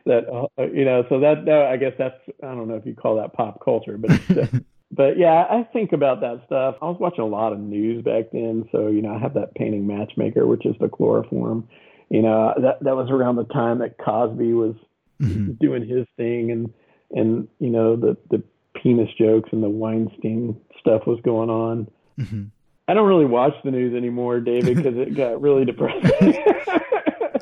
that, 0.07 0.49
uh, 0.59 0.63
you 0.63 0.85
know, 0.85 1.05
so 1.09 1.21
that, 1.21 1.45
that, 1.47 1.69
I 1.73 1.77
guess 1.77 1.93
that's, 1.99 2.19
I 2.43 2.55
don't 2.55 2.69
know 2.69 2.77
if 2.77 2.87
you 2.87 2.95
call 2.95 3.17
that 3.17 3.33
pop 3.33 3.65
culture, 3.65 3.99
but 3.99 4.11
but 4.91 5.19
yeah, 5.19 5.45
I 5.51 5.67
think 5.73 5.93
about 5.93 6.21
that 6.21 6.43
stuff. 6.47 6.77
I 6.81 6.87
was 6.87 6.99
watching 7.01 7.25
a 7.25 7.27
lot 7.27 7.53
of 7.53 7.59
news 7.59 8.05
back 8.05 8.31
then, 8.33 8.69
so 8.71 8.89
you 8.89 9.03
know, 9.03 9.15
I 9.15 9.19
have 9.19 9.35
that 9.35 9.55
painting 9.55 9.87
matchmaker, 9.87 10.47
which 10.47 10.65
is 10.67 10.77
the 10.81 10.89
chloroform 10.89 11.69
you 12.11 12.23
know 12.23 12.55
that 12.57 12.83
that 12.83 12.97
was 12.97 13.11
around 13.11 13.37
the 13.37 13.45
time 13.45 13.79
that 13.79 13.99
Cosby 13.99 14.53
was 14.53 14.75
mm-hmm. 15.21 15.53
doing 15.53 15.87
his 15.87 16.07
thing 16.17 16.51
and 16.51 16.73
and 17.11 17.49
you 17.59 17.71
know 17.71 17.97
the 17.97 18.17
the 18.31 18.43
penis 18.81 19.09
jokes 19.19 19.49
and 19.53 19.63
the 19.63 19.69
Weinstein 19.69 20.61
stuff 20.81 21.03
was 21.07 21.21
going 21.25 21.51
on. 21.51 21.89
Mm-hmm. 22.19 22.45
I 22.87 22.95
don't 22.95 23.09
really 23.09 23.25
watch 23.25 23.55
the 23.65 23.71
news 23.71 23.95
anymore, 23.95 24.41
David, 24.41 24.77
because 24.77 24.97
it 24.99 25.15
got 25.15 25.41
really 25.41 25.65
depressing. 25.67 26.35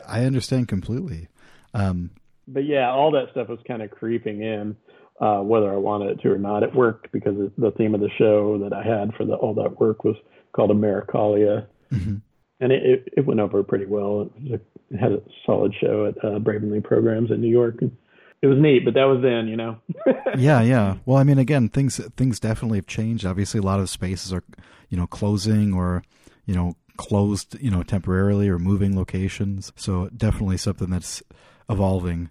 I 0.07 0.25
understand 0.25 0.69
completely. 0.69 1.29
Um, 1.75 2.11
but 2.47 2.65
yeah, 2.65 2.91
all 2.91 3.11
that 3.13 3.31
stuff 3.33 3.49
was 3.49 3.59
kind 3.67 3.83
of 3.83 3.91
creeping 3.91 4.43
in, 4.43 4.77
uh, 5.21 5.39
whether 5.39 5.73
I 5.73 5.77
wanted 5.77 6.11
it 6.11 6.23
to 6.23 6.31
or 6.31 6.39
not. 6.39 6.63
It 6.63 6.75
worked 6.75 7.11
because 7.11 7.35
the 7.59 7.71
theme 7.73 7.95
of 7.95 8.01
the 8.01 8.11
show 8.19 8.59
that 8.59 8.73
I 8.73 8.85
had 8.85 9.15
for 9.15 9.25
the, 9.25 9.35
all 9.35 9.55
that 9.55 9.81
work 9.81 10.05
was 10.05 10.17
called 10.53 10.71
Americalia. 10.71 11.67
Mm-hmm 11.91 12.17
and 12.63 12.71
it, 12.73 13.13
it, 13.17 13.27
went 13.27 13.41
over 13.41 13.63
pretty 13.65 13.87
well. 13.87 14.31
It, 14.45 14.53
a, 14.53 14.55
it, 14.95 15.01
had 15.01 15.13
a 15.13 15.23
solid 15.45 15.75
show 15.81 16.07
at 16.07 16.25
uh, 16.25 16.39
Bravin 16.39 16.71
Lee 16.71 16.81
Programs 16.81 17.31
in 17.31 17.41
New 17.41 17.51
York. 17.51 17.79
And 17.81 17.97
it 18.41 18.47
was 18.47 18.59
neat, 18.59 18.85
but 18.85 18.95
that 18.95 19.05
was 19.05 19.21
then, 19.21 19.49
you 19.49 19.57
know. 19.57 19.79
yeah, 20.39 20.63
yeah. 20.63 20.97
Well, 21.05 21.19
I 21.19 21.25
mean, 21.25 21.39
again, 21.39 21.69
things 21.69 22.01
things 22.17 22.39
definitely 22.39 22.79
have 22.79 22.87
changed. 22.87 23.27
Obviously, 23.27 23.59
a 23.59 23.65
lot 23.65 23.81
of 23.81 23.91
spaces 23.91 24.33
are, 24.33 24.45
you 24.89 24.97
know, 24.97 25.09
closing 25.09 25.75
or, 25.75 26.05
you 26.47 26.55
know, 26.55 26.77
closed, 26.97 27.57
you 27.61 27.71
know, 27.71 27.83
temporarily 27.83 28.49
or 28.49 28.59
moving 28.59 28.97
locations. 28.97 29.73
So 29.75 30.09
definitely 30.17 30.57
something 30.57 30.91
that's 30.91 31.23
evolving. 31.69 32.31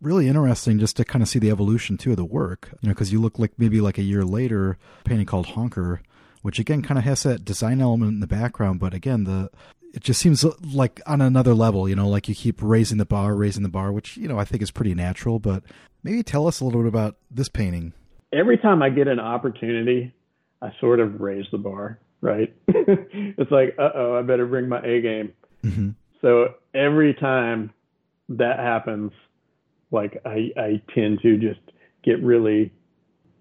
Really 0.00 0.28
interesting 0.28 0.78
just 0.78 0.96
to 0.98 1.04
kind 1.04 1.22
of 1.22 1.28
see 1.28 1.38
the 1.38 1.50
evolution 1.50 1.98
too 1.98 2.10
of 2.10 2.16
the 2.16 2.24
work, 2.24 2.70
you 2.80 2.88
know, 2.88 2.94
because 2.94 3.12
you 3.12 3.20
look 3.20 3.38
like 3.38 3.52
maybe 3.58 3.80
like 3.80 3.98
a 3.98 4.02
year 4.02 4.24
later, 4.24 4.78
painting 5.04 5.26
called 5.26 5.46
Honker 5.46 6.00
which 6.46 6.60
again 6.60 6.80
kind 6.80 6.96
of 6.96 7.02
has 7.02 7.24
that 7.24 7.44
design 7.44 7.80
element 7.80 8.12
in 8.12 8.20
the 8.20 8.26
background, 8.28 8.78
but 8.78 8.94
again 8.94 9.24
the 9.24 9.50
it 9.92 10.04
just 10.04 10.20
seems 10.20 10.44
like 10.62 11.00
on 11.04 11.20
another 11.20 11.54
level, 11.54 11.88
you 11.88 11.96
know, 11.96 12.08
like 12.08 12.28
you 12.28 12.36
keep 12.36 12.62
raising 12.62 12.98
the 12.98 13.04
bar, 13.04 13.34
raising 13.34 13.64
the 13.64 13.68
bar, 13.68 13.90
which 13.90 14.16
you 14.16 14.28
know 14.28 14.38
I 14.38 14.44
think 14.44 14.62
is 14.62 14.70
pretty 14.70 14.94
natural. 14.94 15.40
But 15.40 15.64
maybe 16.04 16.22
tell 16.22 16.46
us 16.46 16.60
a 16.60 16.64
little 16.64 16.82
bit 16.82 16.88
about 16.88 17.16
this 17.32 17.48
painting. 17.48 17.94
Every 18.32 18.58
time 18.58 18.80
I 18.80 18.90
get 18.90 19.08
an 19.08 19.18
opportunity, 19.18 20.14
I 20.62 20.70
sort 20.78 21.00
of 21.00 21.20
raise 21.20 21.46
the 21.50 21.58
bar. 21.58 21.98
Right? 22.20 22.54
it's 22.68 23.50
like, 23.50 23.74
uh 23.76 23.90
oh, 23.96 24.16
I 24.16 24.22
better 24.22 24.46
bring 24.46 24.68
my 24.68 24.78
A 24.82 25.00
game. 25.00 25.32
Mm-hmm. 25.64 25.90
So 26.22 26.54
every 26.72 27.12
time 27.14 27.72
that 28.28 28.60
happens, 28.60 29.10
like 29.90 30.22
I, 30.24 30.52
I 30.56 30.82
tend 30.94 31.22
to 31.22 31.38
just 31.38 31.60
get 32.04 32.22
really 32.22 32.70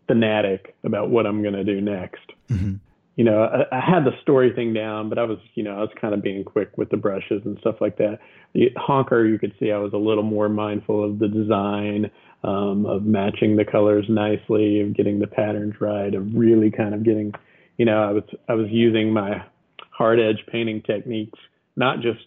fanatic 0.07 0.75
about 0.83 1.11
what 1.11 1.27
I'm 1.27 1.43
going 1.43 1.53
to 1.53 1.63
do 1.63 1.81
next. 1.81 2.31
Mm-hmm 2.49 2.77
you 3.15 3.23
know, 3.23 3.43
I, 3.43 3.77
I, 3.77 3.79
had 3.79 4.03
the 4.03 4.11
story 4.21 4.51
thing 4.53 4.73
down, 4.73 5.07
but 5.07 5.17
I 5.17 5.23
was, 5.23 5.37
you 5.53 5.63
know, 5.63 5.71
I 5.71 5.79
was 5.79 5.89
kind 5.99 6.13
of 6.13 6.21
being 6.21 6.43
quick 6.43 6.77
with 6.77 6.89
the 6.89 6.97
brushes 6.97 7.41
and 7.45 7.57
stuff 7.59 7.75
like 7.79 7.97
that. 7.97 8.19
The 8.53 8.71
honker, 8.75 9.25
you 9.25 9.39
could 9.39 9.53
see 9.59 9.71
I 9.71 9.77
was 9.77 9.93
a 9.93 9.97
little 9.97 10.23
more 10.23 10.49
mindful 10.49 11.03
of 11.03 11.19
the 11.19 11.29
design, 11.29 12.11
um, 12.43 12.85
of 12.85 13.03
matching 13.03 13.55
the 13.55 13.65
colors 13.65 14.05
nicely, 14.09 14.81
of 14.81 14.95
getting 14.95 15.19
the 15.19 15.27
patterns 15.27 15.75
right, 15.79 16.13
of 16.13 16.33
really 16.33 16.71
kind 16.71 16.93
of 16.93 17.03
getting, 17.03 17.33
you 17.77 17.85
know, 17.85 18.03
I 18.03 18.11
was 18.11 18.23
I 18.49 18.53
was 18.53 18.67
using 18.69 19.11
my 19.11 19.43
hard 19.91 20.19
edge 20.19 20.43
painting 20.51 20.81
techniques, 20.81 21.39
not 21.75 22.01
just 22.01 22.25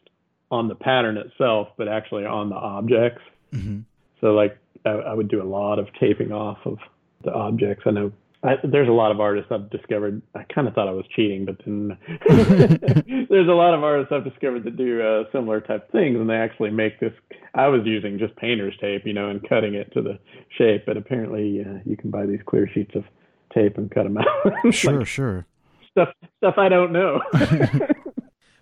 on 0.50 0.68
the 0.68 0.74
pattern 0.74 1.18
itself, 1.18 1.68
but 1.76 1.88
actually 1.88 2.24
on 2.24 2.48
the 2.48 2.56
objects. 2.56 3.22
Mm-hmm. 3.52 3.80
So 4.22 4.28
like 4.28 4.58
I, 4.86 4.90
I 4.90 5.14
would 5.14 5.28
do 5.28 5.42
a 5.42 5.44
lot 5.44 5.78
of 5.78 5.88
taping 6.00 6.32
off 6.32 6.58
of 6.64 6.78
the 7.24 7.32
objects. 7.32 7.84
I 7.86 7.90
know 7.90 8.12
I, 8.42 8.54
there's 8.62 8.88
a 8.88 8.92
lot 8.92 9.10
of 9.10 9.20
artists 9.20 9.50
I've 9.50 9.68
discovered. 9.68 10.22
I 10.34 10.44
kind 10.54 10.68
of 10.68 10.74
thought 10.74 10.86
I 10.86 10.92
was 10.92 11.04
cheating, 11.14 11.44
but 11.44 11.56
then 11.64 11.98
there's 13.28 13.48
a 13.48 13.52
lot 13.52 13.74
of 13.74 13.82
artists 13.82 14.12
I've 14.12 14.24
discovered 14.24 14.64
that 14.64 14.76
do 14.76 15.02
uh, 15.02 15.24
similar 15.32 15.60
type 15.60 15.90
things, 15.90 16.16
and 16.18 16.30
they 16.30 16.36
actually 16.36 16.70
make 16.70 17.00
this. 17.00 17.12
I 17.54 17.66
was 17.66 17.80
using 17.84 18.18
just 18.18 18.36
painter's 18.36 18.74
tape, 18.80 19.02
you 19.04 19.12
know, 19.12 19.28
and 19.28 19.46
cutting 19.48 19.74
it 19.74 19.92
to 19.94 20.02
the 20.02 20.20
shape, 20.56 20.84
but 20.86 20.96
apparently 20.96 21.64
uh, 21.66 21.80
you 21.84 21.96
can 21.96 22.10
buy 22.10 22.26
these 22.26 22.40
clear 22.46 22.68
sheets 22.72 22.94
of 22.94 23.04
tape 23.52 23.76
and 23.76 23.90
cut 23.90 24.04
them 24.04 24.18
out. 24.18 24.26
sure, 24.72 24.98
like 24.98 25.06
sure. 25.06 25.46
Stuff 25.90 26.08
stuff 26.36 26.54
I 26.58 26.68
don't 26.68 26.92
know. 26.92 27.20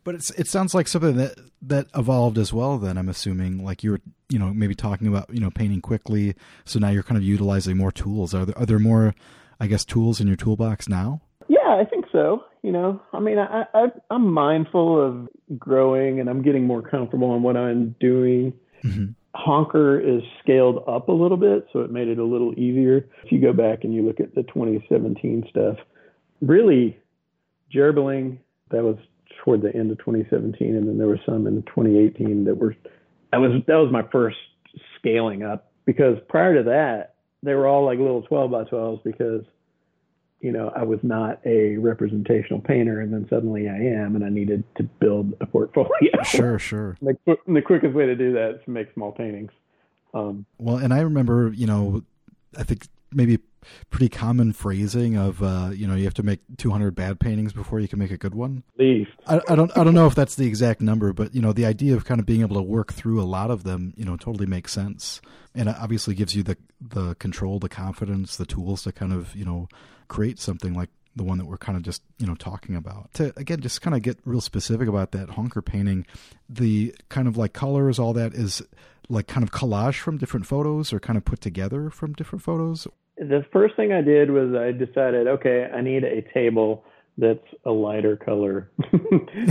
but 0.05 0.15
it's 0.15 0.31
it 0.31 0.47
sounds 0.47 0.75
like 0.75 0.89
something 0.89 1.17
that 1.17 1.39
that 1.61 1.89
evolved 1.95 2.39
as 2.39 2.51
well. 2.51 2.79
Then 2.79 2.97
I'm 2.97 3.11
assuming, 3.11 3.62
like 3.62 3.85
you 3.85 3.91
were, 3.91 4.01
you 4.31 4.39
know, 4.39 4.55
maybe 4.55 4.75
talking 4.75 5.07
about 5.07 5.29
you 5.31 5.41
know 5.41 5.51
painting 5.51 5.83
quickly, 5.83 6.35
so 6.65 6.79
now 6.79 6.89
you're 6.89 7.03
kind 7.03 7.19
of 7.19 7.25
utilizing 7.25 7.77
more 7.77 7.93
tools. 7.93 8.33
Are 8.33 8.47
there 8.47 8.59
are 8.59 8.65
there 8.65 8.79
more 8.79 9.15
I 9.61 9.66
guess, 9.66 9.85
tools 9.85 10.21
in 10.21 10.27
your 10.27 10.37
toolbox 10.37 10.88
now? 10.88 11.23
Yeah, 11.49 11.77
I 11.81 11.85
think 11.85 12.07
so. 12.12 12.45
You 12.62 12.73
know, 12.73 13.01
I 13.12 13.21
mean, 13.21 13.38
I, 13.38 13.64
I 13.75 13.87
I'm 14.11 14.33
mindful 14.33 15.01
of 15.01 15.59
growing, 15.59 16.19
and 16.21 16.29
I'm 16.29 16.42
getting 16.42 16.66
more 16.66 16.83
comfortable 16.83 17.35
in 17.37 17.42
what 17.42 17.57
I'm 17.57 17.95
doing. 18.01 18.53
Mm-hmm. 18.85 19.12
Honker 19.35 20.01
is 20.01 20.23
scaled 20.42 20.83
up 20.88 21.09
a 21.09 21.12
little 21.12 21.37
bit, 21.37 21.66
so 21.73 21.81
it 21.81 21.90
made 21.90 22.09
it 22.09 22.19
a 22.19 22.25
little 22.25 22.53
easier. 22.59 23.07
If 23.25 23.33
you 23.33 23.40
go 23.40 23.53
back 23.53 23.85
and 23.85 23.95
you 23.95 24.03
look 24.03 24.19
at 24.19 24.35
the 24.35 24.42
2017 24.45 25.47
stuff, 25.51 25.77
really, 26.40 26.99
gerbling 27.75 28.38
that 28.71 28.83
was 28.83 28.97
toward 29.45 29.62
the 29.62 29.75
end 29.75 29.92
of 29.92 29.99
2017, 29.99 30.75
and 30.75 30.88
then 30.88 30.99
there 30.99 31.07
was 31.07 31.21
some 31.25 31.47
in 31.47 31.62
2018 31.62 32.45
that 32.45 32.57
were 32.57 32.75
that 33.31 33.38
was 33.38 33.62
that 33.66 33.77
was 33.77 33.92
my 33.92 34.03
first 34.11 34.38
scaling 34.99 35.42
up 35.42 35.71
because 35.85 36.16
prior 36.29 36.57
to 36.57 36.62
that, 36.64 37.15
they 37.46 37.54
were 37.54 37.66
all 37.66 37.85
like 37.85 37.98
little 37.98 38.22
12 38.22 38.50
by 38.50 38.64
12s 38.64 39.02
because 39.04 39.44
you 40.40 40.52
know 40.52 40.72
I 40.74 40.82
was 40.85 40.98
not 41.02 41.40
a 41.44 41.76
representational 41.76 42.61
painter, 42.61 43.00
and 43.00 43.12
then 43.12 43.26
suddenly 43.28 43.68
I 43.68 43.76
am, 43.76 44.16
and 44.16 44.24
I 44.24 44.28
needed 44.28 44.64
to 44.76 44.82
build 44.82 45.34
a 45.40 45.47
portfolio. 45.47 45.90
Sure, 46.24 46.59
sure. 46.59 46.97
the, 47.01 47.36
the 47.47 47.62
quickest 47.62 47.94
way 47.94 48.07
to 48.07 48.16
do 48.16 48.32
that 48.32 48.57
is 48.57 48.64
to 48.64 48.70
make 48.70 48.92
small 48.94 49.12
paintings. 49.12 49.53
Um, 50.12 50.44
well, 50.59 50.76
and 50.76 50.92
I 50.92 51.01
remember, 51.01 51.53
you 51.55 51.66
know, 51.66 52.03
I 52.57 52.62
think 52.62 52.88
maybe 53.12 53.38
pretty 53.90 54.09
common 54.09 54.52
phrasing 54.52 55.16
of 55.16 55.42
uh, 55.42 55.70
you 55.72 55.86
know 55.86 55.94
you 55.94 56.04
have 56.04 56.14
to 56.14 56.22
make 56.22 56.40
200 56.57 56.94
bad 56.94 57.20
paintings 57.20 57.52
before 57.52 57.80
you 57.80 57.88
can 57.88 57.98
make 57.98 58.11
a 58.11 58.16
good 58.16 58.34
one. 58.34 58.62
Least. 58.78 59.11
I, 59.26 59.40
I, 59.48 59.54
don't 59.54 59.76
I 59.76 59.84
don't 59.84 59.94
know 59.94 60.07
if 60.07 60.14
that's 60.14 60.36
the 60.36 60.46
exact 60.46 60.80
number, 60.80 61.12
but 61.12 61.34
you 61.34 61.42
know 61.42 61.52
the 61.52 61.66
idea 61.66 61.94
of 61.94 62.04
kind 62.04 62.20
of 62.20 62.26
being 62.26 62.40
able 62.40 62.57
to 62.57 62.62
work 62.62 62.92
through 62.92 63.20
a 63.20 63.24
lot 63.24 63.50
of 63.50 63.64
them, 63.64 63.92
you 63.96 64.04
know, 64.04 64.16
totally 64.16 64.46
makes 64.46 64.72
sense, 64.72 65.20
and 65.54 65.68
it 65.68 65.76
obviously 65.78 66.14
gives 66.14 66.34
you 66.34 66.42
the 66.42 66.57
the 66.80 67.14
control, 67.16 67.59
the 67.59 67.68
confidence, 67.68 68.36
the 68.36 68.46
tools 68.46 68.82
to 68.84 68.92
kind 68.92 69.12
of 69.12 69.34
you 69.34 69.44
know 69.44 69.68
create 70.09 70.38
something 70.38 70.74
like 70.74 70.90
the 71.16 71.24
one 71.24 71.38
that 71.38 71.46
we're 71.46 71.57
kind 71.57 71.76
of 71.76 71.82
just 71.82 72.02
you 72.18 72.26
know 72.26 72.34
talking 72.34 72.76
about 72.76 73.12
to 73.14 73.32
again 73.38 73.61
just 73.61 73.80
kind 73.80 73.96
of 73.96 74.02
get 74.02 74.18
real 74.24 74.40
specific 74.40 74.86
about 74.86 75.12
that 75.12 75.30
honker 75.30 75.62
painting 75.62 76.07
the 76.48 76.94
kind 77.09 77.26
of 77.26 77.36
like 77.36 77.54
colors 77.54 77.98
all 77.98 78.12
that 78.12 78.34
is 78.34 78.62
like 79.09 79.26
kind 79.26 79.42
of 79.42 79.50
collage 79.50 79.98
from 79.98 80.18
different 80.18 80.46
photos 80.46 80.92
or 80.92 81.00
kind 81.00 81.16
of 81.16 81.24
put 81.24 81.40
together 81.40 81.88
from 81.88 82.12
different 82.12 82.42
photos 82.42 82.86
the 83.19 83.45
first 83.53 83.77
thing 83.77 83.93
I 83.93 84.03
did 84.03 84.31
was 84.31 84.55
I 84.55 84.73
decided, 84.73 85.27
okay, 85.27 85.71
I 85.73 85.81
need 85.81 86.05
a 86.05 86.23
table 86.35 86.85
that's 87.19 87.47
a 87.64 87.71
lighter 87.71 88.17
color 88.17 88.71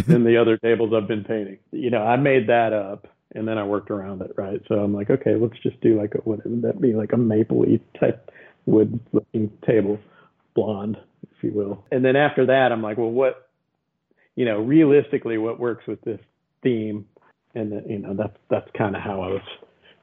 than 0.07 0.23
the 0.23 0.37
other 0.39 0.57
tables 0.57 0.93
I've 0.95 1.07
been 1.07 1.23
painting. 1.23 1.57
You 1.71 1.89
know, 1.89 2.03
I 2.03 2.15
made 2.15 2.47
that 2.47 2.73
up 2.73 3.07
and 3.33 3.47
then 3.47 3.57
I 3.57 3.63
worked 3.63 3.89
around 3.89 4.21
it, 4.21 4.31
right? 4.37 4.61
So 4.67 4.75
I'm 4.75 4.93
like, 4.93 5.09
okay, 5.09 5.35
let's 5.35 5.57
just 5.63 5.79
do 5.81 5.99
like 5.99 6.13
a 6.15 6.19
what 6.19 6.45
would 6.45 6.61
that 6.61 6.79
be 6.79 6.93
like 6.93 7.11
a 7.13 7.17
mapley 7.17 7.81
type 7.99 8.31
wood 8.65 8.99
looking 9.13 9.51
table, 9.65 9.99
blonde, 10.55 10.97
if 11.23 11.43
you 11.43 11.51
will. 11.51 11.83
And 11.91 12.05
then 12.05 12.15
after 12.15 12.45
that, 12.45 12.71
I'm 12.71 12.81
like, 12.81 12.97
well, 12.97 13.09
what, 13.09 13.49
you 14.35 14.45
know, 14.45 14.59
realistically, 14.59 15.37
what 15.37 15.59
works 15.59 15.85
with 15.87 16.01
this 16.01 16.19
theme? 16.61 17.05
And 17.55 17.71
the, 17.71 17.83
you 17.87 17.99
know, 17.99 18.13
that's 18.13 18.37
that's 18.49 18.69
kind 18.77 18.95
of 18.95 19.01
how 19.01 19.21
I 19.21 19.27
was 19.27 19.41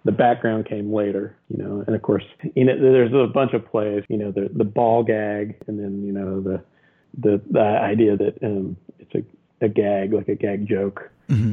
the 0.04 0.12
background 0.12 0.66
came 0.66 0.92
later, 0.92 1.36
you 1.48 1.62
know, 1.62 1.84
and 1.86 1.94
of 1.94 2.02
course, 2.02 2.24
you 2.54 2.64
know, 2.64 2.78
there's 2.78 3.12
a 3.12 3.32
bunch 3.32 3.52
of 3.52 3.64
plays, 3.64 4.02
you 4.08 4.16
know, 4.16 4.32
the 4.32 4.50
the 4.52 4.64
ball 4.64 5.02
gag, 5.04 5.56
and 5.66 5.78
then 5.78 6.04
you 6.04 6.12
know 6.12 6.40
the 6.40 6.62
the 7.18 7.40
the 7.50 7.60
idea 7.60 8.16
that 8.16 8.42
um, 8.42 8.76
it's 8.98 9.14
a 9.14 9.64
a 9.64 9.68
gag, 9.68 10.12
like 10.12 10.28
a 10.28 10.34
gag 10.34 10.66
joke, 10.68 11.10
mm-hmm. 11.28 11.52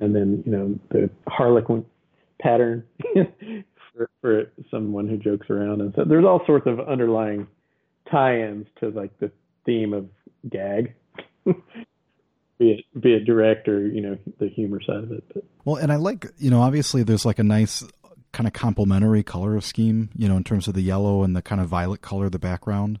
and 0.00 0.14
then 0.14 0.42
you 0.44 0.52
know 0.52 0.78
the 0.90 1.10
harlequin 1.26 1.84
pattern 2.40 2.84
for, 3.94 4.10
for 4.20 4.52
someone 4.70 5.08
who 5.08 5.16
jokes 5.16 5.48
around, 5.48 5.80
and 5.80 5.92
so 5.96 6.04
there's 6.04 6.24
all 6.24 6.42
sorts 6.46 6.66
of 6.66 6.78
underlying 6.80 7.46
tie-ins 8.10 8.66
to 8.80 8.90
like 8.90 9.18
the 9.18 9.30
theme 9.64 9.92
of 9.94 10.06
gag. 10.48 10.94
be 12.58 12.72
it 12.72 13.00
be 13.00 13.14
it 13.14 13.24
direct 13.24 13.68
or 13.68 13.86
you 13.86 14.00
know 14.00 14.18
the 14.38 14.48
humor 14.48 14.80
side 14.80 15.04
of 15.04 15.12
it. 15.12 15.24
But. 15.32 15.44
Well, 15.64 15.76
and 15.76 15.92
I 15.92 15.96
like 15.96 16.26
you 16.38 16.50
know 16.50 16.62
obviously 16.62 17.02
there's 17.02 17.24
like 17.24 17.38
a 17.38 17.44
nice 17.44 17.84
kind 18.32 18.46
of 18.46 18.52
complementary 18.52 19.22
color 19.22 19.58
scheme 19.60 20.10
you 20.14 20.28
know 20.28 20.36
in 20.36 20.44
terms 20.44 20.68
of 20.68 20.74
the 20.74 20.82
yellow 20.82 21.22
and 21.22 21.34
the 21.34 21.42
kind 21.42 21.60
of 21.60 21.68
violet 21.68 22.02
color 22.02 22.26
of 22.26 22.32
the 22.32 22.38
background. 22.38 23.00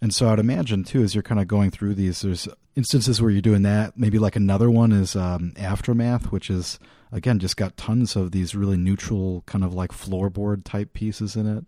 And 0.00 0.12
so 0.12 0.28
I'd 0.28 0.38
imagine 0.38 0.84
too, 0.84 1.02
as 1.02 1.14
you're 1.14 1.22
kind 1.22 1.40
of 1.40 1.48
going 1.48 1.70
through 1.70 1.94
these, 1.94 2.20
there's 2.20 2.46
instances 2.76 3.22
where 3.22 3.30
you're 3.30 3.40
doing 3.40 3.62
that. 3.62 3.96
Maybe 3.96 4.18
like 4.18 4.36
another 4.36 4.70
one 4.70 4.92
is 4.92 5.16
um, 5.16 5.54
Aftermath, 5.56 6.30
which 6.30 6.50
is 6.50 6.78
again 7.12 7.38
just 7.38 7.56
got 7.56 7.76
tons 7.76 8.16
of 8.16 8.32
these 8.32 8.54
really 8.54 8.76
neutral 8.76 9.42
kind 9.46 9.64
of 9.64 9.72
like 9.72 9.92
floorboard 9.92 10.64
type 10.64 10.92
pieces 10.92 11.36
in 11.36 11.46
it. 11.46 11.64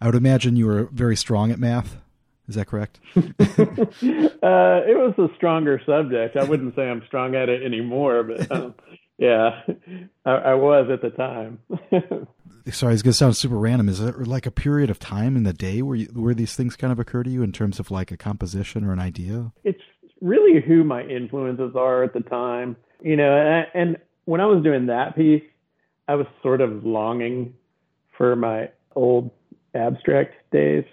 I 0.00 0.06
would 0.06 0.14
imagine 0.14 0.56
you 0.56 0.66
were 0.66 0.84
very 0.92 1.16
strong 1.16 1.50
at 1.50 1.58
math. 1.58 1.96
Is 2.48 2.54
that 2.54 2.66
correct? 2.66 3.00
uh, 3.16 3.22
it 3.32 4.96
was 4.96 5.14
a 5.18 5.34
stronger 5.36 5.80
subject. 5.84 6.36
I 6.36 6.44
wouldn't 6.44 6.76
say 6.76 6.88
I'm 6.88 7.02
strong 7.06 7.34
at 7.34 7.48
it 7.48 7.62
anymore, 7.62 8.22
but 8.22 8.50
um, 8.52 8.74
yeah, 9.18 9.62
I, 10.24 10.30
I, 10.30 10.54
was 10.54 10.88
at 10.90 11.02
the 11.02 11.10
time. 11.10 11.58
Sorry, 12.70 12.94
it's 12.94 13.02
going 13.02 13.12
to 13.12 13.12
sound 13.12 13.36
super 13.36 13.58
random. 13.58 13.88
Is 13.88 14.00
there 14.00 14.12
like 14.12 14.46
a 14.46 14.50
period 14.50 14.90
of 14.90 14.98
time 14.98 15.36
in 15.36 15.42
the 15.42 15.52
day 15.52 15.82
where 15.82 15.96
you, 15.96 16.06
where 16.06 16.34
these 16.34 16.54
things 16.54 16.76
kind 16.76 16.92
of 16.92 16.98
occur 16.98 17.22
to 17.22 17.30
you 17.30 17.42
in 17.42 17.52
terms 17.52 17.80
of 17.80 17.90
like 17.90 18.10
a 18.10 18.16
composition 18.16 18.84
or 18.84 18.92
an 18.92 19.00
idea? 19.00 19.52
It's 19.64 19.82
really 20.20 20.60
who 20.60 20.84
my 20.84 21.02
influences 21.02 21.74
are 21.76 22.04
at 22.04 22.12
the 22.12 22.20
time, 22.20 22.76
you 23.00 23.16
know. 23.16 23.36
And, 23.36 23.66
and 23.74 23.96
when 24.24 24.40
I 24.40 24.46
was 24.46 24.62
doing 24.62 24.86
that 24.86 25.16
piece, 25.16 25.44
I 26.08 26.14
was 26.14 26.26
sort 26.42 26.60
of 26.60 26.84
longing 26.84 27.54
for 28.16 28.36
my 28.36 28.70
old 28.94 29.30
abstract 29.74 30.34
days 30.50 30.84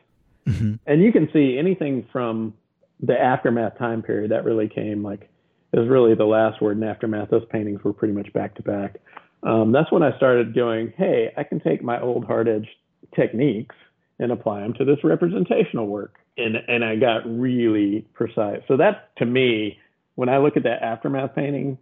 Mm-hmm. 0.47 0.75
And 0.85 1.01
you 1.01 1.11
can 1.11 1.29
see 1.31 1.57
anything 1.57 2.07
from 2.11 2.53
the 2.99 3.19
aftermath 3.19 3.77
time 3.77 4.01
period 4.01 4.31
that 4.31 4.45
really 4.45 4.69
came 4.69 5.03
like 5.03 5.29
was 5.73 5.89
really 5.89 6.15
the 6.15 6.25
last 6.25 6.61
word 6.61 6.77
in 6.77 6.83
aftermath. 6.83 7.29
Those 7.29 7.45
paintings 7.51 7.83
were 7.83 7.93
pretty 7.93 8.13
much 8.13 8.31
back 8.33 8.55
to 8.55 8.61
back. 8.61 8.97
Um, 9.41 9.71
that's 9.71 9.91
when 9.91 10.03
I 10.03 10.15
started 10.17 10.55
going, 10.55 10.93
hey, 10.95 11.33
I 11.35 11.43
can 11.43 11.59
take 11.59 11.83
my 11.83 11.99
old 11.99 12.25
hard 12.25 12.47
edge 12.47 12.67
techniques 13.15 13.75
and 14.19 14.31
apply 14.31 14.61
them 14.61 14.73
to 14.75 14.85
this 14.85 15.03
representational 15.03 15.87
work. 15.87 16.15
And 16.37 16.55
and 16.67 16.83
I 16.83 16.95
got 16.95 17.21
really 17.25 18.05
precise. 18.13 18.61
So 18.67 18.77
that 18.77 19.15
to 19.17 19.25
me, 19.25 19.79
when 20.15 20.29
I 20.29 20.37
look 20.37 20.57
at 20.57 20.63
that 20.63 20.81
aftermath 20.81 21.35
painting, 21.35 21.77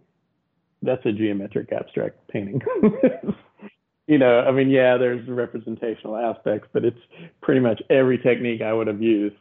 that's 0.82 1.04
a 1.06 1.12
geometric 1.12 1.72
abstract 1.72 2.16
painting. 2.28 2.60
you 4.06 4.18
know, 4.18 4.40
I 4.40 4.50
mean, 4.50 4.70
yeah, 4.70 4.96
there's 4.96 5.26
representational 5.28 6.16
aspects, 6.16 6.68
but 6.72 6.84
it's 6.84 7.00
pretty 7.40 7.60
much 7.60 7.80
every 7.88 8.18
technique 8.18 8.60
I 8.62 8.72
would 8.72 8.86
have 8.86 9.00
used 9.00 9.36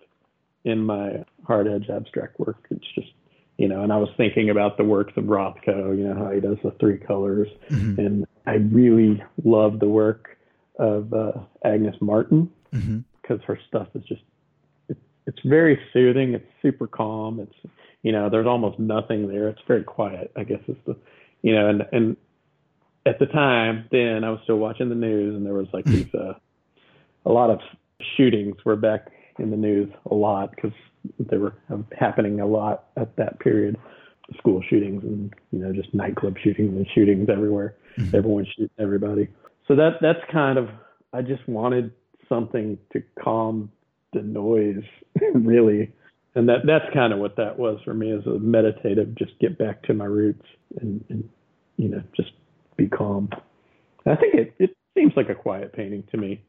in 0.63 0.79
my 0.85 1.25
hard 1.45 1.67
edge 1.67 1.89
abstract 1.89 2.39
work. 2.39 2.67
It's 2.69 2.85
just, 2.93 3.09
you 3.57 3.67
know, 3.67 3.81
and 3.83 3.91
I 3.91 3.97
was 3.97 4.09
thinking 4.17 4.49
about 4.49 4.77
the 4.77 4.83
works 4.83 5.13
of 5.17 5.25
Rothko, 5.25 5.97
you 5.97 6.07
know, 6.07 6.15
how 6.15 6.31
he 6.31 6.39
does 6.39 6.57
the 6.63 6.71
three 6.79 6.97
colors. 6.97 7.47
Mm-hmm. 7.69 7.99
And 7.99 8.27
I 8.45 8.55
really 8.55 9.23
love 9.43 9.79
the 9.79 9.89
work 9.89 10.37
of 10.77 11.13
uh, 11.13 11.33
Agnes 11.65 11.95
Martin 11.99 12.49
because 12.71 12.87
mm-hmm. 12.87 13.43
her 13.45 13.59
stuff 13.67 13.87
is 13.95 14.03
just, 14.03 14.21
it, 14.89 14.97
it's 15.25 15.39
very 15.43 15.79
soothing. 15.91 16.33
It's 16.33 16.47
super 16.61 16.87
calm. 16.87 17.39
It's, 17.39 17.73
you 18.03 18.11
know, 18.11 18.29
there's 18.29 18.47
almost 18.47 18.79
nothing 18.79 19.27
there. 19.27 19.47
It's 19.47 19.61
very 19.67 19.83
quiet, 19.83 20.31
I 20.35 20.43
guess 20.43 20.61
is 20.67 20.77
the, 20.85 20.95
you 21.41 21.53
know, 21.53 21.67
and, 21.67 21.85
and 21.91 22.17
at 23.05 23.19
the 23.19 23.25
time, 23.25 23.87
then 23.91 24.23
I 24.23 24.29
was 24.29 24.39
still 24.43 24.57
watching 24.57 24.89
the 24.89 24.95
news, 24.95 25.35
and 25.35 25.45
there 25.45 25.53
was 25.53 25.67
like 25.73 25.85
these 25.85 26.13
uh, 26.13 26.33
a 27.25 27.31
lot 27.31 27.49
of 27.49 27.59
shootings 28.17 28.55
were 28.65 28.75
back 28.75 29.11
in 29.39 29.51
the 29.51 29.57
news 29.57 29.89
a 30.09 30.13
lot 30.13 30.51
because 30.55 30.73
they 31.19 31.37
were 31.37 31.53
happening 31.97 32.39
a 32.39 32.45
lot 32.45 32.85
at 32.97 33.15
that 33.17 33.39
period. 33.39 33.77
School 34.37 34.61
shootings 34.69 35.03
and 35.03 35.33
you 35.51 35.59
know 35.59 35.73
just 35.73 35.93
nightclub 35.93 36.37
shootings 36.41 36.75
and 36.75 36.87
shootings 36.95 37.27
everywhere. 37.29 37.75
Mm-hmm. 37.97 38.15
Everyone 38.15 38.45
shooting 38.45 38.69
everybody. 38.79 39.27
So 39.67 39.75
that 39.75 39.95
that's 40.01 40.19
kind 40.31 40.57
of 40.57 40.69
I 41.11 41.21
just 41.21 41.45
wanted 41.47 41.91
something 42.29 42.77
to 42.93 43.03
calm 43.21 43.71
the 44.13 44.21
noise, 44.21 44.83
really, 45.33 45.91
and 46.35 46.47
that 46.47 46.59
that's 46.65 46.85
kind 46.93 47.11
of 47.11 47.19
what 47.19 47.35
that 47.37 47.59
was 47.59 47.79
for 47.83 47.93
me 47.93 48.11
as 48.11 48.25
a 48.25 48.39
meditative. 48.39 49.15
Just 49.15 49.37
get 49.39 49.57
back 49.57 49.83
to 49.83 49.93
my 49.93 50.05
roots 50.05 50.45
and, 50.79 51.03
and 51.09 51.27
you 51.75 51.89
know 51.89 52.01
just 52.15 52.31
be 52.77 52.87
calm. 52.87 53.29
I 54.05 54.15
think 54.15 54.33
it, 54.35 54.53
it 54.59 54.75
seems 54.95 55.13
like 55.15 55.29
a 55.29 55.35
quiet 55.35 55.73
painting 55.73 56.03
to 56.11 56.17
me. 56.17 56.43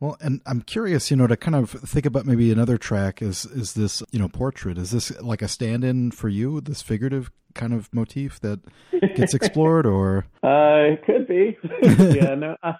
Well, 0.00 0.16
and 0.20 0.40
I'm 0.44 0.60
curious, 0.62 1.10
you 1.10 1.16
know, 1.16 1.26
to 1.26 1.36
kind 1.36 1.54
of 1.54 1.70
think 1.70 2.04
about 2.04 2.26
maybe 2.26 2.52
another 2.52 2.76
track 2.76 3.22
is 3.22 3.46
is 3.46 3.74
this, 3.74 4.02
you 4.10 4.18
know, 4.18 4.28
portrait. 4.28 4.76
Is 4.76 4.90
this 4.90 5.18
like 5.22 5.40
a 5.40 5.48
stand-in 5.48 6.10
for 6.10 6.28
you, 6.28 6.60
this 6.60 6.82
figurative 6.82 7.30
kind 7.54 7.72
of 7.72 7.88
motif 7.94 8.40
that 8.40 8.60
gets 9.16 9.34
explored, 9.34 9.86
or? 9.86 10.26
Uh, 10.42 10.92
it 10.92 11.04
could 11.06 11.26
be. 11.26 11.56
yeah, 12.16 12.34
no, 12.34 12.56
I, 12.62 12.74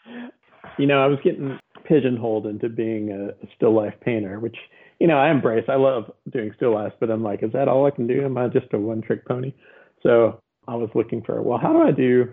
you 0.77 0.87
know, 0.87 1.03
I 1.03 1.07
was 1.07 1.19
getting 1.23 1.59
pigeonholed 1.85 2.47
into 2.47 2.69
being 2.69 3.11
a, 3.11 3.29
a 3.29 3.49
still 3.57 3.75
life 3.75 3.95
painter, 4.01 4.41
which 4.41 4.57
you 4.99 5.07
know 5.07 5.17
I 5.17 5.31
embrace. 5.31 5.65
I 5.69 5.77
love 5.77 6.11
doing 6.31 6.53
still 6.57 6.75
life, 6.75 6.93
but 6.99 7.11
I'm 7.11 7.23
like, 7.23 7.43
is 7.43 7.53
that 7.53 7.69
all 7.69 7.87
I 7.87 7.91
can 7.91 8.07
do? 8.07 8.25
Am 8.25 8.37
I 8.37 8.49
just 8.49 8.67
a 8.73 8.79
one-trick 8.79 9.27
pony? 9.27 9.55
So 10.03 10.41
I 10.69 10.75
was 10.75 10.91
looking 10.95 11.23
for, 11.23 11.41
well, 11.41 11.59
how 11.59 11.73
do 11.73 11.81
I 11.81 11.91
do 11.91 12.33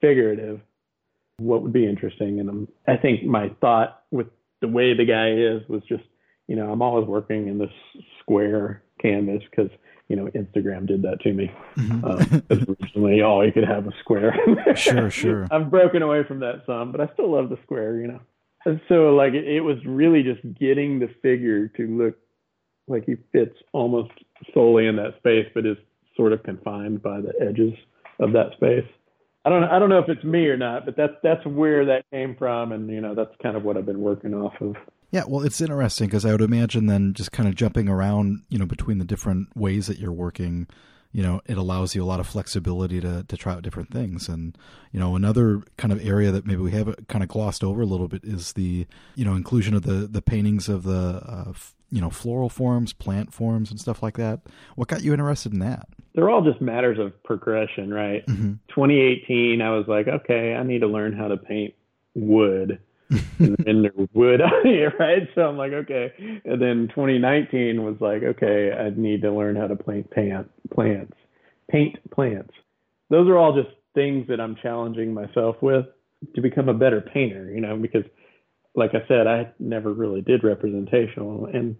figurative, 0.00 0.60
what 1.38 1.62
would 1.62 1.72
be 1.72 1.86
interesting. 1.86 2.40
And 2.40 2.48
I'm, 2.48 2.68
I 2.86 2.96
think 2.96 3.24
my 3.24 3.50
thought 3.60 4.02
with 4.10 4.28
the 4.60 4.68
way 4.68 4.94
the 4.94 5.04
guy 5.04 5.32
is 5.32 5.68
was 5.68 5.82
just, 5.88 6.04
you 6.48 6.56
know, 6.56 6.70
I'm 6.70 6.82
always 6.82 7.06
working 7.06 7.48
in 7.48 7.58
this 7.58 7.70
square 8.20 8.82
canvas 9.00 9.42
because, 9.50 9.70
you 10.08 10.16
know, 10.16 10.26
Instagram 10.28 10.86
did 10.86 11.02
that 11.02 11.20
to 11.22 11.32
me. 11.32 11.50
Mm-hmm. 11.76 12.04
Um, 12.04 12.76
originally, 12.80 13.20
all 13.22 13.44
you 13.44 13.52
could 13.52 13.66
have 13.66 13.86
a 13.86 13.92
square. 14.00 14.34
sure, 14.76 15.10
sure. 15.10 15.46
I've 15.50 15.70
broken 15.70 16.02
away 16.02 16.24
from 16.24 16.40
that 16.40 16.62
some, 16.66 16.92
but 16.92 17.00
I 17.00 17.08
still 17.12 17.32
love 17.32 17.50
the 17.50 17.58
square, 17.64 18.00
you 18.00 18.08
know. 18.08 18.20
And 18.64 18.80
so, 18.88 19.14
like, 19.14 19.34
it, 19.34 19.46
it 19.46 19.60
was 19.60 19.76
really 19.84 20.22
just 20.22 20.42
getting 20.58 20.98
the 20.98 21.08
figure 21.22 21.68
to 21.68 21.86
look 21.86 22.16
like 22.88 23.04
he 23.04 23.16
fits 23.32 23.56
almost 23.72 24.12
solely 24.54 24.86
in 24.86 24.96
that 24.96 25.16
space, 25.18 25.46
but 25.54 25.66
is 25.66 25.76
sort 26.16 26.32
of 26.32 26.42
confined 26.42 27.02
by 27.02 27.20
the 27.20 27.32
edges 27.40 27.74
of 28.20 28.32
that 28.32 28.52
space. 28.56 28.86
I 29.46 29.48
don't 29.48 29.62
I 29.62 29.78
don't 29.78 29.88
know 29.88 30.00
if 30.00 30.08
it's 30.08 30.24
me 30.24 30.48
or 30.48 30.56
not, 30.56 30.84
but 30.84 30.96
that's 30.96 31.14
that's 31.22 31.46
where 31.46 31.84
that 31.86 32.04
came 32.10 32.34
from, 32.36 32.72
and 32.72 32.90
you 32.90 33.00
know 33.00 33.14
that's 33.14 33.30
kind 33.40 33.56
of 33.56 33.62
what 33.62 33.76
I've 33.76 33.86
been 33.86 34.00
working 34.00 34.34
off 34.34 34.54
of. 34.60 34.74
Yeah, 35.12 35.22
well, 35.28 35.46
it's 35.46 35.60
interesting 35.60 36.08
because 36.08 36.26
I 36.26 36.32
would 36.32 36.40
imagine 36.40 36.86
then 36.86 37.14
just 37.14 37.30
kind 37.30 37.48
of 37.48 37.54
jumping 37.54 37.88
around, 37.88 38.42
you 38.48 38.58
know, 38.58 38.66
between 38.66 38.98
the 38.98 39.04
different 39.04 39.56
ways 39.56 39.86
that 39.86 40.00
you're 40.00 40.12
working, 40.12 40.66
you 41.16 41.22
know, 41.22 41.40
it 41.46 41.56
allows 41.56 41.94
you 41.94 42.02
a 42.02 42.04
lot 42.04 42.20
of 42.20 42.26
flexibility 42.26 43.00
to 43.00 43.24
to 43.26 43.36
try 43.38 43.54
out 43.54 43.62
different 43.62 43.90
things. 43.90 44.28
And 44.28 44.54
you 44.92 45.00
know, 45.00 45.16
another 45.16 45.62
kind 45.78 45.90
of 45.90 46.06
area 46.06 46.30
that 46.30 46.44
maybe 46.44 46.60
we 46.60 46.72
have 46.72 46.94
kind 47.08 47.24
of 47.24 47.30
glossed 47.30 47.64
over 47.64 47.80
a 47.80 47.86
little 47.86 48.06
bit 48.06 48.22
is 48.22 48.52
the 48.52 48.86
you 49.14 49.24
know 49.24 49.34
inclusion 49.34 49.72
of 49.72 49.84
the 49.84 50.06
the 50.06 50.20
paintings 50.20 50.68
of 50.68 50.82
the 50.82 51.22
uh, 51.26 51.52
you 51.90 52.02
know 52.02 52.10
floral 52.10 52.50
forms, 52.50 52.92
plant 52.92 53.32
forms, 53.32 53.70
and 53.70 53.80
stuff 53.80 54.02
like 54.02 54.18
that. 54.18 54.40
What 54.74 54.88
got 54.88 55.02
you 55.02 55.14
interested 55.14 55.54
in 55.54 55.60
that? 55.60 55.88
they're 56.14 56.30
all 56.30 56.42
just 56.42 56.62
matters 56.62 56.98
of 56.98 57.22
progression, 57.24 57.92
right? 57.92 58.26
Mm-hmm. 58.26 58.54
2018, 58.68 59.60
I 59.60 59.70
was 59.70 59.86
like, 59.86 60.08
okay, 60.08 60.54
I 60.54 60.62
need 60.62 60.80
to 60.80 60.86
learn 60.86 61.12
how 61.12 61.28
to 61.28 61.36
paint 61.36 61.74
wood. 62.14 62.78
And 63.10 63.56
then 63.58 63.82
there's 63.82 64.08
wood 64.12 64.40
on 64.40 64.52
here, 64.64 64.92
right? 64.98 65.28
So 65.34 65.42
I'm 65.42 65.56
like, 65.56 65.72
okay. 65.72 66.12
And 66.44 66.60
then 66.60 66.88
2019 66.88 67.82
was 67.84 67.96
like, 68.00 68.22
okay, 68.22 68.72
I 68.72 68.90
need 68.98 69.22
to 69.22 69.32
learn 69.32 69.56
how 69.56 69.66
to 69.66 69.76
paint 69.76 70.10
plant, 70.10 70.50
plants, 70.74 71.16
paint 71.70 71.98
plants. 72.10 72.52
Those 73.10 73.28
are 73.28 73.36
all 73.36 73.54
just 73.54 73.74
things 73.94 74.26
that 74.28 74.40
I'm 74.40 74.56
challenging 74.56 75.14
myself 75.14 75.56
with 75.60 75.86
to 76.34 76.40
become 76.40 76.68
a 76.68 76.74
better 76.74 77.00
painter, 77.00 77.50
you 77.50 77.60
know, 77.60 77.76
because 77.76 78.04
like 78.74 78.90
I 78.94 79.06
said, 79.08 79.26
I 79.26 79.50
never 79.58 79.92
really 79.92 80.20
did 80.20 80.44
representational, 80.44 81.46
and 81.46 81.76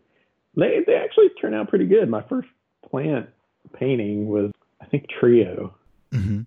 they 0.56 0.78
they 0.86 0.94
actually 0.94 1.28
turn 1.40 1.54
out 1.54 1.68
pretty 1.68 1.86
good. 1.86 2.08
My 2.08 2.22
first 2.22 2.48
plant 2.90 3.28
painting 3.78 4.28
was 4.28 4.50
I 4.80 4.86
think 4.86 5.06
trio. 5.20 5.74
Mm-hmm. 6.12 6.42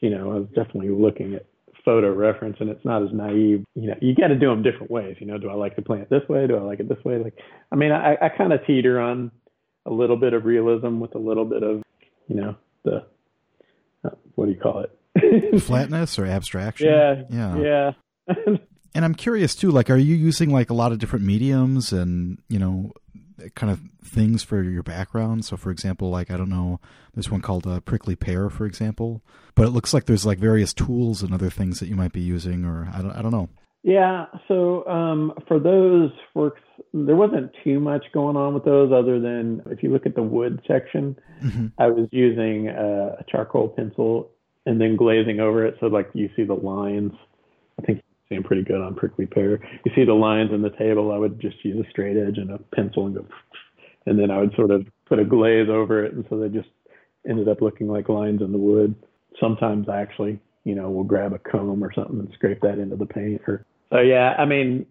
You 0.00 0.10
know, 0.10 0.32
I 0.32 0.34
was 0.36 0.48
definitely 0.54 0.88
looking 0.88 1.34
at 1.34 1.46
photo 1.84 2.12
reference, 2.12 2.56
and 2.60 2.70
it's 2.70 2.84
not 2.84 3.02
as 3.02 3.08
naive. 3.12 3.64
You 3.74 3.88
know, 3.88 3.94
you 4.00 4.14
got 4.14 4.28
to 4.28 4.38
do 4.38 4.48
them 4.48 4.62
different 4.62 4.90
ways. 4.90 5.16
You 5.20 5.26
know, 5.26 5.38
do 5.38 5.48
I 5.48 5.54
like 5.54 5.76
the 5.76 5.82
plant 5.82 6.10
this 6.10 6.22
way? 6.28 6.46
Do 6.46 6.56
I 6.56 6.60
like 6.60 6.80
it 6.80 6.88
this 6.88 7.02
way? 7.04 7.18
Like, 7.18 7.34
I 7.72 7.76
mean, 7.76 7.92
I, 7.92 8.16
I 8.20 8.28
kind 8.28 8.52
of 8.52 8.64
teeter 8.66 9.00
on 9.00 9.30
a 9.86 9.90
little 9.90 10.16
bit 10.16 10.32
of 10.32 10.44
realism 10.44 11.00
with 11.00 11.14
a 11.14 11.18
little 11.18 11.44
bit 11.44 11.62
of, 11.62 11.82
you 12.28 12.36
know, 12.36 12.56
the 12.84 13.04
uh, 14.04 14.10
what 14.34 14.46
do 14.46 14.52
you 14.52 14.58
call 14.58 14.84
it? 14.84 15.62
Flatness 15.62 16.18
or 16.18 16.26
abstraction? 16.26 16.88
Yeah, 16.88 17.22
yeah, 17.30 17.92
yeah. 18.28 18.56
and 18.94 19.04
I'm 19.04 19.14
curious 19.14 19.54
too. 19.54 19.70
Like, 19.70 19.90
are 19.90 19.96
you 19.96 20.14
using 20.14 20.50
like 20.50 20.70
a 20.70 20.74
lot 20.74 20.92
of 20.92 20.98
different 20.98 21.24
mediums 21.24 21.92
and 21.92 22.38
you 22.48 22.58
know, 22.58 22.92
kind 23.54 23.72
of 23.72 23.80
things 24.04 24.42
for 24.42 24.62
your 24.62 24.82
background? 24.82 25.44
So, 25.44 25.56
for 25.56 25.70
example, 25.70 26.10
like 26.10 26.30
I 26.30 26.36
don't 26.36 26.48
know, 26.48 26.80
there's 27.14 27.30
one 27.30 27.40
called 27.40 27.66
a 27.66 27.80
prickly 27.80 28.16
pear, 28.16 28.50
for 28.50 28.66
example. 28.66 29.22
But 29.54 29.66
it 29.66 29.70
looks 29.70 29.92
like 29.92 30.06
there's 30.06 30.26
like 30.26 30.38
various 30.38 30.72
tools 30.72 31.22
and 31.22 31.34
other 31.34 31.50
things 31.50 31.80
that 31.80 31.88
you 31.88 31.96
might 31.96 32.12
be 32.12 32.20
using, 32.20 32.64
or 32.64 32.88
I 32.92 33.02
don't, 33.02 33.12
I 33.12 33.22
don't 33.22 33.32
know. 33.32 33.48
Yeah. 33.82 34.26
So 34.46 34.86
um, 34.86 35.32
for 35.48 35.58
those 35.58 36.10
works, 36.34 36.60
there 36.92 37.16
wasn't 37.16 37.52
too 37.64 37.80
much 37.80 38.04
going 38.12 38.36
on 38.36 38.54
with 38.54 38.64
those, 38.64 38.92
other 38.92 39.18
than 39.20 39.62
if 39.66 39.82
you 39.82 39.90
look 39.90 40.06
at 40.06 40.14
the 40.14 40.22
wood 40.22 40.60
section, 40.66 41.16
mm-hmm. 41.42 41.68
I 41.78 41.86
was 41.86 42.08
using 42.10 42.68
a, 42.68 43.16
a 43.20 43.24
charcoal 43.28 43.68
pencil 43.68 44.30
and 44.66 44.80
then 44.80 44.96
glazing 44.96 45.40
over 45.40 45.64
it, 45.64 45.76
so 45.80 45.86
like 45.86 46.10
you 46.12 46.28
see 46.36 46.44
the 46.44 46.54
lines. 46.54 47.12
I 47.78 47.82
think 47.82 48.02
seem 48.30 48.42
pretty 48.42 48.62
good 48.62 48.80
on 48.80 48.94
prickly 48.94 49.26
pear. 49.26 49.60
You 49.84 49.92
see 49.94 50.04
the 50.04 50.14
lines 50.14 50.50
in 50.52 50.62
the 50.62 50.70
table. 50.70 51.12
I 51.12 51.18
would 51.18 51.40
just 51.40 51.62
use 51.64 51.84
a 51.84 51.90
straight 51.90 52.16
edge 52.16 52.38
and 52.38 52.50
a 52.50 52.58
pencil 52.74 53.06
and 53.06 53.16
go, 53.16 53.26
and 54.06 54.18
then 54.18 54.30
I 54.30 54.38
would 54.38 54.54
sort 54.54 54.70
of 54.70 54.86
put 55.06 55.18
a 55.18 55.24
glaze 55.24 55.68
over 55.68 56.04
it, 56.04 56.14
and 56.14 56.24
so 56.30 56.38
they 56.38 56.48
just 56.48 56.68
ended 57.28 57.48
up 57.48 57.60
looking 57.60 57.88
like 57.88 58.08
lines 58.08 58.40
in 58.40 58.52
the 58.52 58.58
wood. 58.58 58.94
Sometimes 59.38 59.88
I 59.88 60.00
actually, 60.00 60.40
you 60.64 60.74
know, 60.74 60.90
will 60.90 61.04
grab 61.04 61.32
a 61.32 61.38
comb 61.38 61.82
or 61.82 61.92
something 61.92 62.20
and 62.20 62.30
scrape 62.34 62.60
that 62.62 62.78
into 62.78 62.96
the 62.96 63.06
paint. 63.06 63.42
Or 63.46 63.66
so 63.92 64.00
yeah, 64.00 64.34
I 64.38 64.44
mean, 64.44 64.86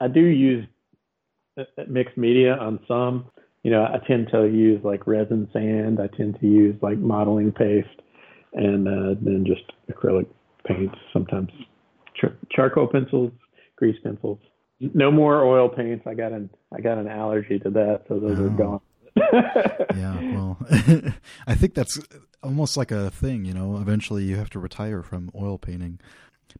I 0.00 0.08
do 0.08 0.20
use 0.20 0.66
mixed 1.88 2.16
media 2.16 2.54
on 2.54 2.80
some. 2.86 3.26
You 3.62 3.70
know, 3.70 3.84
I 3.84 3.98
tend 4.06 4.28
to 4.30 4.46
use 4.46 4.84
like 4.84 5.06
resin 5.06 5.48
sand. 5.52 5.98
I 6.00 6.14
tend 6.16 6.38
to 6.40 6.46
use 6.46 6.76
like 6.82 6.98
modeling 6.98 7.50
paste, 7.50 7.88
and 8.52 8.86
uh, 8.86 9.20
then 9.20 9.44
just 9.46 9.64
acrylic 9.90 10.26
paints. 10.66 10.96
Sometimes 11.12 11.50
char- 12.14 12.36
charcoal 12.50 12.88
pencils, 12.88 13.32
grease 13.76 13.96
pencils. 14.02 14.38
No 14.80 15.10
more 15.10 15.44
oil 15.44 15.68
paints. 15.68 16.06
I 16.06 16.14
got 16.14 16.32
an 16.32 16.50
I 16.76 16.80
got 16.80 16.98
an 16.98 17.08
allergy 17.08 17.58
to 17.60 17.70
that, 17.70 18.02
so 18.08 18.18
those 18.18 18.38
oh. 18.38 18.46
are 18.46 18.48
gone. 18.50 18.80
yeah, 19.96 20.20
well, 20.34 20.58
I 21.46 21.54
think 21.54 21.74
that's 21.74 22.00
almost 22.42 22.76
like 22.76 22.90
a 22.90 23.10
thing. 23.10 23.44
You 23.44 23.54
know, 23.54 23.78
eventually 23.78 24.24
you 24.24 24.36
have 24.36 24.50
to 24.50 24.58
retire 24.58 25.02
from 25.02 25.30
oil 25.34 25.58
painting. 25.58 26.00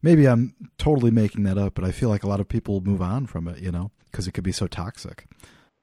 Maybe 0.01 0.27
I'm 0.27 0.55
totally 0.77 1.11
making 1.11 1.43
that 1.43 1.57
up, 1.57 1.75
but 1.75 1.83
I 1.83 1.91
feel 1.91 2.09
like 2.09 2.23
a 2.23 2.27
lot 2.27 2.39
of 2.39 2.47
people 2.47 2.81
move 2.81 3.01
on 3.01 3.27
from 3.27 3.47
it. 3.47 3.59
You 3.59 3.71
know, 3.71 3.91
because 4.11 4.27
it 4.27 4.31
could 4.31 4.43
be 4.43 4.53
so 4.53 4.67
toxic. 4.67 5.27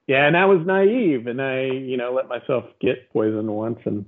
Yeah, 0.06 0.26
and 0.26 0.36
I 0.36 0.46
was 0.46 0.66
naive, 0.66 1.26
and 1.26 1.40
I, 1.40 1.62
you 1.64 1.96
know, 1.96 2.12
let 2.12 2.28
myself 2.28 2.64
get 2.80 3.10
poisoned 3.12 3.48
once, 3.48 3.78
and 3.84 4.04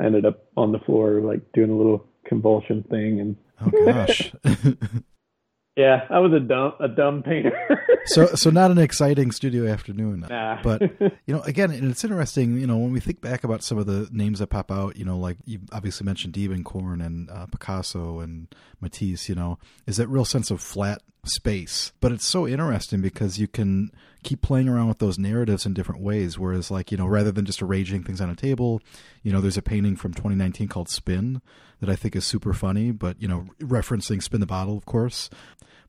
I 0.00 0.06
ended 0.06 0.24
up 0.24 0.44
on 0.56 0.72
the 0.72 0.78
floor 0.80 1.20
like 1.20 1.52
doing 1.52 1.70
a 1.70 1.76
little 1.76 2.06
convulsion 2.24 2.84
thing, 2.84 3.20
and 3.20 3.36
Oh 3.60 3.70
gosh. 3.84 4.32
yeah, 5.76 6.06
I 6.10 6.18
was 6.18 6.32
a 6.32 6.40
dumb 6.40 6.72
a 6.80 6.88
dumb 6.88 7.22
painter. 7.22 7.56
so 8.06 8.26
so 8.34 8.50
not 8.50 8.70
an 8.70 8.78
exciting 8.78 9.30
studio 9.30 9.66
afternoon. 9.66 10.26
Nah. 10.28 10.60
But 10.62 10.82
you 11.26 11.34
know, 11.34 11.42
again, 11.42 11.70
and 11.70 11.90
it's 11.90 12.04
interesting, 12.04 12.58
you 12.58 12.66
know, 12.66 12.76
when 12.76 12.92
we 12.92 13.00
think 13.00 13.20
back 13.20 13.44
about 13.44 13.62
some 13.62 13.78
of 13.78 13.86
the 13.86 14.08
names 14.10 14.38
that 14.38 14.48
pop 14.48 14.70
out, 14.70 14.96
you 14.96 15.04
know, 15.04 15.18
like 15.18 15.38
you 15.44 15.60
obviously 15.72 16.04
mentioned 16.04 16.34
Diebenkorn 16.34 17.04
and 17.04 17.30
uh, 17.30 17.46
Picasso 17.46 18.20
and 18.20 18.54
Matisse, 18.80 19.28
you 19.28 19.34
know, 19.34 19.58
is 19.86 19.98
that 19.98 20.08
real 20.08 20.24
sense 20.24 20.50
of 20.50 20.60
flat 20.60 21.02
space. 21.24 21.92
But 22.00 22.12
it's 22.12 22.26
so 22.26 22.46
interesting 22.46 23.00
because 23.00 23.38
you 23.38 23.48
can 23.48 23.90
keep 24.26 24.42
playing 24.42 24.68
around 24.68 24.88
with 24.88 24.98
those 24.98 25.18
narratives 25.18 25.64
in 25.64 25.72
different 25.72 26.02
ways. 26.02 26.38
Whereas, 26.38 26.70
like, 26.70 26.90
you 26.90 26.98
know, 26.98 27.06
rather 27.06 27.32
than 27.32 27.46
just 27.46 27.62
arranging 27.62 28.02
things 28.02 28.20
on 28.20 28.28
a 28.28 28.36
table, 28.36 28.80
you 29.22 29.32
know, 29.32 29.40
there's 29.40 29.56
a 29.56 29.62
painting 29.62 29.96
from 29.96 30.12
2019 30.12 30.68
called 30.68 30.88
Spin 30.88 31.40
that 31.80 31.88
I 31.88 31.96
think 31.96 32.14
is 32.14 32.26
super 32.26 32.52
funny, 32.52 32.90
but, 32.90 33.20
you 33.20 33.28
know, 33.28 33.46
referencing 33.60 34.22
Spin 34.22 34.40
the 34.40 34.46
Bottle, 34.46 34.76
of 34.76 34.84
course. 34.84 35.30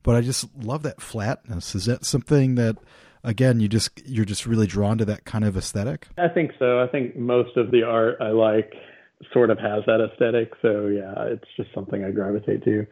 But 0.02 0.14
I 0.14 0.20
just 0.22 0.46
love 0.56 0.82
that 0.84 1.02
flatness. 1.02 1.74
Is 1.74 1.86
that 1.86 2.04
something 2.04 2.54
that 2.54 2.76
again 3.24 3.58
you 3.58 3.66
just 3.66 3.90
you're 4.06 4.24
just 4.24 4.46
really 4.46 4.66
drawn 4.66 4.96
to 4.96 5.04
that 5.04 5.24
kind 5.24 5.44
of 5.44 5.56
aesthetic 5.56 6.06
i 6.18 6.28
think 6.28 6.52
so 6.56 6.80
i 6.80 6.86
think 6.86 7.16
most 7.16 7.56
of 7.56 7.72
the 7.72 7.82
art 7.82 8.16
i 8.20 8.28
like 8.28 8.72
sort 9.32 9.50
of 9.50 9.58
has 9.58 9.82
that 9.86 10.00
aesthetic 10.00 10.52
so 10.62 10.86
yeah 10.86 11.24
it's 11.24 11.48
just 11.56 11.68
something 11.74 12.04
i 12.04 12.12
gravitate 12.12 12.62
to 12.62 12.86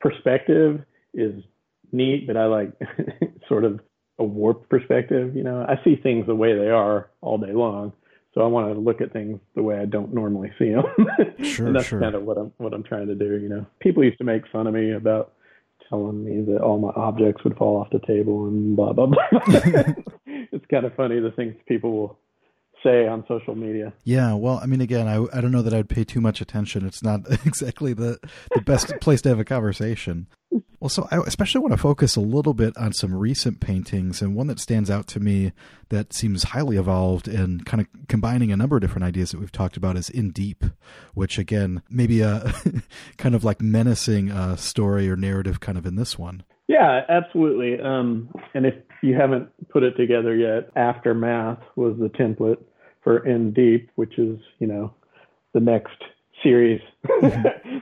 perspective 0.00 0.84
is 1.14 1.44
neat, 1.92 2.26
but 2.26 2.36
I 2.36 2.46
like 2.46 2.72
sort 3.48 3.64
of 3.64 3.80
a 4.18 4.24
warped 4.24 4.68
perspective. 4.68 5.34
You 5.36 5.42
know, 5.42 5.64
I 5.66 5.82
see 5.84 5.96
things 5.96 6.26
the 6.26 6.34
way 6.34 6.54
they 6.54 6.68
are 6.68 7.10
all 7.20 7.38
day 7.38 7.52
long, 7.52 7.92
so 8.34 8.40
I 8.40 8.46
want 8.46 8.72
to 8.72 8.80
look 8.80 9.00
at 9.00 9.12
things 9.12 9.40
the 9.54 9.62
way 9.62 9.78
I 9.78 9.84
don't 9.84 10.14
normally 10.14 10.52
see 10.58 10.70
them. 10.70 10.84
sure, 11.44 11.66
and 11.66 11.76
that's 11.76 11.86
sure. 11.86 12.00
kind 12.00 12.14
of 12.14 12.22
what 12.22 12.38
I'm 12.38 12.52
what 12.58 12.72
I'm 12.72 12.82
trying 12.82 13.08
to 13.08 13.14
do. 13.14 13.38
You 13.38 13.48
know, 13.48 13.66
people 13.80 14.04
used 14.04 14.18
to 14.18 14.24
make 14.24 14.42
fun 14.50 14.66
of 14.66 14.74
me 14.74 14.92
about 14.92 15.32
telling 15.88 16.24
me 16.24 16.42
that 16.52 16.62
all 16.62 16.78
my 16.78 16.90
objects 16.96 17.44
would 17.44 17.56
fall 17.56 17.80
off 17.80 17.88
the 17.90 18.00
table 18.06 18.46
and 18.46 18.76
blah 18.76 18.92
blah 18.92 19.06
blah. 19.06 19.22
it's 20.26 20.64
kind 20.70 20.86
of 20.86 20.94
funny 20.94 21.20
the 21.20 21.32
things 21.32 21.54
people 21.66 21.92
will 21.92 22.18
say 22.82 23.06
on 23.06 23.24
social 23.28 23.54
media. 23.54 23.92
Yeah, 24.04 24.34
well, 24.34 24.58
I 24.62 24.66
mean, 24.66 24.80
again, 24.80 25.06
I, 25.06 25.24
I 25.36 25.40
don't 25.40 25.52
know 25.52 25.62
that 25.62 25.74
I'd 25.74 25.88
pay 25.88 26.04
too 26.04 26.20
much 26.20 26.40
attention. 26.40 26.86
It's 26.86 27.02
not 27.02 27.20
exactly 27.46 27.92
the 27.92 28.18
the 28.54 28.60
best 28.60 28.92
place 29.00 29.22
to 29.22 29.28
have 29.28 29.38
a 29.38 29.44
conversation. 29.44 30.26
Well, 30.82 30.88
so 30.88 31.06
I 31.12 31.18
especially 31.18 31.60
want 31.60 31.74
to 31.74 31.78
focus 31.78 32.16
a 32.16 32.20
little 32.20 32.54
bit 32.54 32.76
on 32.76 32.92
some 32.92 33.14
recent 33.14 33.60
paintings, 33.60 34.20
and 34.20 34.34
one 34.34 34.48
that 34.48 34.58
stands 34.58 34.90
out 34.90 35.06
to 35.08 35.20
me 35.20 35.52
that 35.90 36.12
seems 36.12 36.42
highly 36.42 36.76
evolved 36.76 37.28
and 37.28 37.64
kind 37.64 37.82
of 37.82 37.86
combining 38.08 38.50
a 38.50 38.56
number 38.56 38.74
of 38.74 38.82
different 38.82 39.04
ideas 39.04 39.30
that 39.30 39.38
we've 39.38 39.52
talked 39.52 39.76
about 39.76 39.96
is 39.96 40.10
In 40.10 40.32
Deep, 40.32 40.64
which 41.14 41.38
again, 41.38 41.82
maybe 41.88 42.20
a 42.20 42.52
kind 43.16 43.36
of 43.36 43.44
like 43.44 43.60
menacing 43.60 44.32
uh, 44.32 44.56
story 44.56 45.08
or 45.08 45.14
narrative 45.14 45.60
kind 45.60 45.78
of 45.78 45.86
in 45.86 45.94
this 45.94 46.18
one. 46.18 46.42
Yeah, 46.66 47.02
absolutely. 47.08 47.80
Um, 47.80 48.30
and 48.52 48.66
if 48.66 48.74
you 49.04 49.14
haven't 49.14 49.50
put 49.68 49.84
it 49.84 49.96
together 49.96 50.34
yet, 50.34 50.70
Aftermath 50.74 51.60
was 51.76 51.96
the 52.00 52.08
template 52.08 52.60
for 53.04 53.24
In 53.24 53.52
Deep, 53.52 53.88
which 53.94 54.18
is, 54.18 54.40
you 54.58 54.66
know, 54.66 54.92
the 55.54 55.60
next 55.60 56.02
series 56.42 56.80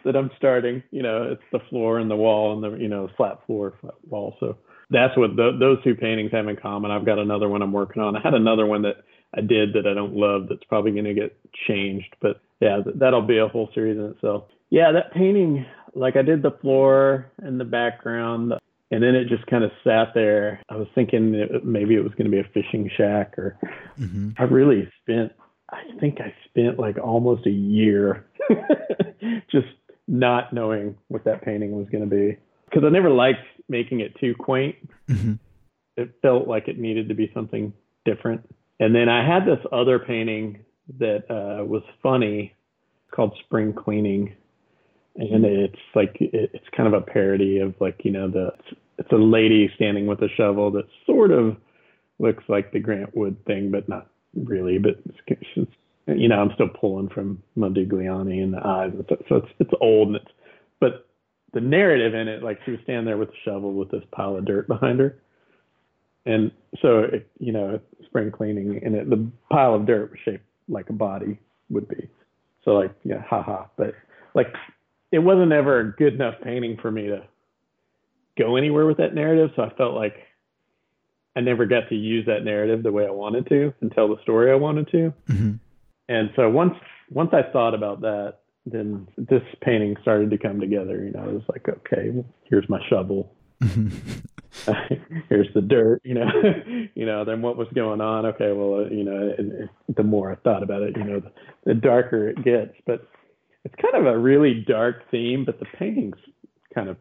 that 0.05 0.17
I'm 0.17 0.31
starting. 0.37 0.83
You 0.91 1.03
know, 1.03 1.33
it's 1.33 1.43
the 1.53 1.61
floor 1.69 1.99
and 1.99 2.11
the 2.11 2.17
wall 2.17 2.55
and 2.55 2.63
the, 2.63 2.79
you 2.81 2.89
know, 2.89 3.09
flat 3.17 3.45
floor, 3.47 3.75
flat 3.81 3.95
wall. 4.09 4.37
So 4.41 4.57
that's 4.91 5.17
what 5.17 5.37
the, 5.37 5.57
those 5.59 5.83
two 5.85 5.95
paintings 5.95 6.33
have 6.33 6.49
in 6.49 6.57
common. 6.57 6.91
I've 6.91 7.07
got 7.07 7.19
another 7.19 7.49
one 7.49 7.63
I'm 7.63 7.73
working 7.73 8.03
on. 8.03 8.17
I 8.17 8.21
had 8.21 8.35
another 8.35 8.67
one 8.67 8.83
that 8.83 9.05
I 9.35 9.41
did 9.41 9.75
that 9.75 9.87
I 9.87 9.95
don't 9.95 10.15
love 10.15 10.49
that's 10.49 10.65
probably 10.65 10.93
going 10.93 11.05
to 11.05 11.15
get 11.15 11.37
changed, 11.69 12.15
but 12.21 12.41
yeah, 12.61 12.81
that'll 12.97 13.23
be 13.23 13.39
a 13.39 13.49
whole 13.49 13.71
series 13.75 13.97
in 13.97 14.05
itself. 14.07 14.45
Yeah, 14.71 14.93
that 14.93 15.13
painting, 15.13 15.67
like 15.95 16.17
I 16.17 16.23
did 16.23 16.43
the 16.43 16.51
floor 16.61 17.31
and 17.39 17.59
the 17.59 17.65
background, 17.65 18.55
and 18.91 19.03
then 19.03 19.15
it 19.15 19.29
just 19.29 19.47
kind 19.47 19.65
of 19.65 19.71
sat 19.85 20.09
there. 20.15 20.61
I 20.69 20.77
was 20.77 20.89
thinking 20.95 21.35
it, 21.35 21.65
maybe 21.65 21.95
it 21.95 22.03
was 22.03 22.13
going 22.13 22.25
to 22.25 22.31
be 22.31 22.41
a 22.41 22.53
fishing 22.53 22.91
shack, 22.97 23.39
or 23.39 23.57
mm-hmm. 23.99 24.31
I 24.37 24.45
really 24.45 24.91
spent. 25.03 25.33
I 25.73 25.99
think 26.01 26.21
I 26.21 26.35
spent 26.49 26.79
like 26.79 26.99
almost 26.99 27.47
a 27.47 27.51
year 27.51 28.27
just 29.51 29.69
not 30.09 30.53
knowing 30.53 30.97
what 31.09 31.25
that 31.25 31.43
painting 31.43 31.73
was 31.73 31.89
going 31.91 32.09
to 32.09 32.11
be 32.11 32.37
because 32.65 32.85
I 32.85 32.91
never 32.91 33.11
liked 33.11 33.41
making 33.69 34.01
it 34.01 34.15
too 34.19 34.35
quaint. 34.39 34.77
Mm-hmm. 35.09 35.35
It 35.97 36.13
felt 36.23 36.49
like 36.49 36.69
it 36.69 36.79
needed 36.79 37.09
to 37.09 37.15
be 37.15 37.31
something 37.35 37.73
different. 38.05 38.43
And 38.79 38.95
then 38.95 39.09
I 39.09 39.27
had 39.27 39.45
this 39.45 39.65
other 39.73 39.99
painting 39.99 40.65
that 40.99 41.31
uh, 41.31 41.65
was 41.65 41.83
funny 42.03 42.55
called 43.13 43.37
Spring 43.45 43.73
Cleaning 43.73 44.35
and 45.17 45.45
it's 45.45 45.81
like 45.95 46.17
it's 46.21 46.69
kind 46.77 46.87
of 46.87 46.95
a 46.95 47.05
parody 47.05 47.59
of 47.59 47.75
like 47.81 48.01
you 48.05 48.11
know 48.11 48.29
the 48.29 48.53
it's 48.99 49.13
a 49.13 49.17
lady 49.17 49.71
standing 49.75 50.07
with 50.07 50.21
a 50.23 50.29
shovel 50.37 50.71
that 50.71 50.87
sort 51.07 51.31
of 51.31 51.57
looks 52.19 52.45
like 52.49 52.71
the 52.71 52.79
Grant 52.79 53.17
Wood 53.17 53.37
thing, 53.47 53.71
but 53.71 53.89
not 53.89 54.09
really. 54.35 54.79
But 54.79 54.99
it's, 55.07 55.41
it's, 55.57 55.71
you 56.07 56.29
know, 56.29 56.41
I'm 56.41 56.53
still 56.55 56.69
pulling 56.69 57.09
from 57.09 57.43
Modigliani 57.57 58.43
and 58.43 58.53
the 58.55 58.65
eyes, 58.67 58.93
And 58.95 59.05
stuff. 59.07 59.19
so 59.29 59.37
it's 59.37 59.49
it's 59.59 59.71
old 59.81 60.09
and 60.09 60.17
it's 60.17 60.31
but 60.81 61.07
the 61.53 61.61
narrative 61.61 62.15
in 62.15 62.29
it, 62.29 62.43
like 62.43 62.59
she 62.65 62.71
was 62.73 62.81
standing 62.85 63.05
there 63.05 63.19
with 63.19 63.31
a 63.31 63.41
shovel 63.45 63.73
with 63.75 63.91
this 63.91 64.05
pile 64.13 64.37
of 64.37 64.45
dirt 64.45 64.69
behind 64.69 65.01
her, 65.01 65.19
and 66.27 66.51
so 66.81 67.01
it, 67.01 67.29
you 67.39 67.53
know, 67.53 67.81
spring 68.07 68.31
cleaning, 68.31 68.81
and 68.85 68.95
it, 68.95 69.11
the 69.11 69.29
pile 69.51 69.75
of 69.75 69.87
dirt 69.87 70.11
was 70.11 70.21
shaped 70.25 70.45
like 70.69 70.89
a 70.89 70.93
body 70.93 71.39
would 71.69 71.89
be. 71.89 72.09
So 72.65 72.73
like, 72.73 72.93
yeah, 73.05 73.23
haha. 73.23 73.65
But 73.77 73.95
like 74.35 74.55
it 75.13 75.19
wasn't 75.19 75.53
ever 75.53 75.81
a 75.81 75.93
good 75.93 76.15
enough 76.15 76.35
painting 76.43 76.79
for 76.81 76.91
me 76.91 77.09
to 77.09 77.23
go 78.39 78.57
anywhere 78.57 78.87
with 78.87 78.99
that 78.99 79.15
narrative. 79.15 79.51
So 79.57 79.63
I 79.63 79.71
felt 79.75 79.95
like 79.95 80.15
I 81.41 81.43
never 81.43 81.65
got 81.65 81.89
to 81.89 81.95
use 81.95 82.27
that 82.27 82.45
narrative 82.45 82.83
the 82.83 82.93
way 82.93 83.07
I 83.07 83.11
wanted 83.11 83.49
to 83.49 83.73
and 83.81 83.91
tell 83.91 84.09
the 84.09 84.21
story 84.21 84.53
I 84.53 84.57
wanted 84.57 84.89
to. 84.89 85.15
Mm-hmm. 85.27 85.53
And 86.11 86.31
so 86.37 86.51
once 86.51 86.75
once 87.11 87.31
I 87.33 87.51
thought 87.51 87.75
about 87.75 88.03
that, 88.03 88.41
then 88.67 89.09
this 89.17 89.43
painting 89.63 89.97
started 90.03 90.31
to 90.31 90.39
come 90.39 90.61
together. 90.61 91.03
You 91.03 91.13
know, 91.13 91.27
it 91.31 91.33
was 91.33 91.43
like, 91.49 91.67
okay, 91.67 92.23
here's 92.45 92.69
my 92.69 92.79
shovel. 92.91 93.33
here's 95.31 95.49
the 95.55 95.63
dirt. 95.63 96.03
You 96.05 96.15
know, 96.15 96.31
you 96.95 97.07
know. 97.07 97.25
Then 97.25 97.41
what 97.41 97.57
was 97.57 97.69
going 97.75 98.03
on? 98.03 98.27
Okay, 98.27 98.53
well, 98.53 98.85
uh, 98.85 98.91
you 98.91 99.05
know, 99.05 99.35
and, 99.39 99.53
and 99.53 99.69
the 99.97 100.03
more 100.03 100.31
I 100.31 100.35
thought 100.37 100.63
about 100.63 100.83
it, 100.83 100.95
you 100.95 101.05
know, 101.05 101.21
the, 101.21 101.33
the 101.65 101.75
darker 101.75 102.29
it 102.29 102.45
gets. 102.45 102.75
But 102.87 103.09
it's 103.65 103.75
kind 103.81 104.07
of 104.07 104.13
a 104.13 104.19
really 104.19 104.63
dark 104.69 105.11
theme. 105.11 105.47
But 105.47 105.59
the 105.59 105.67
painting's 105.79 106.19
kind 106.75 106.91
of, 106.91 106.99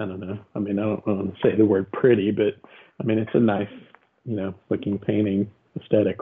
I 0.00 0.04
don't 0.04 0.20
know. 0.20 0.38
I 0.54 0.60
mean, 0.60 0.78
I 0.78 0.82
don't 0.82 1.06
want 1.06 1.34
to 1.34 1.40
say 1.42 1.56
the 1.56 1.66
word 1.66 1.90
pretty, 1.90 2.30
but 2.30 2.54
I 3.00 3.04
mean, 3.04 3.18
it's 3.18 3.34
a 3.34 3.40
nice, 3.40 3.68
you 4.24 4.36
know, 4.36 4.54
looking 4.70 4.98
painting 4.98 5.50
aesthetic 5.76 6.18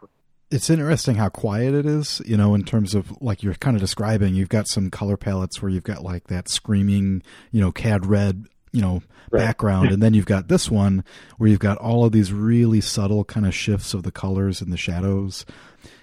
it's 0.52 0.68
interesting 0.68 1.14
how 1.14 1.30
quiet 1.30 1.72
it 1.74 1.86
is, 1.86 2.20
you 2.26 2.36
know, 2.36 2.54
in 2.54 2.62
terms 2.62 2.94
of 2.94 3.10
like 3.22 3.42
you're 3.42 3.54
kind 3.54 3.74
of 3.74 3.80
describing. 3.80 4.34
You've 4.34 4.50
got 4.50 4.68
some 4.68 4.90
color 4.90 5.16
palettes 5.16 5.62
where 5.62 5.70
you've 5.70 5.82
got 5.82 6.02
like 6.02 6.28
that 6.28 6.50
screaming, 6.50 7.22
you 7.50 7.60
know, 7.62 7.72
cad 7.72 8.04
red, 8.04 8.44
you 8.72 8.80
know, 8.80 9.02
right. 9.30 9.40
background, 9.40 9.90
and 9.90 10.02
then 10.02 10.14
you've 10.14 10.26
got 10.26 10.48
this 10.48 10.70
one 10.70 11.04
where 11.38 11.48
you've 11.48 11.58
got 11.58 11.78
all 11.78 12.04
of 12.04 12.12
these 12.12 12.32
really 12.32 12.80
subtle 12.80 13.24
kind 13.24 13.46
of 13.46 13.54
shifts 13.54 13.94
of 13.94 14.02
the 14.02 14.12
colors 14.12 14.60
and 14.60 14.72
the 14.72 14.76
shadows. 14.76 15.44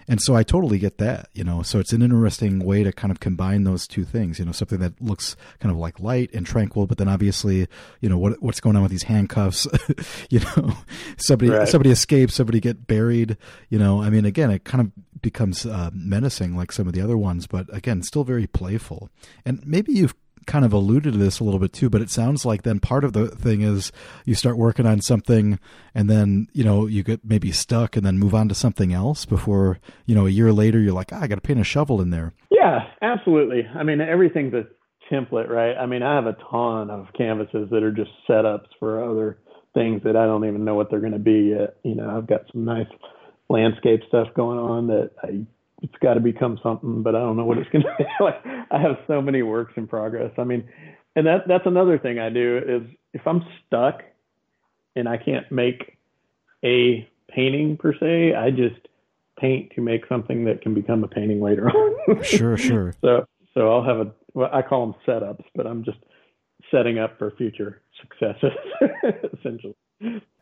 And 0.09 0.19
so 0.19 0.35
I 0.35 0.41
totally 0.41 0.79
get 0.79 0.97
that, 0.97 1.29
you 1.35 1.43
know. 1.43 1.61
So 1.61 1.77
it's 1.77 1.93
an 1.93 2.01
interesting 2.01 2.59
way 2.59 2.83
to 2.83 2.91
kind 2.91 3.11
of 3.11 3.19
combine 3.19 3.63
those 3.63 3.87
two 3.87 4.03
things, 4.03 4.39
you 4.39 4.45
know, 4.45 4.51
something 4.51 4.79
that 4.79 4.99
looks 4.99 5.37
kind 5.59 5.71
of 5.71 5.77
like 5.77 5.99
light 5.99 6.31
and 6.33 6.47
tranquil, 6.47 6.87
but 6.87 6.97
then 6.97 7.07
obviously, 7.07 7.67
you 8.01 8.09
know, 8.09 8.17
what 8.17 8.41
what's 8.41 8.59
going 8.59 8.75
on 8.75 8.81
with 8.81 8.89
these 8.89 9.03
handcuffs, 9.03 9.67
you 10.31 10.39
know, 10.39 10.75
somebody 11.17 11.51
right. 11.51 11.67
somebody 11.67 11.91
escapes, 11.91 12.33
somebody 12.33 12.59
get 12.59 12.87
buried, 12.87 13.37
you 13.69 13.77
know. 13.77 14.01
I 14.01 14.09
mean, 14.09 14.25
again, 14.25 14.49
it 14.49 14.63
kind 14.63 14.81
of 14.81 15.21
becomes 15.21 15.67
uh, 15.67 15.91
menacing 15.93 16.57
like 16.57 16.71
some 16.71 16.87
of 16.87 16.93
the 16.93 17.01
other 17.01 17.17
ones, 17.17 17.45
but 17.45 17.67
again, 17.71 18.01
still 18.01 18.23
very 18.23 18.47
playful. 18.47 19.11
And 19.45 19.61
maybe 19.63 19.93
you've 19.93 20.15
kind 20.45 20.65
of 20.65 20.73
alluded 20.73 21.13
to 21.13 21.19
this 21.19 21.39
a 21.39 21.43
little 21.43 21.59
bit 21.59 21.73
too, 21.73 21.89
but 21.89 22.01
it 22.01 22.09
sounds 22.09 22.45
like 22.45 22.63
then 22.63 22.79
part 22.79 23.03
of 23.03 23.13
the 23.13 23.27
thing 23.27 23.61
is 23.61 23.91
you 24.25 24.35
start 24.35 24.57
working 24.57 24.85
on 24.85 25.01
something 25.01 25.59
and 25.93 26.09
then, 26.09 26.47
you 26.53 26.63
know, 26.63 26.85
you 26.85 27.03
get 27.03 27.23
maybe 27.23 27.51
stuck 27.51 27.95
and 27.95 28.05
then 28.05 28.19
move 28.19 28.35
on 28.35 28.49
to 28.49 28.55
something 28.55 28.93
else 28.93 29.25
before, 29.25 29.79
you 30.05 30.15
know, 30.15 30.25
a 30.25 30.31
year 30.31 30.51
later 30.51 30.79
you're 30.79 30.93
like, 30.93 31.11
ah, 31.13 31.21
I 31.21 31.27
got 31.27 31.35
to 31.35 31.41
paint 31.41 31.59
a 31.59 31.63
shovel 31.63 32.01
in 32.01 32.09
there. 32.09 32.33
Yeah, 32.49 32.79
absolutely. 33.01 33.67
I 33.73 33.83
mean, 33.83 34.01
everything's 34.01 34.53
a 34.53 34.63
template, 35.11 35.49
right? 35.49 35.75
I 35.75 35.85
mean, 35.85 36.03
I 36.03 36.15
have 36.15 36.25
a 36.25 36.37
ton 36.49 36.89
of 36.89 37.07
canvases 37.17 37.69
that 37.71 37.83
are 37.83 37.91
just 37.91 38.11
setups 38.27 38.67
for 38.79 39.03
other 39.03 39.37
things 39.73 40.01
that 40.03 40.15
I 40.15 40.25
don't 40.25 40.45
even 40.45 40.65
know 40.65 40.75
what 40.75 40.89
they're 40.89 40.99
going 40.99 41.13
to 41.13 41.19
be 41.19 41.55
yet. 41.57 41.75
You 41.83 41.95
know, 41.95 42.17
I've 42.17 42.27
got 42.27 42.41
some 42.51 42.65
nice 42.65 42.87
landscape 43.49 44.01
stuff 44.07 44.27
going 44.35 44.59
on 44.59 44.87
that 44.87 45.11
I 45.23 45.45
it's 45.81 45.95
got 46.01 46.15
to 46.15 46.19
become 46.19 46.59
something, 46.61 47.03
but 47.03 47.15
I 47.15 47.19
don't 47.19 47.37
know 47.37 47.45
what 47.45 47.57
it's 47.57 47.69
going 47.69 47.83
to 47.83 47.95
be. 47.97 48.05
like 48.23 48.43
I 48.71 48.79
have 48.79 48.97
so 49.07 49.21
many 49.21 49.41
works 49.41 49.73
in 49.75 49.87
progress. 49.87 50.31
I 50.37 50.43
mean, 50.43 50.67
and 51.15 51.25
that 51.27 51.47
that's 51.47 51.65
another 51.65 51.97
thing 51.97 52.19
I 52.19 52.29
do 52.29 52.61
is 52.65 52.95
if 53.13 53.25
I'm 53.25 53.43
stuck 53.65 54.03
and 54.95 55.07
I 55.07 55.17
can't 55.17 55.49
make 55.51 55.97
a 56.63 57.07
painting 57.29 57.77
per 57.77 57.93
se, 57.97 58.35
I 58.35 58.51
just 58.51 58.87
paint 59.39 59.71
to 59.75 59.81
make 59.81 60.05
something 60.07 60.45
that 60.45 60.61
can 60.61 60.73
become 60.73 61.03
a 61.03 61.07
painting 61.07 61.41
later 61.41 61.69
on. 61.69 62.23
sure, 62.23 62.57
sure. 62.57 62.93
So 63.01 63.25
so 63.53 63.71
I'll 63.71 63.83
have 63.83 64.07
a 64.07 64.11
well, 64.33 64.49
I 64.53 64.61
call 64.61 64.85
them 64.85 64.95
setups, 65.07 65.43
but 65.55 65.65
I'm 65.65 65.83
just 65.83 65.97
setting 66.69 66.99
up 66.99 67.17
for 67.17 67.31
future 67.31 67.81
successes 67.99 68.51
essentially. 69.37 69.75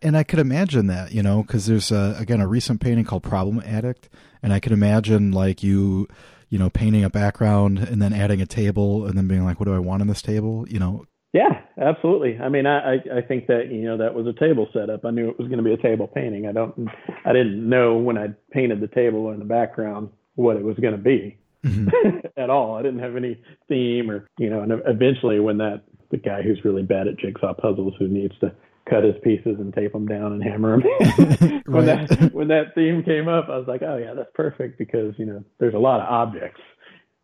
And 0.01 0.15
I 0.15 0.23
could 0.23 0.39
imagine 0.39 0.87
that, 0.87 1.11
you 1.11 1.23
know, 1.23 1.41
because 1.41 1.65
there's 1.65 1.91
a, 1.91 2.15
again 2.19 2.41
a 2.41 2.47
recent 2.47 2.81
painting 2.81 3.05
called 3.05 3.23
Problem 3.23 3.61
Addict, 3.65 4.09
and 4.43 4.53
I 4.53 4.59
could 4.59 4.71
imagine 4.71 5.31
like 5.31 5.63
you, 5.63 6.07
you 6.49 6.59
know, 6.59 6.69
painting 6.69 7.03
a 7.03 7.09
background 7.09 7.79
and 7.79 8.01
then 8.01 8.13
adding 8.13 8.41
a 8.41 8.45
table 8.45 9.05
and 9.05 9.17
then 9.17 9.27
being 9.27 9.43
like, 9.43 9.59
what 9.59 9.65
do 9.65 9.73
I 9.73 9.79
want 9.79 10.01
on 10.01 10.07
this 10.07 10.21
table? 10.21 10.65
You 10.69 10.79
know. 10.79 11.05
Yeah, 11.33 11.61
absolutely. 11.79 12.39
I 12.39 12.49
mean, 12.49 12.65
I 12.65 12.95
I 12.95 13.21
think 13.27 13.47
that 13.47 13.69
you 13.71 13.83
know 13.83 13.97
that 13.97 14.13
was 14.13 14.27
a 14.27 14.39
table 14.39 14.67
setup. 14.73 15.03
I 15.03 15.11
knew 15.11 15.29
it 15.29 15.39
was 15.39 15.47
going 15.47 15.57
to 15.57 15.63
be 15.63 15.73
a 15.73 15.77
table 15.77 16.07
painting. 16.07 16.47
I 16.47 16.51
don't, 16.51 16.87
I 17.25 17.33
didn't 17.33 17.67
know 17.67 17.97
when 17.97 18.17
I 18.17 18.27
painted 18.51 18.79
the 18.79 18.87
table 18.87 19.31
in 19.31 19.39
the 19.39 19.45
background 19.45 20.09
what 20.35 20.55
it 20.55 20.63
was 20.63 20.77
going 20.77 20.95
to 20.95 21.01
be 21.01 21.37
mm-hmm. 21.65 22.19
at 22.37 22.49
all. 22.49 22.75
I 22.75 22.81
didn't 22.81 22.99
have 22.99 23.15
any 23.15 23.41
theme 23.67 24.09
or 24.09 24.27
you 24.37 24.49
know. 24.49 24.61
And 24.61 24.71
eventually, 24.85 25.39
when 25.39 25.57
that 25.57 25.83
the 26.11 26.17
guy 26.17 26.41
who's 26.41 26.63
really 26.63 26.83
bad 26.83 27.07
at 27.07 27.17
jigsaw 27.17 27.53
puzzles 27.53 27.93
who 27.99 28.07
needs 28.07 28.33
to 28.39 28.53
cut 28.89 29.03
his 29.03 29.15
pieces 29.23 29.57
and 29.59 29.73
tape 29.73 29.93
them 29.93 30.07
down 30.07 30.33
and 30.33 30.43
hammer 30.43 30.79
them. 30.79 31.61
when 31.65 31.85
that 31.85 32.29
when 32.33 32.47
that 32.49 32.75
theme 32.75 33.03
came 33.03 33.27
up, 33.27 33.49
I 33.49 33.57
was 33.57 33.67
like, 33.67 33.81
oh 33.81 33.97
yeah, 33.97 34.13
that's 34.13 34.31
perfect 34.33 34.77
because 34.77 35.13
you 35.17 35.25
know 35.25 35.43
there's 35.59 35.73
a 35.73 35.79
lot 35.79 35.99
of 35.99 36.07
objects 36.07 36.61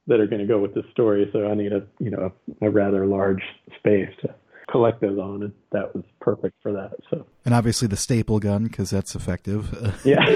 that 0.07 0.19
are 0.19 0.27
going 0.27 0.41
to 0.41 0.47
go 0.47 0.59
with 0.59 0.73
this 0.73 0.85
story, 0.91 1.29
so 1.31 1.47
I 1.47 1.55
need 1.55 1.71
a 1.71 1.85
you 1.99 2.11
know 2.11 2.31
a, 2.61 2.67
a 2.67 2.69
rather 2.69 3.05
large 3.05 3.41
space 3.77 4.09
to 4.21 4.35
collect 4.69 5.01
those 5.01 5.17
on, 5.17 5.43
and 5.43 5.53
that 5.71 5.95
was 5.95 6.03
perfect 6.19 6.55
for 6.61 6.73
that. 6.73 6.91
So 7.09 7.25
and 7.45 7.53
obviously 7.53 7.87
the 7.87 7.97
staple 7.97 8.39
gun 8.39 8.63
because 8.63 8.89
that's 8.89 9.15
effective. 9.15 10.01
yeah, 10.03 10.27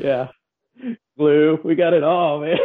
yeah, 0.00 0.28
glue, 1.18 1.58
we 1.64 1.74
got 1.74 1.92
it 1.92 2.04
all, 2.04 2.40
man. 2.40 2.58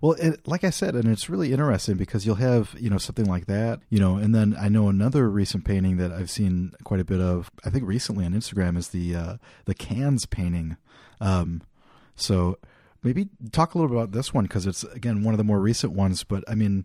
Well, 0.00 0.16
like 0.46 0.64
I 0.64 0.70
said, 0.70 0.94
and 0.94 1.08
it's 1.08 1.28
really 1.28 1.52
interesting 1.52 1.96
because 1.96 2.24
you'll 2.24 2.36
have 2.36 2.74
you 2.78 2.90
know 2.90 2.98
something 2.98 3.26
like 3.26 3.46
that, 3.46 3.80
you 3.88 3.98
know, 3.98 4.16
and 4.16 4.34
then 4.34 4.56
I 4.58 4.68
know 4.68 4.88
another 4.88 5.28
recent 5.28 5.64
painting 5.64 5.96
that 5.96 6.12
I've 6.12 6.30
seen 6.30 6.72
quite 6.84 7.00
a 7.00 7.04
bit 7.04 7.20
of. 7.20 7.50
I 7.64 7.70
think 7.70 7.86
recently 7.86 8.24
on 8.24 8.32
Instagram 8.32 8.76
is 8.76 8.88
the 8.88 9.14
uh, 9.14 9.36
the 9.64 9.74
cans 9.74 10.26
painting. 10.26 10.76
Um, 11.20 11.62
so 12.14 12.58
maybe 13.02 13.28
talk 13.52 13.74
a 13.74 13.78
little 13.78 13.88
bit 13.88 13.96
about 13.96 14.12
this 14.12 14.32
one 14.32 14.44
because 14.44 14.66
it's 14.66 14.84
again 14.84 15.22
one 15.24 15.34
of 15.34 15.38
the 15.38 15.44
more 15.44 15.60
recent 15.60 15.92
ones. 15.92 16.24
But 16.24 16.44
I 16.48 16.54
mean, 16.54 16.84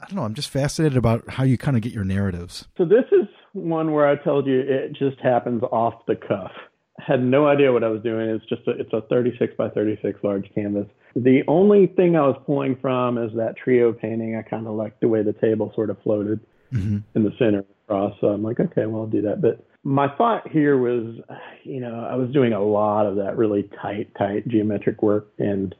I 0.00 0.06
don't 0.06 0.16
know. 0.16 0.24
I'm 0.24 0.34
just 0.34 0.50
fascinated 0.50 0.96
about 0.96 1.28
how 1.28 1.44
you 1.44 1.58
kind 1.58 1.76
of 1.76 1.82
get 1.82 1.92
your 1.92 2.04
narratives. 2.04 2.68
So 2.78 2.84
this 2.84 3.04
is 3.12 3.26
one 3.52 3.92
where 3.92 4.06
I 4.06 4.16
told 4.16 4.46
you 4.46 4.60
it 4.60 4.92
just 4.92 5.20
happens 5.20 5.62
off 5.62 6.06
the 6.06 6.16
cuff 6.16 6.52
had 6.98 7.22
no 7.22 7.46
idea 7.46 7.72
what 7.72 7.84
I 7.84 7.88
was 7.88 8.02
doing. 8.02 8.28
It's 8.30 8.44
just 8.46 8.66
a, 8.66 8.72
it's 8.72 8.92
a 8.92 9.02
36 9.02 9.54
by 9.56 9.68
36 9.70 10.18
large 10.22 10.50
canvas. 10.54 10.86
The 11.16 11.42
only 11.48 11.86
thing 11.86 12.14
I 12.14 12.26
was 12.26 12.36
pulling 12.44 12.76
from 12.76 13.16
is 13.16 13.32
that 13.36 13.56
trio 13.56 13.92
painting. 13.92 14.36
I 14.36 14.42
kind 14.42 14.66
of 14.66 14.74
liked 14.74 15.00
the 15.00 15.08
way 15.08 15.22
the 15.22 15.32
table 15.32 15.72
sort 15.74 15.88
of 15.88 15.96
floated 16.02 16.40
mm-hmm. 16.70 16.98
in 17.14 17.24
the 17.24 17.32
center 17.38 17.64
across. 17.84 18.14
So 18.20 18.28
I'm 18.28 18.42
like, 18.42 18.60
okay, 18.60 18.84
well, 18.84 19.02
I'll 19.02 19.06
do 19.06 19.22
that. 19.22 19.40
But 19.40 19.66
my 19.82 20.14
thought 20.16 20.46
here 20.48 20.76
was, 20.76 21.16
you 21.64 21.80
know, 21.80 22.06
I 22.10 22.16
was 22.16 22.30
doing 22.32 22.52
a 22.52 22.62
lot 22.62 23.06
of 23.06 23.16
that 23.16 23.38
really 23.38 23.70
tight, 23.80 24.10
tight 24.18 24.46
geometric 24.46 25.02
work. 25.02 25.28
And, 25.38 25.74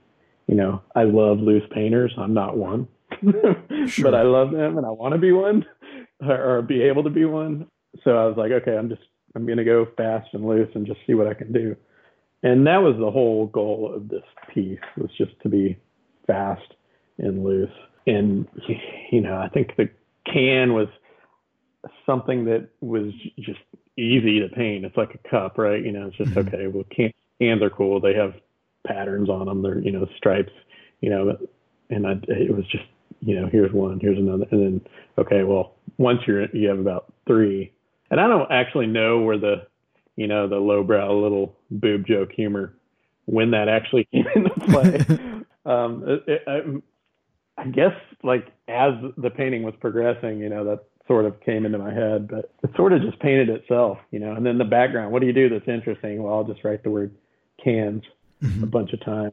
you 0.46 0.54
know, 0.54 0.80
I 0.94 1.02
love 1.02 1.38
loose 1.38 1.64
painters. 1.70 2.14
I'm 2.16 2.32
not 2.32 2.56
one, 2.56 2.88
sure. 3.88 4.04
but 4.04 4.14
I 4.14 4.22
love 4.22 4.52
them 4.52 4.78
and 4.78 4.86
I 4.86 4.90
want 4.90 5.12
to 5.12 5.18
be 5.18 5.32
one 5.32 5.66
or, 6.20 6.58
or 6.58 6.62
be 6.62 6.82
able 6.82 7.04
to 7.04 7.10
be 7.10 7.26
one. 7.26 7.66
So 8.04 8.12
I 8.16 8.24
was 8.24 8.38
like, 8.38 8.52
okay, 8.52 8.76
I'm 8.76 8.88
just 8.88 9.02
I'm 9.34 9.44
going 9.44 9.58
to 9.58 9.64
go 9.64 9.86
fast 9.98 10.28
and 10.32 10.46
loose 10.46 10.70
and 10.74 10.86
just 10.86 11.00
see 11.06 11.12
what 11.12 11.26
I 11.26 11.34
can 11.34 11.52
do. 11.52 11.76
And 12.46 12.64
that 12.68 12.76
was 12.76 12.94
the 12.96 13.10
whole 13.10 13.46
goal 13.48 13.92
of 13.92 14.08
this 14.08 14.22
piece 14.54 14.78
was 14.96 15.10
just 15.18 15.32
to 15.42 15.48
be 15.48 15.76
fast 16.28 16.74
and 17.18 17.42
loose. 17.42 17.68
And 18.06 18.46
you 19.10 19.20
know, 19.20 19.36
I 19.36 19.48
think 19.48 19.74
the 19.76 19.90
can 20.32 20.72
was 20.72 20.86
something 22.04 22.44
that 22.44 22.68
was 22.80 23.12
just 23.40 23.58
easy 23.96 24.38
to 24.38 24.48
paint. 24.48 24.84
It's 24.84 24.96
like 24.96 25.16
a 25.16 25.28
cup, 25.28 25.58
right? 25.58 25.84
You 25.84 25.90
know, 25.90 26.06
it's 26.06 26.16
just 26.16 26.30
mm-hmm. 26.30 26.54
okay. 26.54 26.66
Well, 26.68 26.84
can, 26.88 27.12
cans 27.40 27.62
are 27.62 27.70
cool. 27.70 28.00
They 28.00 28.14
have 28.14 28.34
patterns 28.86 29.28
on 29.28 29.46
them. 29.46 29.62
They're 29.62 29.80
you 29.80 29.90
know 29.90 30.06
stripes. 30.16 30.52
You 31.00 31.10
know, 31.10 31.36
and 31.90 32.06
I, 32.06 32.12
it 32.28 32.54
was 32.54 32.64
just 32.68 32.84
you 33.22 33.40
know 33.40 33.48
here's 33.50 33.72
one, 33.72 33.98
here's 33.98 34.18
another, 34.18 34.46
and 34.52 34.62
then 34.62 34.80
okay, 35.18 35.42
well 35.42 35.74
once 35.98 36.20
you're 36.28 36.46
you 36.54 36.68
have 36.68 36.78
about 36.78 37.12
three, 37.26 37.72
and 38.12 38.20
I 38.20 38.28
don't 38.28 38.52
actually 38.52 38.86
know 38.86 39.18
where 39.18 39.36
the, 39.36 39.66
you 40.16 40.26
know, 40.26 40.48
the 40.48 40.56
lowbrow 40.56 41.20
little 41.20 41.56
boob 41.70 42.06
joke 42.06 42.32
humor, 42.32 42.74
when 43.26 43.50
that 43.52 43.68
actually 43.68 44.04
came 44.12 44.26
into 44.34 44.50
play. 44.50 44.98
um, 45.66 46.04
it, 46.06 46.24
it, 46.26 46.42
I, 46.46 47.62
I 47.62 47.66
guess 47.68 47.92
like 48.22 48.46
as 48.68 48.94
the 49.16 49.30
painting 49.30 49.62
was 49.62 49.74
progressing, 49.80 50.40
you 50.40 50.48
know, 50.48 50.64
that 50.64 50.84
sort 51.06 51.24
of 51.24 51.40
came 51.40 51.64
into 51.64 51.78
my 51.78 51.92
head, 51.92 52.28
but 52.28 52.52
it 52.62 52.70
sort 52.76 52.92
of 52.92 53.00
just 53.02 53.18
painted 53.20 53.48
itself, 53.48 53.98
you 54.10 54.18
know. 54.18 54.32
And 54.34 54.44
then 54.44 54.58
the 54.58 54.64
background, 54.64 55.12
what 55.12 55.20
do 55.20 55.26
you 55.26 55.32
do 55.32 55.48
that's 55.48 55.68
interesting? 55.68 56.22
Well, 56.22 56.34
I'll 56.34 56.44
just 56.44 56.64
write 56.64 56.82
the 56.82 56.90
word 56.90 57.14
cans 57.62 58.02
mm-hmm. 58.42 58.64
a 58.64 58.66
bunch 58.66 58.92
of 58.92 59.04
times, 59.04 59.32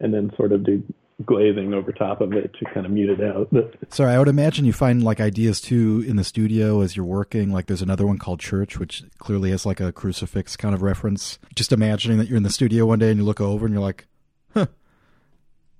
and 0.00 0.12
then 0.12 0.32
sort 0.36 0.52
of 0.52 0.64
do 0.64 0.82
glazing 1.24 1.74
over 1.74 1.92
top 1.92 2.20
of 2.20 2.32
it 2.32 2.54
to 2.54 2.64
kind 2.66 2.86
of 2.86 2.92
mute 2.92 3.10
it 3.10 3.24
out. 3.24 3.48
Sorry, 3.90 4.12
I 4.12 4.18
would 4.18 4.28
imagine 4.28 4.64
you 4.64 4.72
find 4.72 5.02
like 5.02 5.20
ideas 5.20 5.60
too 5.60 6.04
in 6.06 6.16
the 6.16 6.24
studio 6.24 6.80
as 6.80 6.96
you're 6.96 7.04
working. 7.04 7.52
Like 7.52 7.66
there's 7.66 7.82
another 7.82 8.06
one 8.06 8.18
called 8.18 8.40
Church, 8.40 8.78
which 8.78 9.02
clearly 9.18 9.50
has 9.50 9.66
like 9.66 9.80
a 9.80 9.92
crucifix 9.92 10.56
kind 10.56 10.74
of 10.74 10.82
reference. 10.82 11.38
Just 11.54 11.72
imagining 11.72 12.18
that 12.18 12.28
you're 12.28 12.36
in 12.36 12.42
the 12.42 12.50
studio 12.50 12.86
one 12.86 12.98
day 12.98 13.10
and 13.10 13.18
you 13.18 13.24
look 13.24 13.40
over 13.40 13.66
and 13.66 13.72
you're 13.72 13.82
like, 13.82 14.06
huh. 14.54 14.66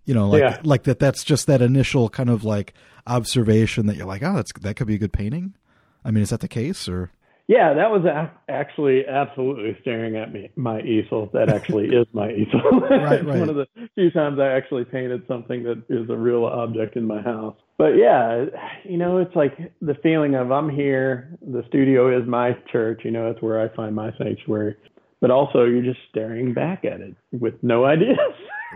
You 0.04 0.14
know, 0.14 0.28
like 0.28 0.40
yeah. 0.40 0.60
like 0.64 0.84
that. 0.84 0.98
That's 0.98 1.22
just 1.22 1.46
that 1.46 1.62
initial 1.62 2.08
kind 2.08 2.30
of 2.30 2.42
like 2.42 2.74
observation 3.06 3.86
that 3.86 3.96
you're 3.96 4.06
like, 4.06 4.22
oh, 4.22 4.34
that's 4.34 4.52
that 4.60 4.74
could 4.74 4.86
be 4.86 4.94
a 4.94 4.98
good 4.98 5.12
painting. 5.12 5.54
I 6.04 6.10
mean, 6.10 6.22
is 6.22 6.30
that 6.30 6.40
the 6.40 6.48
case 6.48 6.88
or? 6.88 7.10
Yeah, 7.50 7.74
that 7.74 7.90
was 7.90 8.04
a- 8.04 8.30
actually 8.48 9.04
absolutely 9.08 9.76
staring 9.80 10.14
at 10.14 10.32
me 10.32 10.52
my 10.54 10.82
easel. 10.82 11.30
That 11.32 11.48
actually 11.48 11.88
is 11.88 12.06
my 12.12 12.30
easel. 12.30 12.60
right, 12.80 13.26
right. 13.26 13.40
one 13.40 13.48
of 13.48 13.56
the 13.56 13.66
few 13.96 14.12
times 14.12 14.38
I 14.38 14.46
actually 14.52 14.84
painted 14.84 15.24
something 15.26 15.64
that 15.64 15.82
is 15.88 16.08
a 16.08 16.16
real 16.16 16.44
object 16.44 16.94
in 16.94 17.04
my 17.04 17.20
house. 17.20 17.56
But 17.76 17.96
yeah, 17.96 18.44
you 18.84 18.96
know, 18.96 19.18
it's 19.18 19.34
like 19.34 19.58
the 19.82 19.96
feeling 20.00 20.36
of 20.36 20.52
I'm 20.52 20.68
here. 20.68 21.36
The 21.42 21.64
studio 21.66 22.16
is 22.16 22.24
my 22.24 22.56
church. 22.70 23.00
You 23.04 23.10
know, 23.10 23.28
it's 23.28 23.42
where 23.42 23.60
I 23.60 23.74
find 23.74 23.96
my 23.96 24.12
sanctuary. 24.16 24.76
But 25.20 25.32
also, 25.32 25.64
you're 25.64 25.82
just 25.82 25.98
staring 26.08 26.54
back 26.54 26.84
at 26.84 27.00
it 27.00 27.16
with 27.32 27.54
no 27.62 27.84
ideas. 27.96 28.16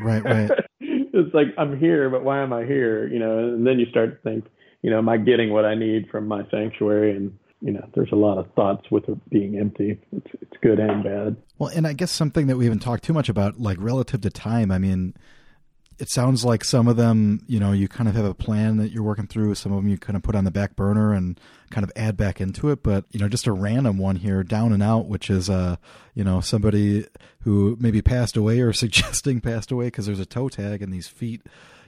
Right, 0.03 0.25
right. 0.25 0.51
it's 0.81 1.33
like 1.33 1.55
I'm 1.59 1.79
here, 1.79 2.11
but 2.11 2.25
why 2.25 2.43
am 2.43 2.53
I 2.53 2.65
here? 2.65 3.07
You 3.07 3.21
know, 3.21 3.39
and 3.39 3.65
then 3.65 3.79
you 3.79 3.87
start 3.87 4.21
to 4.21 4.29
think, 4.29 4.47
you 4.83 4.91
know, 4.91 4.99
am 4.99 5.09
I 5.09 5.17
getting 5.17 5.53
what 5.53 5.65
I 5.65 5.77
need 5.77 6.09
from 6.11 6.27
my 6.27 6.43
sanctuary? 6.51 7.17
And 7.17 7.39
you 7.65 7.73
know, 7.73 7.89
there's 7.95 8.13
a 8.13 8.17
lot 8.17 8.37
of 8.37 8.47
thoughts 8.53 8.91
with 8.91 9.09
it 9.09 9.31
being 9.31 9.57
empty. 9.57 9.99
It's 10.13 10.31
it's 10.43 10.57
good 10.61 10.79
and 10.79 11.03
bad. 11.03 11.37
Well, 11.59 11.71
and 11.75 11.87
I 11.87 11.95
guess 11.95 12.11
something 12.11 12.47
that 12.49 12.59
we 12.59 12.65
haven't 12.65 12.81
talked 12.81 13.05
too 13.05 13.15
much 13.15 13.31
about, 13.31 13.59
like 13.59 13.79
relative 13.81 14.21
to 14.21 14.29
time. 14.29 14.71
I 14.71 14.79
mean, 14.79 15.15
it 15.99 16.11
sounds 16.11 16.45
like 16.45 16.63
some 16.63 16.87
of 16.89 16.99
them, 16.99 17.43
you 17.47 17.59
know, 17.59 17.73
you 17.73 17.89
kind 17.89 18.07
of 18.07 18.15
have 18.17 18.27
a 18.27 18.35
plan 18.35 18.77
that 18.77 18.91
you're 18.91 19.03
working 19.03 19.27
through. 19.27 19.55
Some 19.55 19.73
of 19.73 19.77
them 19.79 19.89
you 19.89 19.97
kind 19.97 20.15
of 20.15 20.23
put 20.23 20.35
on 20.35 20.45
the 20.45 20.51
back 20.51 20.77
burner 20.77 21.15
and 21.15 21.41
kind 21.71 21.85
of 21.85 21.93
add 21.97 22.19
back 22.19 22.39
into 22.39 22.69
it. 22.69 22.83
But 22.83 23.07
you 23.13 23.19
know, 23.19 23.29
just 23.29 23.47
a 23.47 23.53
random 23.53 23.97
one 23.97 24.17
here, 24.17 24.43
down 24.43 24.75
and 24.75 24.83
out, 24.83 25.09
which 25.09 25.31
is 25.31 25.49
uh, 25.49 25.77
you 26.13 26.23
know, 26.23 26.43
somebody 26.43 27.07
who 27.45 27.79
maybe 27.81 28.03
passed 28.03 28.37
away 28.37 28.61
or 28.61 28.73
suggesting 28.75 29.41
passed 29.41 29.73
away 29.73 29.87
because 29.87 30.05
there's 30.05 30.21
a 30.21 30.27
toe 30.27 30.51
tag 30.51 30.83
in 30.83 30.91
these 30.91 31.09
feet. 31.09 31.41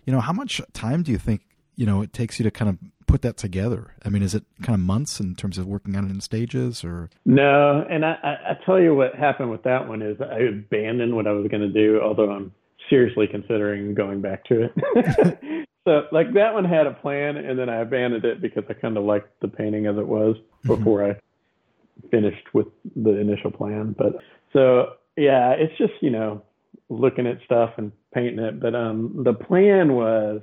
You 0.07 0.15
know, 0.15 0.21
how 0.21 0.33
much 0.33 0.63
time 0.73 1.03
do 1.03 1.13
you 1.13 1.19
think 1.19 1.43
you 1.77 1.87
know 1.87 2.03
it 2.03 2.13
takes 2.13 2.39
you 2.39 2.45
to 2.45 2.51
kind 2.51 2.69
of 2.69 2.79
put 3.07 3.23
that 3.23 3.37
together? 3.37 3.95
I 4.05 4.09
mean, 4.09 4.23
is 4.23 4.35
it 4.35 4.45
kind 4.63 4.75
of 4.75 4.81
months 4.81 5.21
in 5.21 5.35
terms 5.35 5.59
of 5.59 5.67
working 5.67 5.97
on 5.97 6.07
it 6.07 6.11
in 6.11 6.21
stages, 6.21 6.85
or 6.85 7.11
no? 7.25 7.87
And 7.89 8.05
I, 8.05 8.15
I, 8.23 8.57
tell 8.65 8.81
you 8.81 8.95
what 8.95 9.15
happened 9.15 9.51
with 9.51 9.63
that 9.63 9.89
one 9.89 10.03
is 10.03 10.21
I 10.21 10.41
abandoned 10.41 11.15
what 11.15 11.27
I 11.27 11.33
was 11.33 11.47
going 11.49 11.63
to 11.63 11.69
do, 11.69 12.01
although 12.03 12.31
I'm 12.31 12.53
seriously 12.91 13.27
considering 13.27 13.95
going 13.95 14.21
back 14.21 14.45
to 14.47 14.65
it. 14.65 15.69
so 15.87 16.07
like 16.13 16.33
that 16.35 16.55
one 16.55 16.65
had 16.65 16.87
a 16.87 16.93
plan, 16.93 17.37
and 17.37 17.59
then 17.59 17.69
I 17.69 17.77
abandoned 17.77 18.25
it 18.25 18.41
because 18.41 18.65
I 18.69 18.75
kind 18.75 18.97
of 18.97 19.05
liked 19.05 19.29
the 19.41 19.49
painting 19.49 19.87
as 19.87 19.97
it 19.97 20.07
was 20.07 20.37
before 20.65 21.01
mm-hmm. 21.01 21.19
I 21.19 22.09
finished 22.11 22.53
with 22.53 22.67
the 22.95 23.19
initial 23.19 23.51
plan. 23.51 23.95
But 23.97 24.17
so 24.53 24.95
yeah, 25.17 25.53
it's 25.53 25.77
just 25.79 25.95
you 26.01 26.11
know 26.11 26.43
looking 26.89 27.27
at 27.27 27.39
stuff 27.45 27.71
and 27.77 27.93
painting 28.15 28.39
it. 28.39 28.61
But 28.61 28.75
um, 28.75 29.23
the 29.25 29.33
plan 29.33 29.95
was 29.95 30.41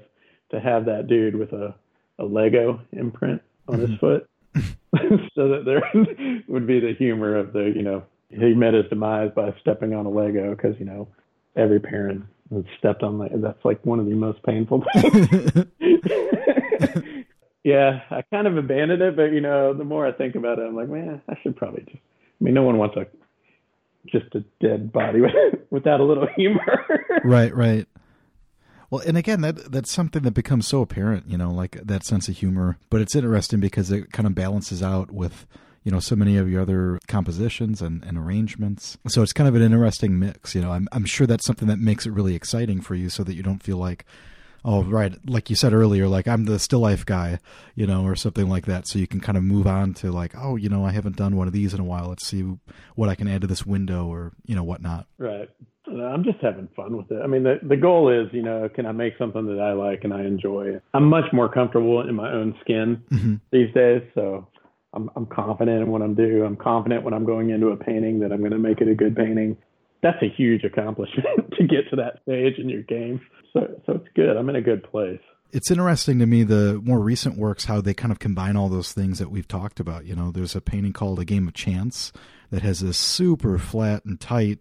to 0.53 0.59
have 0.59 0.85
that 0.85 1.07
dude 1.07 1.35
with 1.35 1.51
a, 1.51 1.75
a 2.19 2.23
Lego 2.23 2.79
imprint 2.91 3.41
on 3.67 3.79
his 3.79 3.89
mm-hmm. 3.89 3.99
foot 3.99 4.29
so 5.35 5.49
that 5.49 5.63
there 5.65 5.81
would 6.47 6.67
be 6.67 6.79
the 6.79 6.93
humor 6.97 7.35
of 7.35 7.53
the, 7.53 7.73
you 7.75 7.81
know, 7.81 8.03
he 8.29 8.53
met 8.53 8.73
his 8.73 8.85
demise 8.89 9.31
by 9.35 9.53
stepping 9.59 9.93
on 9.93 10.05
a 10.05 10.09
Lego 10.09 10.55
because, 10.55 10.75
you 10.79 10.85
know, 10.85 11.07
every 11.55 11.79
parent 11.79 12.23
has 12.53 12.63
stepped 12.77 13.03
on 13.03 13.19
that. 13.19 13.29
That's 13.41 13.63
like 13.63 13.83
one 13.85 13.99
of 13.99 14.05
the 14.05 14.15
most 14.15 14.41
painful 14.43 14.83
things. 14.93 15.65
yeah, 17.63 18.01
I 18.09 18.21
kind 18.23 18.47
of 18.47 18.57
abandoned 18.57 19.01
it, 19.01 19.15
but, 19.15 19.31
you 19.33 19.41
know, 19.41 19.73
the 19.73 19.83
more 19.83 20.07
I 20.07 20.11
think 20.11 20.35
about 20.35 20.59
it, 20.59 20.63
I'm 20.67 20.75
like, 20.75 20.89
man, 20.89 21.21
I 21.29 21.35
should 21.41 21.55
probably 21.55 21.83
just, 21.83 21.97
I 21.97 22.43
mean, 22.43 22.53
no 22.53 22.63
one 22.63 22.77
wants 22.77 22.95
a, 22.97 23.07
just 24.07 24.33
a 24.35 24.43
dead 24.59 24.91
body 24.91 25.21
without 25.71 25.99
a 25.99 26.03
little 26.03 26.27
humor. 26.35 26.85
right, 27.23 27.55
right. 27.55 27.87
Well, 28.93 29.01
and 29.07 29.17
again, 29.17 29.41
that 29.41 29.71
that's 29.71 29.91
something 29.91 30.21
that 30.21 30.35
becomes 30.35 30.67
so 30.67 30.83
apparent, 30.83 31.27
you 31.27 31.35
know, 31.35 31.51
like 31.51 31.79
that 31.83 32.05
sense 32.05 32.29
of 32.29 32.37
humor. 32.37 32.77
But 32.91 33.01
it's 33.01 33.15
interesting 33.15 33.59
because 33.59 33.89
it 33.89 34.11
kind 34.11 34.27
of 34.27 34.35
balances 34.35 34.83
out 34.83 35.09
with, 35.09 35.47
you 35.83 35.91
know, 35.91 35.99
so 35.99 36.15
many 36.15 36.37
of 36.37 36.47
your 36.47 36.61
other 36.61 36.99
compositions 37.07 37.81
and, 37.81 38.03
and 38.03 38.19
arrangements. 38.19 38.99
So 39.07 39.23
it's 39.23 39.33
kind 39.33 39.47
of 39.47 39.55
an 39.55 39.63
interesting 39.63 40.19
mix. 40.19 40.53
You 40.53 40.61
know, 40.61 40.73
I'm 40.73 40.87
I'm 40.91 41.05
sure 41.05 41.25
that's 41.25 41.43
something 41.43 41.67
that 41.69 41.79
makes 41.79 42.05
it 42.05 42.11
really 42.11 42.35
exciting 42.35 42.81
for 42.81 42.93
you, 42.93 43.09
so 43.09 43.23
that 43.23 43.33
you 43.33 43.41
don't 43.41 43.63
feel 43.63 43.77
like, 43.77 44.05
oh, 44.65 44.83
right, 44.83 45.13
like 45.27 45.49
you 45.49 45.55
said 45.55 45.73
earlier, 45.73 46.07
like 46.07 46.27
I'm 46.27 46.45
the 46.45 46.59
still 46.59 46.79
life 46.79 47.05
guy, 47.05 47.39
you 47.75 47.85
know, 47.85 48.05
or 48.05 48.15
something 48.15 48.49
like 48.49 48.65
that. 48.65 48.87
So 48.87 48.99
you 48.99 49.07
can 49.07 49.19
kind 49.19 49.37
of 49.37 49.43
move 49.43 49.67
on 49.67 49.93
to 49.95 50.11
like, 50.11 50.33
oh, 50.37 50.55
you 50.55 50.69
know, 50.69 50.85
I 50.85 50.91
haven't 50.91 51.15
done 51.15 51.35
one 51.35 51.47
of 51.47 51.53
these 51.53 51.73
in 51.73 51.79
a 51.79 51.83
while. 51.83 52.09
Let's 52.09 52.25
see 52.25 52.43
what 52.95 53.09
I 53.09 53.15
can 53.15 53.27
add 53.27 53.41
to 53.41 53.47
this 53.47 53.65
window, 53.65 54.07
or 54.07 54.33
you 54.45 54.55
know, 54.55 54.63
whatnot. 54.63 55.07
Right. 55.17 55.49
I'm 55.85 56.23
just 56.23 56.39
having 56.41 56.69
fun 56.75 56.95
with 56.95 57.11
it. 57.11 57.21
I 57.21 57.27
mean, 57.27 57.43
the 57.43 57.59
the 57.61 57.75
goal 57.75 58.09
is, 58.09 58.33
you 58.33 58.41
know, 58.41 58.69
can 58.73 58.85
I 58.85 58.93
make 58.93 59.17
something 59.17 59.45
that 59.47 59.59
I 59.59 59.73
like 59.73 60.03
and 60.03 60.13
I 60.13 60.21
enjoy? 60.21 60.79
I'm 60.93 61.05
much 61.09 61.25
more 61.33 61.49
comfortable 61.49 62.07
in 62.07 62.15
my 62.15 62.31
own 62.31 62.55
skin 62.61 63.03
mm-hmm. 63.11 63.35
these 63.51 63.73
days, 63.73 64.01
so 64.15 64.47
I'm 64.93 65.09
I'm 65.15 65.25
confident 65.25 65.81
in 65.81 65.91
what 65.91 66.01
I'm 66.01 66.15
doing. 66.15 66.43
I'm 66.43 66.55
confident 66.55 67.03
when 67.03 67.13
I'm 67.13 67.25
going 67.25 67.49
into 67.49 67.67
a 67.67 67.77
painting 67.77 68.19
that 68.19 68.31
I'm 68.31 68.39
going 68.39 68.51
to 68.51 68.59
make 68.59 68.79
it 68.79 68.87
a 68.87 68.95
good 68.95 69.15
painting. 69.15 69.57
That's 70.01 70.21
a 70.21 70.29
huge 70.29 70.63
accomplishment 70.63 71.51
to 71.57 71.63
get 71.67 71.89
to 71.89 71.97
that 71.97 72.21
stage 72.23 72.59
in 72.59 72.69
your 72.69 72.83
game. 72.83 73.21
So 73.53 73.81
so 73.85 73.93
it's 73.93 74.07
good. 74.15 74.35
I'm 74.35 74.49
in 74.49 74.55
a 74.55 74.61
good 74.61 74.83
place. 74.83 75.21
It's 75.51 75.69
interesting 75.69 76.17
to 76.19 76.25
me 76.25 76.43
the 76.43 76.81
more 76.83 76.99
recent 76.99 77.37
works 77.37 77.65
how 77.65 77.79
they 77.79 77.93
kind 77.93 78.11
of 78.11 78.19
combine 78.19 78.57
all 78.57 78.69
those 78.69 78.91
things 78.91 79.19
that 79.19 79.29
we've 79.29 79.47
talked 79.47 79.79
about. 79.79 80.05
You 80.05 80.15
know, 80.15 80.31
there's 80.31 80.55
a 80.55 80.61
painting 80.61 80.93
called 80.93 81.19
A 81.19 81.25
Game 81.25 81.47
of 81.47 81.53
Chance 81.53 82.11
that 82.49 82.63
has 82.63 82.79
this 82.79 82.97
super 82.97 83.57
flat 83.59 84.03
and 84.05 84.19
tight 84.19 84.59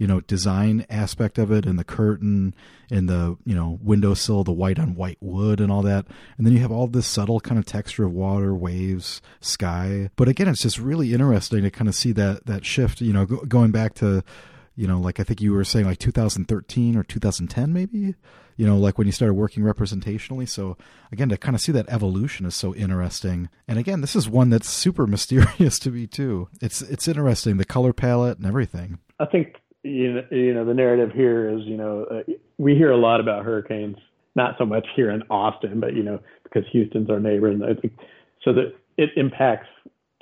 you 0.00 0.06
know 0.06 0.20
design 0.22 0.86
aspect 0.88 1.38
of 1.38 1.52
it 1.52 1.66
and 1.66 1.78
the 1.78 1.84
curtain 1.84 2.54
and 2.90 3.06
the 3.06 3.36
you 3.44 3.54
know 3.54 3.78
windowsill 3.82 4.42
the 4.42 4.50
white 4.50 4.78
on 4.78 4.94
white 4.94 5.18
wood 5.20 5.60
and 5.60 5.70
all 5.70 5.82
that 5.82 6.06
and 6.38 6.46
then 6.46 6.54
you 6.54 6.60
have 6.60 6.72
all 6.72 6.86
this 6.86 7.06
subtle 7.06 7.38
kind 7.38 7.58
of 7.58 7.66
texture 7.66 8.04
of 8.04 8.12
water 8.12 8.54
waves 8.54 9.20
sky 9.40 10.08
but 10.16 10.26
again 10.26 10.48
it's 10.48 10.62
just 10.62 10.78
really 10.78 11.12
interesting 11.12 11.62
to 11.62 11.70
kind 11.70 11.86
of 11.86 11.94
see 11.94 12.12
that 12.12 12.46
that 12.46 12.64
shift 12.64 13.02
you 13.02 13.12
know 13.12 13.26
go, 13.26 13.44
going 13.44 13.70
back 13.70 13.92
to 13.92 14.24
you 14.80 14.86
know 14.86 14.98
like 14.98 15.20
i 15.20 15.22
think 15.22 15.42
you 15.42 15.52
were 15.52 15.62
saying 15.62 15.84
like 15.84 15.98
2013 15.98 16.96
or 16.96 17.04
2010 17.04 17.72
maybe? 17.72 18.14
You 18.56 18.66
know 18.66 18.76
like 18.76 18.98
when 18.98 19.06
you 19.06 19.12
started 19.12 19.34
working 19.34 19.62
representationally. 19.62 20.48
So 20.48 20.76
again 21.10 21.30
to 21.30 21.38
kind 21.38 21.54
of 21.54 21.62
see 21.62 21.72
that 21.72 21.88
evolution 21.88 22.44
is 22.44 22.54
so 22.54 22.74
interesting. 22.74 23.48
And 23.66 23.78
again 23.78 24.00
this 24.00 24.14
is 24.14 24.28
one 24.28 24.50
that's 24.50 24.68
super 24.68 25.06
mysterious 25.14 25.78
to 25.80 25.90
me 25.90 26.06
too. 26.06 26.48
It's 26.60 26.82
it's 26.82 27.08
interesting 27.08 27.56
the 27.56 27.64
color 27.64 27.92
palette 27.92 28.38
and 28.38 28.46
everything. 28.46 28.98
I 29.18 29.26
think 29.26 29.56
you 29.82 30.12
know, 30.14 30.22
you 30.30 30.52
know 30.54 30.64
the 30.64 30.74
narrative 30.74 31.10
here 31.12 31.48
is 31.48 31.64
you 31.64 31.76
know 31.76 32.04
uh, 32.04 32.32
we 32.58 32.74
hear 32.74 32.90
a 32.90 32.98
lot 32.98 33.20
about 33.20 33.44
hurricanes 33.44 33.96
not 34.34 34.56
so 34.58 34.64
much 34.64 34.86
here 34.94 35.10
in 35.10 35.22
Austin 35.30 35.80
but 35.80 35.94
you 35.94 36.02
know 36.02 36.20
because 36.44 36.64
Houston's 36.72 37.10
our 37.10 37.20
neighbor. 37.20 37.48
And 37.48 37.64
I 37.64 37.74
think 37.74 37.94
so 38.42 38.52
that 38.54 38.74
it 38.98 39.10
impacts 39.16 39.68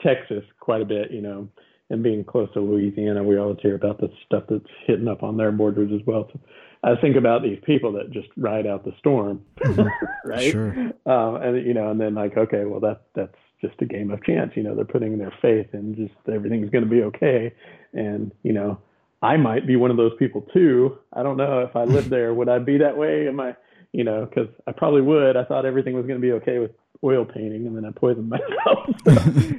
Texas 0.01 0.45
quite 0.61 0.81
a 0.81 0.85
bit 0.85 1.11
you 1.11 1.23
know 1.23 1.49
and 1.91 2.03
being 2.03 2.25
close 2.25 2.49
to 2.55 2.61
Louisiana 2.61 3.23
we 3.23 3.39
always 3.39 3.59
hear 3.61 3.75
about 3.75 4.01
the 4.01 4.11
stuff 4.27 4.45
that's 4.49 4.65
hitting 4.87 5.09
up 5.09 5.23
on 5.23 5.37
their 5.37 5.53
borders 5.53 5.91
as 5.93 6.07
well 6.07 6.29
so 6.33 6.41
I 6.83 6.95
think 7.01 7.17
about 7.17 7.43
these 7.43 7.59
people 7.65 7.93
that 7.93 8.11
just 8.11 8.29
ride 8.37 8.67
out 8.67 8.85
the 8.85 8.93
storm 8.99 9.43
mm-hmm. 9.61 9.89
right 10.29 10.53
sure. 10.53 10.71
um, 11.07 11.37
and 11.43 11.67
you 11.67 11.75
know 11.75 11.91
and 11.91 12.01
then 12.01 12.15
like 12.15 12.37
okay 12.37 12.65
well 12.65 12.81
that 12.81 13.03
that's 13.15 13.35
just 13.61 13.75
a 13.81 13.87
game 13.87 14.11
of 14.11 14.23
chance 14.25 14.53
you 14.55 14.63
know 14.63 14.75
they're 14.75 14.85
putting 14.85 15.19
their 15.19 15.35
faith 15.43 15.67
in 15.73 15.95
just 15.95 16.15
everything's 16.33 16.71
going 16.71 16.85
to 16.85 16.91
be 16.91 17.03
okay 17.03 17.53
and 17.93 18.33
you 18.43 18.53
know 18.53 18.79
I 19.23 19.37
might 19.37 19.67
be 19.67 19.77
one 19.77 19.91
of 19.91 19.97
those 19.97 20.13
people 20.19 20.43
too. 20.53 20.99
I 21.13 21.23
don't 21.23 21.37
know 21.37 21.61
if 21.61 21.75
I 21.75 21.85
lived 21.85 22.11
there, 22.11 22.33
would 22.35 22.49
I 22.49 22.59
be 22.59 22.79
that 22.79 22.97
way? 22.97 23.29
Am 23.29 23.41
I, 23.41 23.57
you 23.93 24.05
know, 24.05 24.27
because 24.27 24.49
I 24.67 24.73
probably 24.73 25.03
would. 25.03 25.37
I 25.37 25.45
thought 25.45 25.65
everything 25.65 25.95
was 25.95 26.07
going 26.07 26.21
to 26.21 26.27
be 26.27 26.33
okay 26.33 26.59
with 26.59 26.73
oil 27.03 27.25
painting, 27.25 27.67
and 27.67 27.77
then 27.77 27.85
I 27.85 27.91
poisoned 27.91 28.29
myself. 28.29 28.89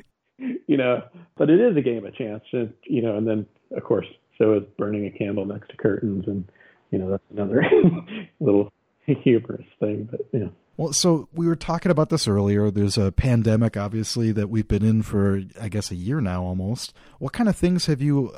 you 0.67 0.77
know, 0.77 1.03
but 1.37 1.49
it 1.49 1.59
is 1.59 1.77
a 1.77 1.81
game 1.81 2.05
of 2.05 2.15
chance, 2.15 2.43
and, 2.51 2.73
you 2.83 3.01
know. 3.01 3.17
And 3.17 3.27
then, 3.27 3.45
of 3.75 3.83
course, 3.83 4.07
so 4.37 4.53
is 4.55 4.63
burning 4.77 5.05
a 5.05 5.11
candle 5.11 5.45
next 5.45 5.69
to 5.69 5.77
curtains, 5.77 6.25
and 6.27 6.49
you 6.91 6.99
know 6.99 7.11
that's 7.11 7.23
another 7.31 7.63
little 8.39 8.71
humorous 9.05 9.65
thing. 9.79 10.07
But 10.09 10.21
yeah. 10.31 10.49
Well, 10.77 10.93
so 10.93 11.27
we 11.33 11.45
were 11.45 11.57
talking 11.57 11.91
about 11.91 12.09
this 12.09 12.25
earlier. 12.25 12.71
There's 12.71 12.97
a 12.97 13.11
pandemic, 13.11 13.75
obviously, 13.75 14.31
that 14.31 14.49
we've 14.49 14.67
been 14.67 14.85
in 14.85 15.01
for, 15.01 15.41
I 15.59 15.67
guess, 15.67 15.91
a 15.91 15.95
year 15.95 16.21
now 16.21 16.41
almost. 16.41 16.93
What 17.17 17.33
kind 17.33 17.49
of 17.49 17.57
things 17.57 17.87
have 17.87 18.01
you 18.01 18.33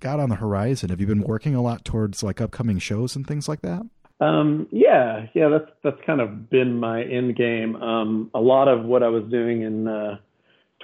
got 0.00 0.18
on 0.18 0.30
the 0.30 0.36
horizon? 0.36 0.88
Have 0.88 1.02
you 1.02 1.06
been 1.06 1.22
working 1.22 1.54
a 1.54 1.60
lot 1.60 1.84
towards 1.84 2.22
like 2.22 2.40
upcoming 2.40 2.78
shows 2.78 3.14
and 3.14 3.26
things 3.26 3.46
like 3.46 3.60
that? 3.60 3.82
Um, 4.20 4.68
yeah, 4.70 5.26
yeah, 5.34 5.48
that's 5.48 5.70
that's 5.82 5.96
kind 6.06 6.20
of 6.20 6.48
been 6.48 6.78
my 6.78 7.02
end 7.02 7.36
game. 7.36 7.76
Um, 7.76 8.30
a 8.34 8.40
lot 8.40 8.68
of 8.68 8.84
what 8.84 9.02
I 9.02 9.08
was 9.08 9.24
doing 9.30 9.62
in 9.62 9.88
uh, 9.88 10.18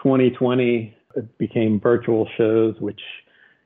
2020 0.02 0.94
it 1.16 1.38
became 1.38 1.80
virtual 1.80 2.28
shows, 2.36 2.76
which 2.80 3.00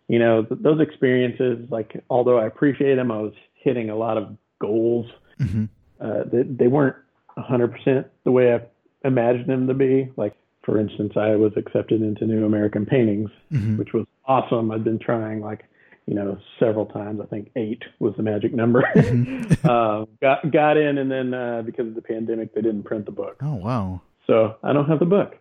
you 0.08 0.18
know 0.18 0.44
th- 0.44 0.60
those 0.62 0.80
experiences, 0.80 1.68
like 1.70 2.02
although 2.10 2.38
I 2.38 2.46
appreciate 2.46 2.96
them, 2.96 3.10
I 3.10 3.18
was 3.18 3.34
hitting 3.54 3.90
a 3.90 3.96
lot 3.96 4.16
of 4.16 4.36
goals. 4.60 5.06
Mm-hmm. 5.40 5.64
Uh, 6.00 6.24
they, 6.32 6.42
they 6.42 6.66
weren't 6.66 6.96
100% 7.38 8.04
the 8.24 8.30
way 8.32 8.54
I 8.54 8.60
imagined 9.06 9.48
them 9.48 9.66
to 9.68 9.74
be. 9.74 10.10
Like 10.16 10.34
for 10.64 10.78
instance, 10.78 11.12
I 11.16 11.36
was 11.36 11.52
accepted 11.56 12.02
into 12.02 12.26
New 12.26 12.44
American 12.44 12.86
Paintings, 12.86 13.30
mm-hmm. 13.52 13.76
which 13.76 13.92
was 13.92 14.06
awesome. 14.26 14.70
I'd 14.70 14.84
been 14.84 14.98
trying 14.98 15.40
like, 15.40 15.64
you 16.06 16.14
know, 16.14 16.38
several 16.58 16.86
times. 16.86 17.20
I 17.22 17.26
think 17.26 17.50
eight 17.56 17.82
was 17.98 18.14
the 18.16 18.22
magic 18.22 18.54
number. 18.54 18.82
Mm-hmm. 18.94 19.66
uh, 19.68 20.06
got 20.20 20.50
got 20.50 20.76
in, 20.76 20.98
and 20.98 21.10
then 21.10 21.34
uh, 21.34 21.62
because 21.62 21.88
of 21.88 21.94
the 21.94 22.02
pandemic, 22.02 22.54
they 22.54 22.62
didn't 22.62 22.84
print 22.84 23.06
the 23.06 23.12
book. 23.12 23.36
Oh 23.42 23.54
wow! 23.54 24.00
So 24.26 24.56
I 24.62 24.72
don't 24.72 24.88
have 24.88 24.98
the 24.98 25.06
book. 25.06 25.34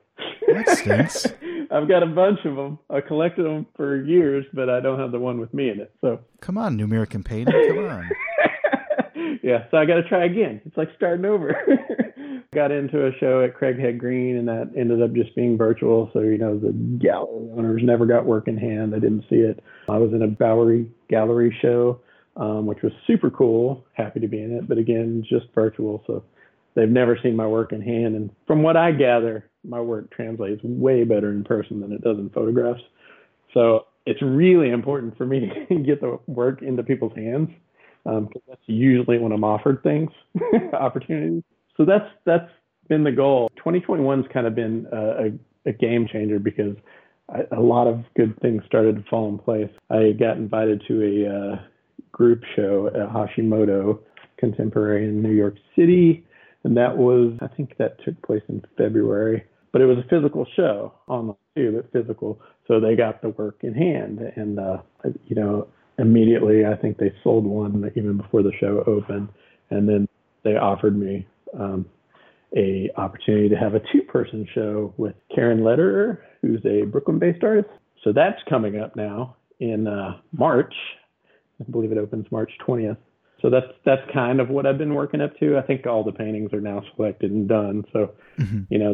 That 0.48 0.78
stinks. 0.78 1.26
I've 1.72 1.88
got 1.88 2.04
a 2.04 2.08
bunch 2.08 2.40
of 2.46 2.56
them. 2.56 2.80
I 2.90 3.02
collected 3.02 3.44
them 3.44 3.66
for 3.76 4.04
years, 4.04 4.46
but 4.54 4.70
I 4.70 4.82
don't 4.82 5.00
have 5.00 5.12
the 5.12 5.20
one 5.20 5.40
with 5.40 5.54
me 5.54 5.70
in 5.70 5.80
it. 5.80 5.94
So 6.02 6.20
come 6.42 6.58
on, 6.58 6.76
New 6.76 6.84
American 6.84 7.24
Painting, 7.24 7.54
come 7.70 7.86
on. 7.86 8.10
yeah, 9.44 9.66
so 9.72 9.78
I 9.78 9.86
got 9.86 9.96
to 9.96 10.04
try 10.04 10.26
again. 10.26 10.62
It's 10.66 10.78
like 10.78 10.90
starting 10.98 11.26
over. 11.26 11.56
got 12.54 12.72
into 12.72 13.08
a 13.08 13.12
show 13.18 13.44
at 13.44 13.58
Craighead 13.58 13.98
Green, 13.98 14.36
and 14.36 14.48
that 14.50 14.72
ended 14.78 15.02
up 15.02 15.14
just 15.14 15.34
being 15.36 15.58
virtual. 15.58 16.10
So 16.12 16.20
you 16.20 16.38
know 16.38 16.60
the 16.60 16.74
gallery 17.02 17.50
owners 17.58 17.82
never 17.84 18.06
got 18.06 18.26
work 18.26 18.48
in 18.48 18.58
hand. 18.58 18.92
They 18.92 19.00
didn't 19.00 19.26
see 19.30 19.38
it. 19.38 19.64
I 19.88 19.98
was 19.98 20.12
in 20.14 20.22
a 20.22 20.28
Bowery 20.28 20.90
Gallery 21.10 21.56
show, 21.62 22.02
um, 22.36 22.66
which 22.66 22.82
was 22.82 22.92
super 23.08 23.30
cool. 23.30 23.86
Happy 23.94 24.20
to 24.20 24.28
be 24.28 24.42
in 24.42 24.52
it, 24.52 24.68
but 24.68 24.78
again, 24.78 25.24
just 25.28 25.46
virtual. 25.56 26.04
So 26.08 26.24
they've 26.76 26.90
never 26.90 27.18
seen 27.22 27.36
my 27.36 27.48
work 27.48 27.72
in 27.72 27.82
hand. 27.82 28.16
And 28.16 28.30
from 28.48 28.64
what 28.64 28.78
I 28.78 28.92
gather, 28.92 29.50
my 29.64 29.80
work 29.80 30.12
translates 30.12 30.62
way 30.64 31.04
better 31.04 31.32
in 31.32 31.44
person 31.44 31.82
than 31.82 31.92
it 31.92 32.02
does 32.02 32.18
in 32.18 32.30
photographs. 32.30 32.82
So 33.54 33.86
it's 34.06 34.22
really 34.22 34.70
important 34.70 35.18
for 35.18 35.26
me 35.26 35.52
to 35.70 35.76
get 35.80 36.02
the 36.02 36.20
work 36.28 36.62
into 36.62 36.84
people's 36.84 37.16
hands 37.16 37.50
because 38.04 38.18
um, 38.18 38.42
that's 38.48 38.62
usually 38.66 39.20
when 39.20 39.32
I'm 39.32 39.44
offered 39.44 39.84
things, 39.84 40.10
opportunities. 40.74 41.44
So 41.78 41.86
that's 41.86 42.10
that's 42.26 42.50
been 42.88 43.04
the 43.04 43.12
goal. 43.12 43.50
2021's 43.64 44.28
kind 44.34 44.48
of 44.48 44.56
been 44.56 44.88
a, 44.92 44.98
a, 44.98 45.70
a 45.70 45.74
game 45.74 46.08
changer 46.12 46.40
because 46.40 46.76
I, 47.30 47.42
a 47.56 47.62
lot 47.62 47.88
of 47.88 48.04
good 48.18 48.40
things 48.42 48.64
started 48.66 48.96
to 48.96 49.04
fall 49.10 49.30
in 49.30 49.38
place. 49.38 49.70
I 49.90 50.14
got 50.20 50.38
invited 50.38 50.84
to 50.88 51.04
a 51.04 51.30
uh, 51.30 51.62
group 52.12 52.42
show 52.56 52.88
at 52.88 53.10
Hashimoto 53.10 54.00
Contemporary 54.38 55.06
in 55.08 55.22
New 55.22 55.32
York 55.32 55.56
City 55.76 56.26
and 56.64 56.78
that 56.78 56.98
was 56.98 57.34
I 57.42 57.48
think 57.48 57.78
that 57.78 58.04
took 58.04 58.22
place 58.22 58.44
in 58.50 58.62
February. 58.78 59.44
But 59.72 59.82
it 59.82 59.86
was 59.86 59.98
a 59.98 60.08
physical 60.10 60.46
show 60.56 60.94
online 61.08 61.38
too, 61.56 61.82
but 61.82 61.92
physical. 61.94 62.40
So 62.68 62.80
they 62.80 62.96
got 62.96 63.22
the 63.22 63.30
work 63.30 63.60
in 63.62 63.74
hand, 63.74 64.20
and 64.36 64.60
uh, 64.60 64.78
you 65.26 65.36
know 65.36 65.68
immediately 65.98 66.66
I 66.66 66.76
think 66.76 66.98
they 66.98 67.14
sold 67.24 67.46
one 67.46 67.90
even 67.96 68.18
before 68.18 68.44
the 68.44 68.52
show 68.60 68.84
opened, 68.86 69.30
and 69.70 69.88
then 69.88 70.08
they 70.44 70.58
offered 70.58 70.98
me 70.98 71.28
um, 71.58 71.86
a 72.56 72.90
opportunity 72.98 73.50
to 73.50 73.56
have 73.56 73.76
a 73.76 73.82
two-person 73.92 74.48
show 74.54 74.94
with 74.98 75.16
Karen 75.34 75.64
Lederer, 75.64 76.24
who's 76.42 76.66
a 76.66 76.86
Brooklyn-based 76.86 77.44
artist. 77.44 77.70
So 78.04 78.12
that's 78.12 78.40
coming 78.50 78.80
up 78.80 78.96
now 78.96 79.36
in 79.60 79.88
uh, 79.88 80.18
March. 80.34 80.74
I 81.60 81.72
believe 81.72 81.92
it 81.92 81.98
opens 81.98 82.26
March 82.32 82.52
20th 82.68 82.98
so 83.42 83.50
that's 83.50 83.68
that's 83.86 84.02
kind 84.14 84.40
of 84.40 84.50
what 84.50 84.66
I've 84.66 84.78
been 84.78 84.94
working 84.94 85.22
up 85.22 85.38
to. 85.40 85.58
I 85.58 85.62
think 85.62 85.86
all 85.86 86.04
the 86.04 86.12
paintings 86.12 86.54
are 86.54 86.62
now 86.62 86.84
selected 86.96 87.32
and 87.32 87.48
done. 87.48 87.84
So, 87.92 88.12
mm-hmm. 88.38 88.62
you 88.70 88.80
know, 88.80 88.94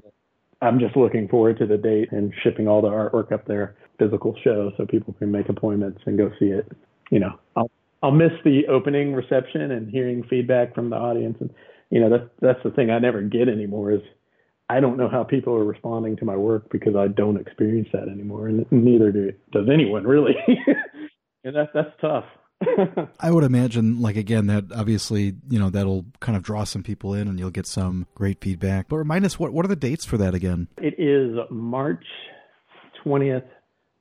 I'm 0.62 0.80
just 0.80 0.96
looking 0.96 1.28
forward 1.28 1.60
to 1.60 1.68
the 1.68 1.78
date 1.78 2.12
and 2.12 2.34
shipping 2.44 2.68
all 2.68 2.82
the 2.82 2.90
artwork 2.90 3.32
up 3.32 3.46
there, 3.46 3.76
physical 4.00 4.36
show, 4.44 4.72
so 4.78 4.86
people 4.86 5.14
can 5.14 5.32
make 5.32 5.50
appointments 5.50 6.02
and 6.06 6.18
go 6.18 6.32
see 6.40 6.48
it. 6.48 6.72
You 7.12 7.20
know, 7.20 7.40
I'll 7.56 7.70
I'll 8.02 8.12
miss 8.12 8.32
the 8.44 8.68
opening 8.68 9.14
reception 9.14 9.72
and 9.72 9.90
hearing 9.90 10.24
feedback 10.30 10.74
from 10.74 10.90
the 10.90 10.96
audience, 10.96 11.38
and 11.40 11.50
you 11.90 12.00
know 12.00 12.10
that's 12.10 12.30
that's 12.42 12.64
the 12.64 12.72
thing 12.72 12.90
I 12.90 13.00
never 13.00 13.22
get 13.22 13.50
anymore 13.50 13.92
is 13.92 14.02
I 14.70 14.80
don't 14.80 14.98
know 14.98 15.10
how 15.10 15.24
people 15.24 15.54
are 15.56 15.64
responding 15.64 16.18
to 16.18 16.26
my 16.26 16.36
work 16.36 16.70
because 16.72 16.96
I 16.96 17.08
don't 17.08 17.40
experience 17.40 17.90
that 17.94 18.10
anymore, 18.10 18.48
and 18.48 18.66
neither 18.72 19.12
do 19.12 19.32
does 19.52 19.68
anyone 19.72 20.06
really. 20.06 20.36
and 21.44 21.56
that's 21.56 21.72
that's 21.74 21.92
tough. 22.02 22.26
I 23.20 23.32
would 23.32 23.44
imagine, 23.44 24.02
like 24.02 24.16
again, 24.16 24.48
that 24.48 24.66
obviously 24.76 25.36
you 25.50 25.60
know 25.60 25.70
that'll 25.70 26.06
kind 26.20 26.36
of 26.36 26.44
draw 26.44 26.64
some 26.64 26.84
people 26.84 27.14
in, 27.14 27.28
and 27.28 27.40
you'll 27.40 27.52
get 27.52 27.68
some 27.68 28.08
great 28.16 28.42
feedback. 28.42 28.88
But 28.90 28.98
remind 28.98 29.26
us, 29.26 29.38
what 29.40 29.54
what 29.54 29.66
are 29.66 29.70
the 29.70 29.76
dates 29.76 30.06
for 30.06 30.18
that 30.18 30.34
again? 30.34 30.68
It 30.78 30.96
is 30.98 31.38
March 31.52 32.06
twentieth 33.04 33.44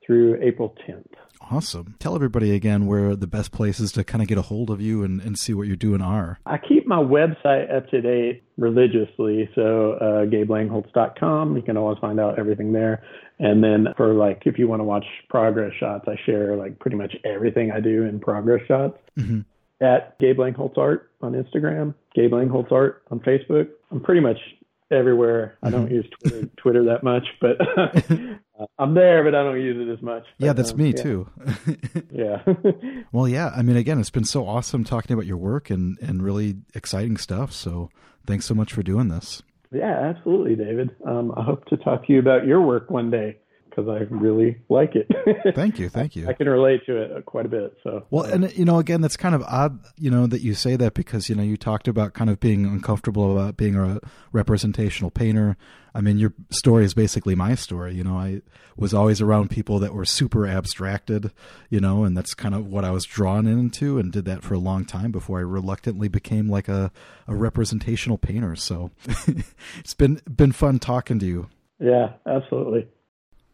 through 0.07 0.39
April 0.43 0.75
tenth. 0.87 1.07
Awesome. 1.51 1.95
Tell 2.01 2.15
everybody 2.15 2.55
again 2.55 2.87
where 2.87 3.15
the 3.15 3.27
best 3.27 3.53
places 3.53 3.93
to 3.93 4.03
kind 4.03 4.21
of 4.21 4.27
get 4.27 4.39
a 4.39 4.43
hold 4.43 4.69
of 4.69 4.81
you 4.81 5.05
and, 5.05 5.21
and 5.21 5.39
see 5.39 5.55
what 5.55 5.67
you're 5.67 5.77
doing 5.77 6.01
are. 6.01 6.39
I 6.45 6.59
keep 6.59 6.87
my 6.87 6.97
website 6.97 7.73
up 7.75 7.89
to 7.91 8.01
date 8.01 8.43
religiously. 8.57 9.49
So, 9.55 9.93
uh, 9.93 10.27
gabelangholtz.com. 10.27 11.57
You 11.57 11.63
can 11.63 11.77
always 11.77 11.99
find 11.99 12.19
out 12.19 12.39
everything 12.39 12.73
there. 12.73 13.03
And 13.39 13.63
then 13.63 13.89
for 13.97 14.15
like, 14.15 14.43
if 14.47 14.59
you 14.59 14.67
want 14.67 14.81
to 14.81 14.85
watch 14.85 15.05
progress 15.29 15.73
shots, 15.79 16.07
I 16.09 16.17
share 16.25 16.57
like 16.57 16.79
pretty 16.79 16.97
much 16.97 17.15
everything 17.25 17.71
I 17.71 17.81
do 17.81 18.03
in 18.05 18.19
progress 18.19 18.67
shots 18.67 18.99
mm-hmm. 19.17 19.41
at 19.85 20.19
Gabe 20.19 20.39
Langholtz 20.39 20.79
Art 20.79 21.11
on 21.21 21.33
Instagram, 21.33 21.95
Gabe 22.15 22.33
Langholtz 22.33 22.73
Art 22.73 23.03
on 23.11 23.21
Facebook. 23.21 23.69
I'm 23.91 24.01
pretty 24.01 24.21
much 24.21 24.39
everywhere. 24.91 25.59
I 25.62 25.70
don't 25.70 25.87
mm-hmm. 25.87 25.95
use 25.95 26.07
Twitter, 26.20 26.47
Twitter 26.57 26.84
that 26.84 27.03
much, 27.03 27.26
but 27.41 27.57
uh, 27.78 28.66
I'm 28.78 28.95
there, 28.95 29.24
but 29.24 29.34
I 29.34 29.43
don't 29.43 29.61
use 29.61 29.89
it 29.89 29.93
as 29.93 30.03
much. 30.03 30.24
Yeah, 30.39 30.53
that's 30.53 30.72
um, 30.72 30.78
me 30.78 30.95
yeah. 30.97 31.03
too. 31.03 31.30
yeah. 32.11 32.43
well, 33.12 33.28
yeah. 33.28 33.53
I 33.57 33.62
mean, 33.62 33.76
again, 33.76 33.99
it's 34.01 34.11
been 34.11 34.24
so 34.24 34.47
awesome 34.47 34.84
talking 34.84 35.12
about 35.12 35.26
your 35.26 35.37
work 35.37 35.70
and 35.70 35.99
and 36.01 36.22
really 36.22 36.57
exciting 36.74 37.16
stuff. 37.16 37.53
So, 37.53 37.91
thanks 38.26 38.47
so 38.47 38.55
much 38.55 38.72
for 38.72 38.82
doing 38.82 39.09
this. 39.09 39.43
Yeah, 39.72 39.99
absolutely, 39.99 40.55
David. 40.55 40.95
Um, 41.07 41.32
I 41.37 41.43
hope 41.43 41.64
to 41.66 41.76
talk 41.76 42.07
to 42.07 42.12
you 42.12 42.18
about 42.18 42.47
your 42.47 42.61
work 42.61 42.89
one 42.91 43.11
day 43.11 43.39
because 43.77 43.91
I 43.91 44.05
really 44.14 44.59
like 44.68 44.95
it. 44.95 45.07
thank 45.55 45.79
you, 45.79 45.89
thank 45.89 46.16
you. 46.16 46.29
I 46.29 46.33
can 46.33 46.49
relate 46.49 46.87
to 46.87 46.97
it 46.97 47.27
quite 47.27 47.47
a 47.47 47.49
bit. 47.49 47.77
So 47.83 48.07
well, 48.11 48.24
and 48.24 48.51
you 48.57 48.64
know, 48.64 48.79
again, 48.79 49.01
that's 49.01 49.16
kind 49.16 49.35
of 49.35 49.43
odd, 49.43 49.81
you 49.99 50.11
know, 50.11 50.27
that 50.27 50.41
you 50.41 50.55
say 50.55 50.77
that 50.77 50.95
because 50.95 51.29
you 51.29 51.35
know 51.35 51.43
you 51.43 51.57
talked 51.57 51.89
about 51.89 52.14
kind 52.14 52.31
of 52.31 52.41
being 52.41 52.64
uncomfortable 52.64 53.33
about 53.33 53.57
being 53.57 53.77
a 53.77 54.01
representational 54.33 55.11
painter. 55.11 55.57
I 55.95 56.03
mean, 56.03 56.18
your 56.18 56.35
story 56.51 56.85
is 56.85 56.93
basically 56.93 57.35
my 57.35 57.55
story. 57.55 57.95
You 57.95 58.05
know, 58.05 58.16
I 58.16 58.43
was 58.77 58.93
always 58.93 59.20
around 59.20 59.51
people 59.51 59.79
that 59.79 59.95
were 59.95 60.05
super 60.05 60.47
abstracted, 60.47 61.33
you 61.70 61.81
know, 61.81 62.05
and 62.05 62.16
that's 62.16 62.35
kind 62.35 62.55
of 62.55 62.66
what 62.66 62.85
I 62.85 62.91
was 62.91 63.05
drawn 63.05 63.47
into 63.47 63.99
and 63.99 64.12
did 64.12 64.27
that 64.27 64.43
for 64.43 64.55
a 64.55 64.59
long 64.59 64.85
time 64.85 65.11
before 65.11 65.39
I 65.39 65.43
reluctantly 65.43 66.09
became 66.09 66.49
like 66.49 66.68
a, 66.68 66.93
a 67.27 67.35
representational 67.35 68.18
painter. 68.18 68.57
So 68.57 68.91
it's 69.79 69.95
been 69.95 70.20
been 70.35 70.53
fun 70.53 70.79
talking 70.79 71.18
to 71.18 71.27
you. 71.27 71.49
Yeah, 71.79 72.12
absolutely. 72.27 72.89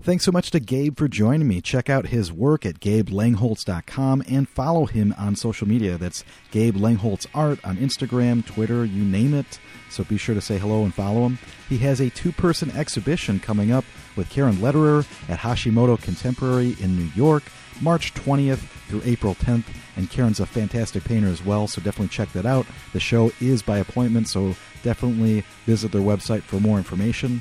Thanks 0.03 0.25
so 0.25 0.33
much 0.33 0.51
to 0.51 0.59
Gabe 0.59 0.99
for 0.99 1.07
joining 1.07 1.47
me. 1.47 1.61
Check 1.61 1.89
out 1.89 2.09
his 2.09 2.33
work 2.33 2.67
at 2.67 2.81
gabelangholtz.com 2.81 4.25
and 4.29 4.49
follow 4.49 4.87
him 4.87 5.15
on 5.17 5.37
social 5.37 5.69
media. 5.69 5.97
That's 5.97 6.25
Gabe 6.51 6.75
Langholtz 6.75 7.29
Art 7.33 7.61
on 7.65 7.77
Instagram, 7.77 8.45
Twitter, 8.45 8.85
you 8.85 9.05
name 9.05 9.33
it. 9.33 9.61
So 9.91 10.03
be 10.03 10.17
sure 10.17 10.35
to 10.35 10.41
say 10.41 10.59
hello 10.59 10.83
and 10.83 10.93
follow 10.93 11.25
him. 11.25 11.39
He 11.69 11.79
has 11.79 12.01
a 12.01 12.11
two 12.11 12.33
person 12.33 12.73
exhibition 12.73 13.39
coming 13.39 13.71
up 13.71 13.85
with 14.17 14.29
Karen 14.29 14.61
Lederer 14.61 15.07
at 15.29 15.39
Hashimoto 15.39 16.03
Contemporary 16.03 16.75
in 16.81 16.97
New 16.97 17.09
York, 17.15 17.45
March 17.81 18.13
20th 18.15 18.59
through 18.89 19.03
April 19.05 19.37
10th. 19.37 19.67
And 19.97 20.11
Karen's 20.11 20.41
a 20.41 20.47
fantastic 20.47 21.05
painter 21.05 21.29
as 21.29 21.45
well, 21.45 21.69
so 21.69 21.81
definitely 21.81 22.09
check 22.09 22.33
that 22.33 22.45
out. 22.45 22.67
The 22.93 22.99
show 22.99 23.31
is 23.41 23.63
by 23.63 23.79
appointment, 23.79 24.27
so 24.27 24.57
definitely 24.83 25.45
visit 25.65 25.93
their 25.93 26.03
website 26.03 26.43
for 26.43 26.59
more 26.59 26.79
information. 26.79 27.41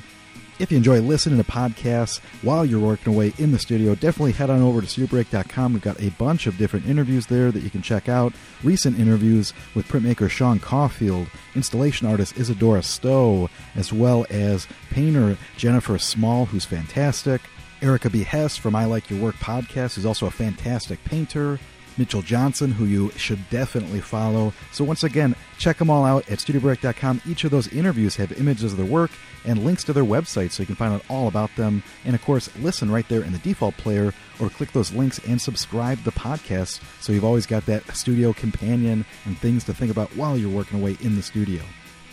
If 0.62 0.70
you 0.70 0.76
enjoy 0.76 1.00
listening 1.00 1.42
to 1.42 1.50
podcasts 1.50 2.20
while 2.42 2.64
you're 2.64 2.78
working 2.78 3.12
away 3.12 3.32
in 3.36 3.50
the 3.50 3.58
studio, 3.58 3.96
definitely 3.96 4.30
head 4.30 4.48
on 4.48 4.62
over 4.62 4.80
to 4.80 4.86
studiobreak.com. 4.86 5.72
We've 5.72 5.82
got 5.82 6.00
a 6.00 6.10
bunch 6.10 6.46
of 6.46 6.56
different 6.56 6.86
interviews 6.86 7.26
there 7.26 7.50
that 7.50 7.64
you 7.64 7.68
can 7.68 7.82
check 7.82 8.08
out. 8.08 8.32
Recent 8.62 8.96
interviews 8.96 9.52
with 9.74 9.88
printmaker 9.88 10.30
Sean 10.30 10.60
Caulfield, 10.60 11.26
installation 11.56 12.06
artist 12.06 12.38
Isadora 12.38 12.84
Stowe, 12.84 13.50
as 13.74 13.92
well 13.92 14.24
as 14.30 14.68
painter 14.90 15.36
Jennifer 15.56 15.98
Small, 15.98 16.46
who's 16.46 16.64
fantastic. 16.64 17.40
Erica 17.82 18.08
B. 18.08 18.22
Hess 18.22 18.56
from 18.56 18.76
I 18.76 18.84
Like 18.84 19.10
Your 19.10 19.18
Work 19.18 19.34
podcast, 19.36 19.96
who's 19.96 20.06
also 20.06 20.26
a 20.26 20.30
fantastic 20.30 21.02
painter. 21.02 21.58
Mitchell 21.98 22.22
Johnson, 22.22 22.72
who 22.72 22.84
you 22.84 23.10
should 23.12 23.48
definitely 23.50 24.00
follow. 24.00 24.52
So, 24.72 24.84
once 24.84 25.04
again, 25.04 25.34
check 25.58 25.78
them 25.78 25.90
all 25.90 26.04
out 26.04 26.28
at 26.30 26.38
studiobreak.com. 26.38 27.22
Each 27.26 27.44
of 27.44 27.50
those 27.50 27.68
interviews 27.68 28.16
have 28.16 28.32
images 28.32 28.72
of 28.72 28.78
their 28.78 28.86
work 28.86 29.10
and 29.44 29.64
links 29.64 29.84
to 29.84 29.92
their 29.92 30.04
website 30.04 30.52
so 30.52 30.62
you 30.62 30.66
can 30.66 30.76
find 30.76 30.94
out 30.94 31.04
all 31.08 31.28
about 31.28 31.54
them. 31.56 31.82
And, 32.04 32.14
of 32.14 32.22
course, 32.22 32.50
listen 32.56 32.90
right 32.90 33.08
there 33.08 33.22
in 33.22 33.32
the 33.32 33.38
default 33.38 33.76
player 33.76 34.12
or 34.40 34.50
click 34.50 34.72
those 34.72 34.92
links 34.92 35.20
and 35.26 35.40
subscribe 35.40 35.98
to 35.98 36.04
the 36.04 36.12
podcast 36.12 36.80
so 37.00 37.12
you've 37.12 37.24
always 37.24 37.46
got 37.46 37.66
that 37.66 37.86
studio 37.96 38.32
companion 38.32 39.04
and 39.24 39.38
things 39.38 39.64
to 39.64 39.74
think 39.74 39.90
about 39.90 40.14
while 40.16 40.36
you're 40.36 40.50
working 40.50 40.80
away 40.80 40.96
in 41.00 41.16
the 41.16 41.22
studio. 41.22 41.62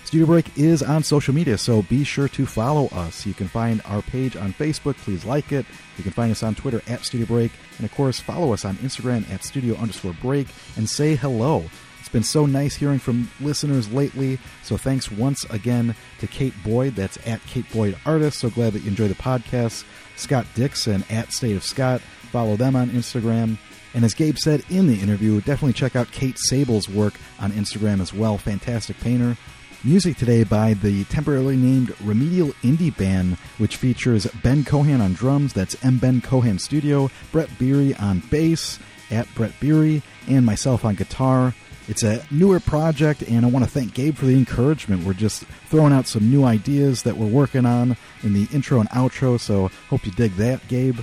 Studio 0.09 0.25
Break 0.25 0.57
is 0.57 0.81
on 0.81 1.03
social 1.03 1.35
media, 1.35 1.55
so 1.55 1.83
be 1.83 2.03
sure 2.03 2.27
to 2.29 2.47
follow 2.47 2.87
us. 2.87 3.27
You 3.27 3.35
can 3.35 3.47
find 3.47 3.79
our 3.85 4.01
page 4.01 4.35
on 4.35 4.53
Facebook. 4.53 4.97
Please 4.97 5.23
like 5.23 5.51
it. 5.51 5.67
You 5.97 6.03
can 6.03 6.13
find 6.13 6.31
us 6.31 6.41
on 6.41 6.55
Twitter 6.55 6.81
at 6.87 7.05
Studio 7.05 7.27
Break. 7.27 7.51
And 7.77 7.85
of 7.85 7.93
course, 7.93 8.19
follow 8.19 8.51
us 8.51 8.65
on 8.65 8.77
Instagram 8.77 9.29
at 9.29 9.43
studio 9.43 9.75
underscore 9.75 10.15
break 10.19 10.47
and 10.77 10.89
say 10.89 11.13
hello. 11.13 11.63
It's 11.99 12.09
been 12.09 12.23
so 12.23 12.47
nice 12.47 12.73
hearing 12.73 12.97
from 12.97 13.29
listeners 13.39 13.93
lately. 13.93 14.39
So 14.63 14.77
thanks 14.77 15.11
once 15.11 15.43
again 15.51 15.93
to 16.17 16.25
Kate 16.25 16.55
Boyd. 16.63 16.95
That's 16.95 17.19
at 17.27 17.45
Kate 17.45 17.71
Boyd 17.71 17.95
Artist. 18.03 18.39
So 18.39 18.49
glad 18.49 18.73
that 18.73 18.79
you 18.79 18.89
enjoy 18.89 19.09
the 19.09 19.13
podcast. 19.13 19.83
Scott 20.15 20.47
Dixon 20.55 21.03
at 21.11 21.31
State 21.31 21.55
of 21.55 21.63
Scott. 21.63 22.01
Follow 22.31 22.55
them 22.55 22.75
on 22.75 22.89
Instagram. 22.89 23.59
And 23.93 24.03
as 24.03 24.15
Gabe 24.15 24.39
said 24.39 24.63
in 24.71 24.87
the 24.87 24.99
interview, 24.99 25.39
definitely 25.41 25.73
check 25.73 25.95
out 25.95 26.11
Kate 26.11 26.39
Sable's 26.39 26.89
work 26.89 27.13
on 27.39 27.51
Instagram 27.51 28.01
as 28.01 28.11
well. 28.11 28.39
Fantastic 28.39 28.99
painter. 29.01 29.37
Music 29.85 30.17
today 30.17 30.43
by 30.43 30.73
the 30.73 31.05
temporarily 31.05 31.55
named 31.55 31.95
Remedial 32.03 32.49
Indie 32.63 32.95
Band, 32.97 33.37
which 33.59 33.77
features 33.77 34.25
Ben 34.43 34.65
Cohan 34.65 34.99
on 34.99 35.13
drums, 35.13 35.53
that's 35.53 35.81
M. 35.85 35.99
Ben 35.99 36.19
Cohan 36.19 36.59
Studio, 36.59 37.09
Brett 37.31 37.49
Beery 37.57 37.95
on 37.95 38.19
bass, 38.29 38.77
at 39.09 39.33
Brett 39.35 39.57
Beery, 39.61 40.01
and 40.27 40.45
myself 40.45 40.83
on 40.83 40.95
guitar. 40.95 41.55
It's 41.87 42.03
a 42.03 42.25
newer 42.29 42.59
project, 42.59 43.21
and 43.21 43.45
I 43.45 43.49
want 43.49 43.63
to 43.63 43.71
thank 43.71 43.93
Gabe 43.93 44.17
for 44.17 44.25
the 44.25 44.35
encouragement. 44.35 45.05
We're 45.05 45.13
just 45.13 45.43
throwing 45.69 45.93
out 45.93 46.07
some 46.07 46.29
new 46.29 46.43
ideas 46.43 47.03
that 47.03 47.15
we're 47.15 47.27
working 47.27 47.65
on 47.65 47.95
in 48.21 48.33
the 48.33 48.49
intro 48.53 48.81
and 48.81 48.89
outro, 48.89 49.39
so 49.39 49.71
hope 49.89 50.05
you 50.05 50.11
dig 50.11 50.33
that, 50.33 50.67
Gabe. 50.67 50.99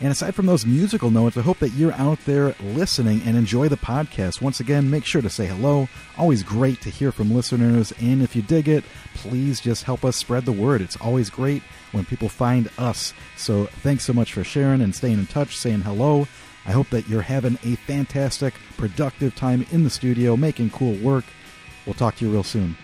And 0.00 0.12
aside 0.12 0.36
from 0.36 0.46
those 0.46 0.64
musical 0.64 1.10
notes, 1.10 1.36
I 1.36 1.40
hope 1.40 1.58
that 1.58 1.72
you're 1.72 1.92
out 1.94 2.20
there 2.24 2.54
listening 2.62 3.20
and 3.24 3.36
enjoy 3.36 3.68
the 3.68 3.76
podcast. 3.76 4.40
Once 4.40 4.60
again, 4.60 4.88
make 4.88 5.04
sure 5.04 5.22
to 5.22 5.28
say 5.28 5.46
hello. 5.46 5.88
Always 6.16 6.44
great 6.44 6.80
to 6.82 6.90
hear 6.90 7.10
from 7.10 7.34
listeners. 7.34 7.92
And 8.00 8.22
if 8.22 8.36
you 8.36 8.42
dig 8.42 8.68
it, 8.68 8.84
please 9.14 9.60
just 9.60 9.82
help 9.82 10.04
us 10.04 10.16
spread 10.16 10.44
the 10.44 10.52
word. 10.52 10.82
It's 10.82 10.96
always 11.00 11.30
great 11.30 11.62
when 11.90 12.04
people 12.04 12.28
find 12.28 12.70
us. 12.78 13.12
So 13.36 13.64
thanks 13.66 14.04
so 14.04 14.12
much 14.12 14.32
for 14.32 14.44
sharing 14.44 14.82
and 14.82 14.94
staying 14.94 15.18
in 15.18 15.26
touch, 15.26 15.56
saying 15.56 15.80
hello. 15.80 16.28
I 16.64 16.70
hope 16.70 16.90
that 16.90 17.08
you're 17.08 17.22
having 17.22 17.58
a 17.64 17.74
fantastic, 17.74 18.54
productive 18.76 19.34
time 19.34 19.66
in 19.72 19.82
the 19.82 19.90
studio, 19.90 20.36
making 20.36 20.70
cool 20.70 20.94
work. 20.96 21.24
We'll 21.86 21.94
talk 21.94 22.16
to 22.16 22.24
you 22.24 22.30
real 22.30 22.44
soon. 22.44 22.76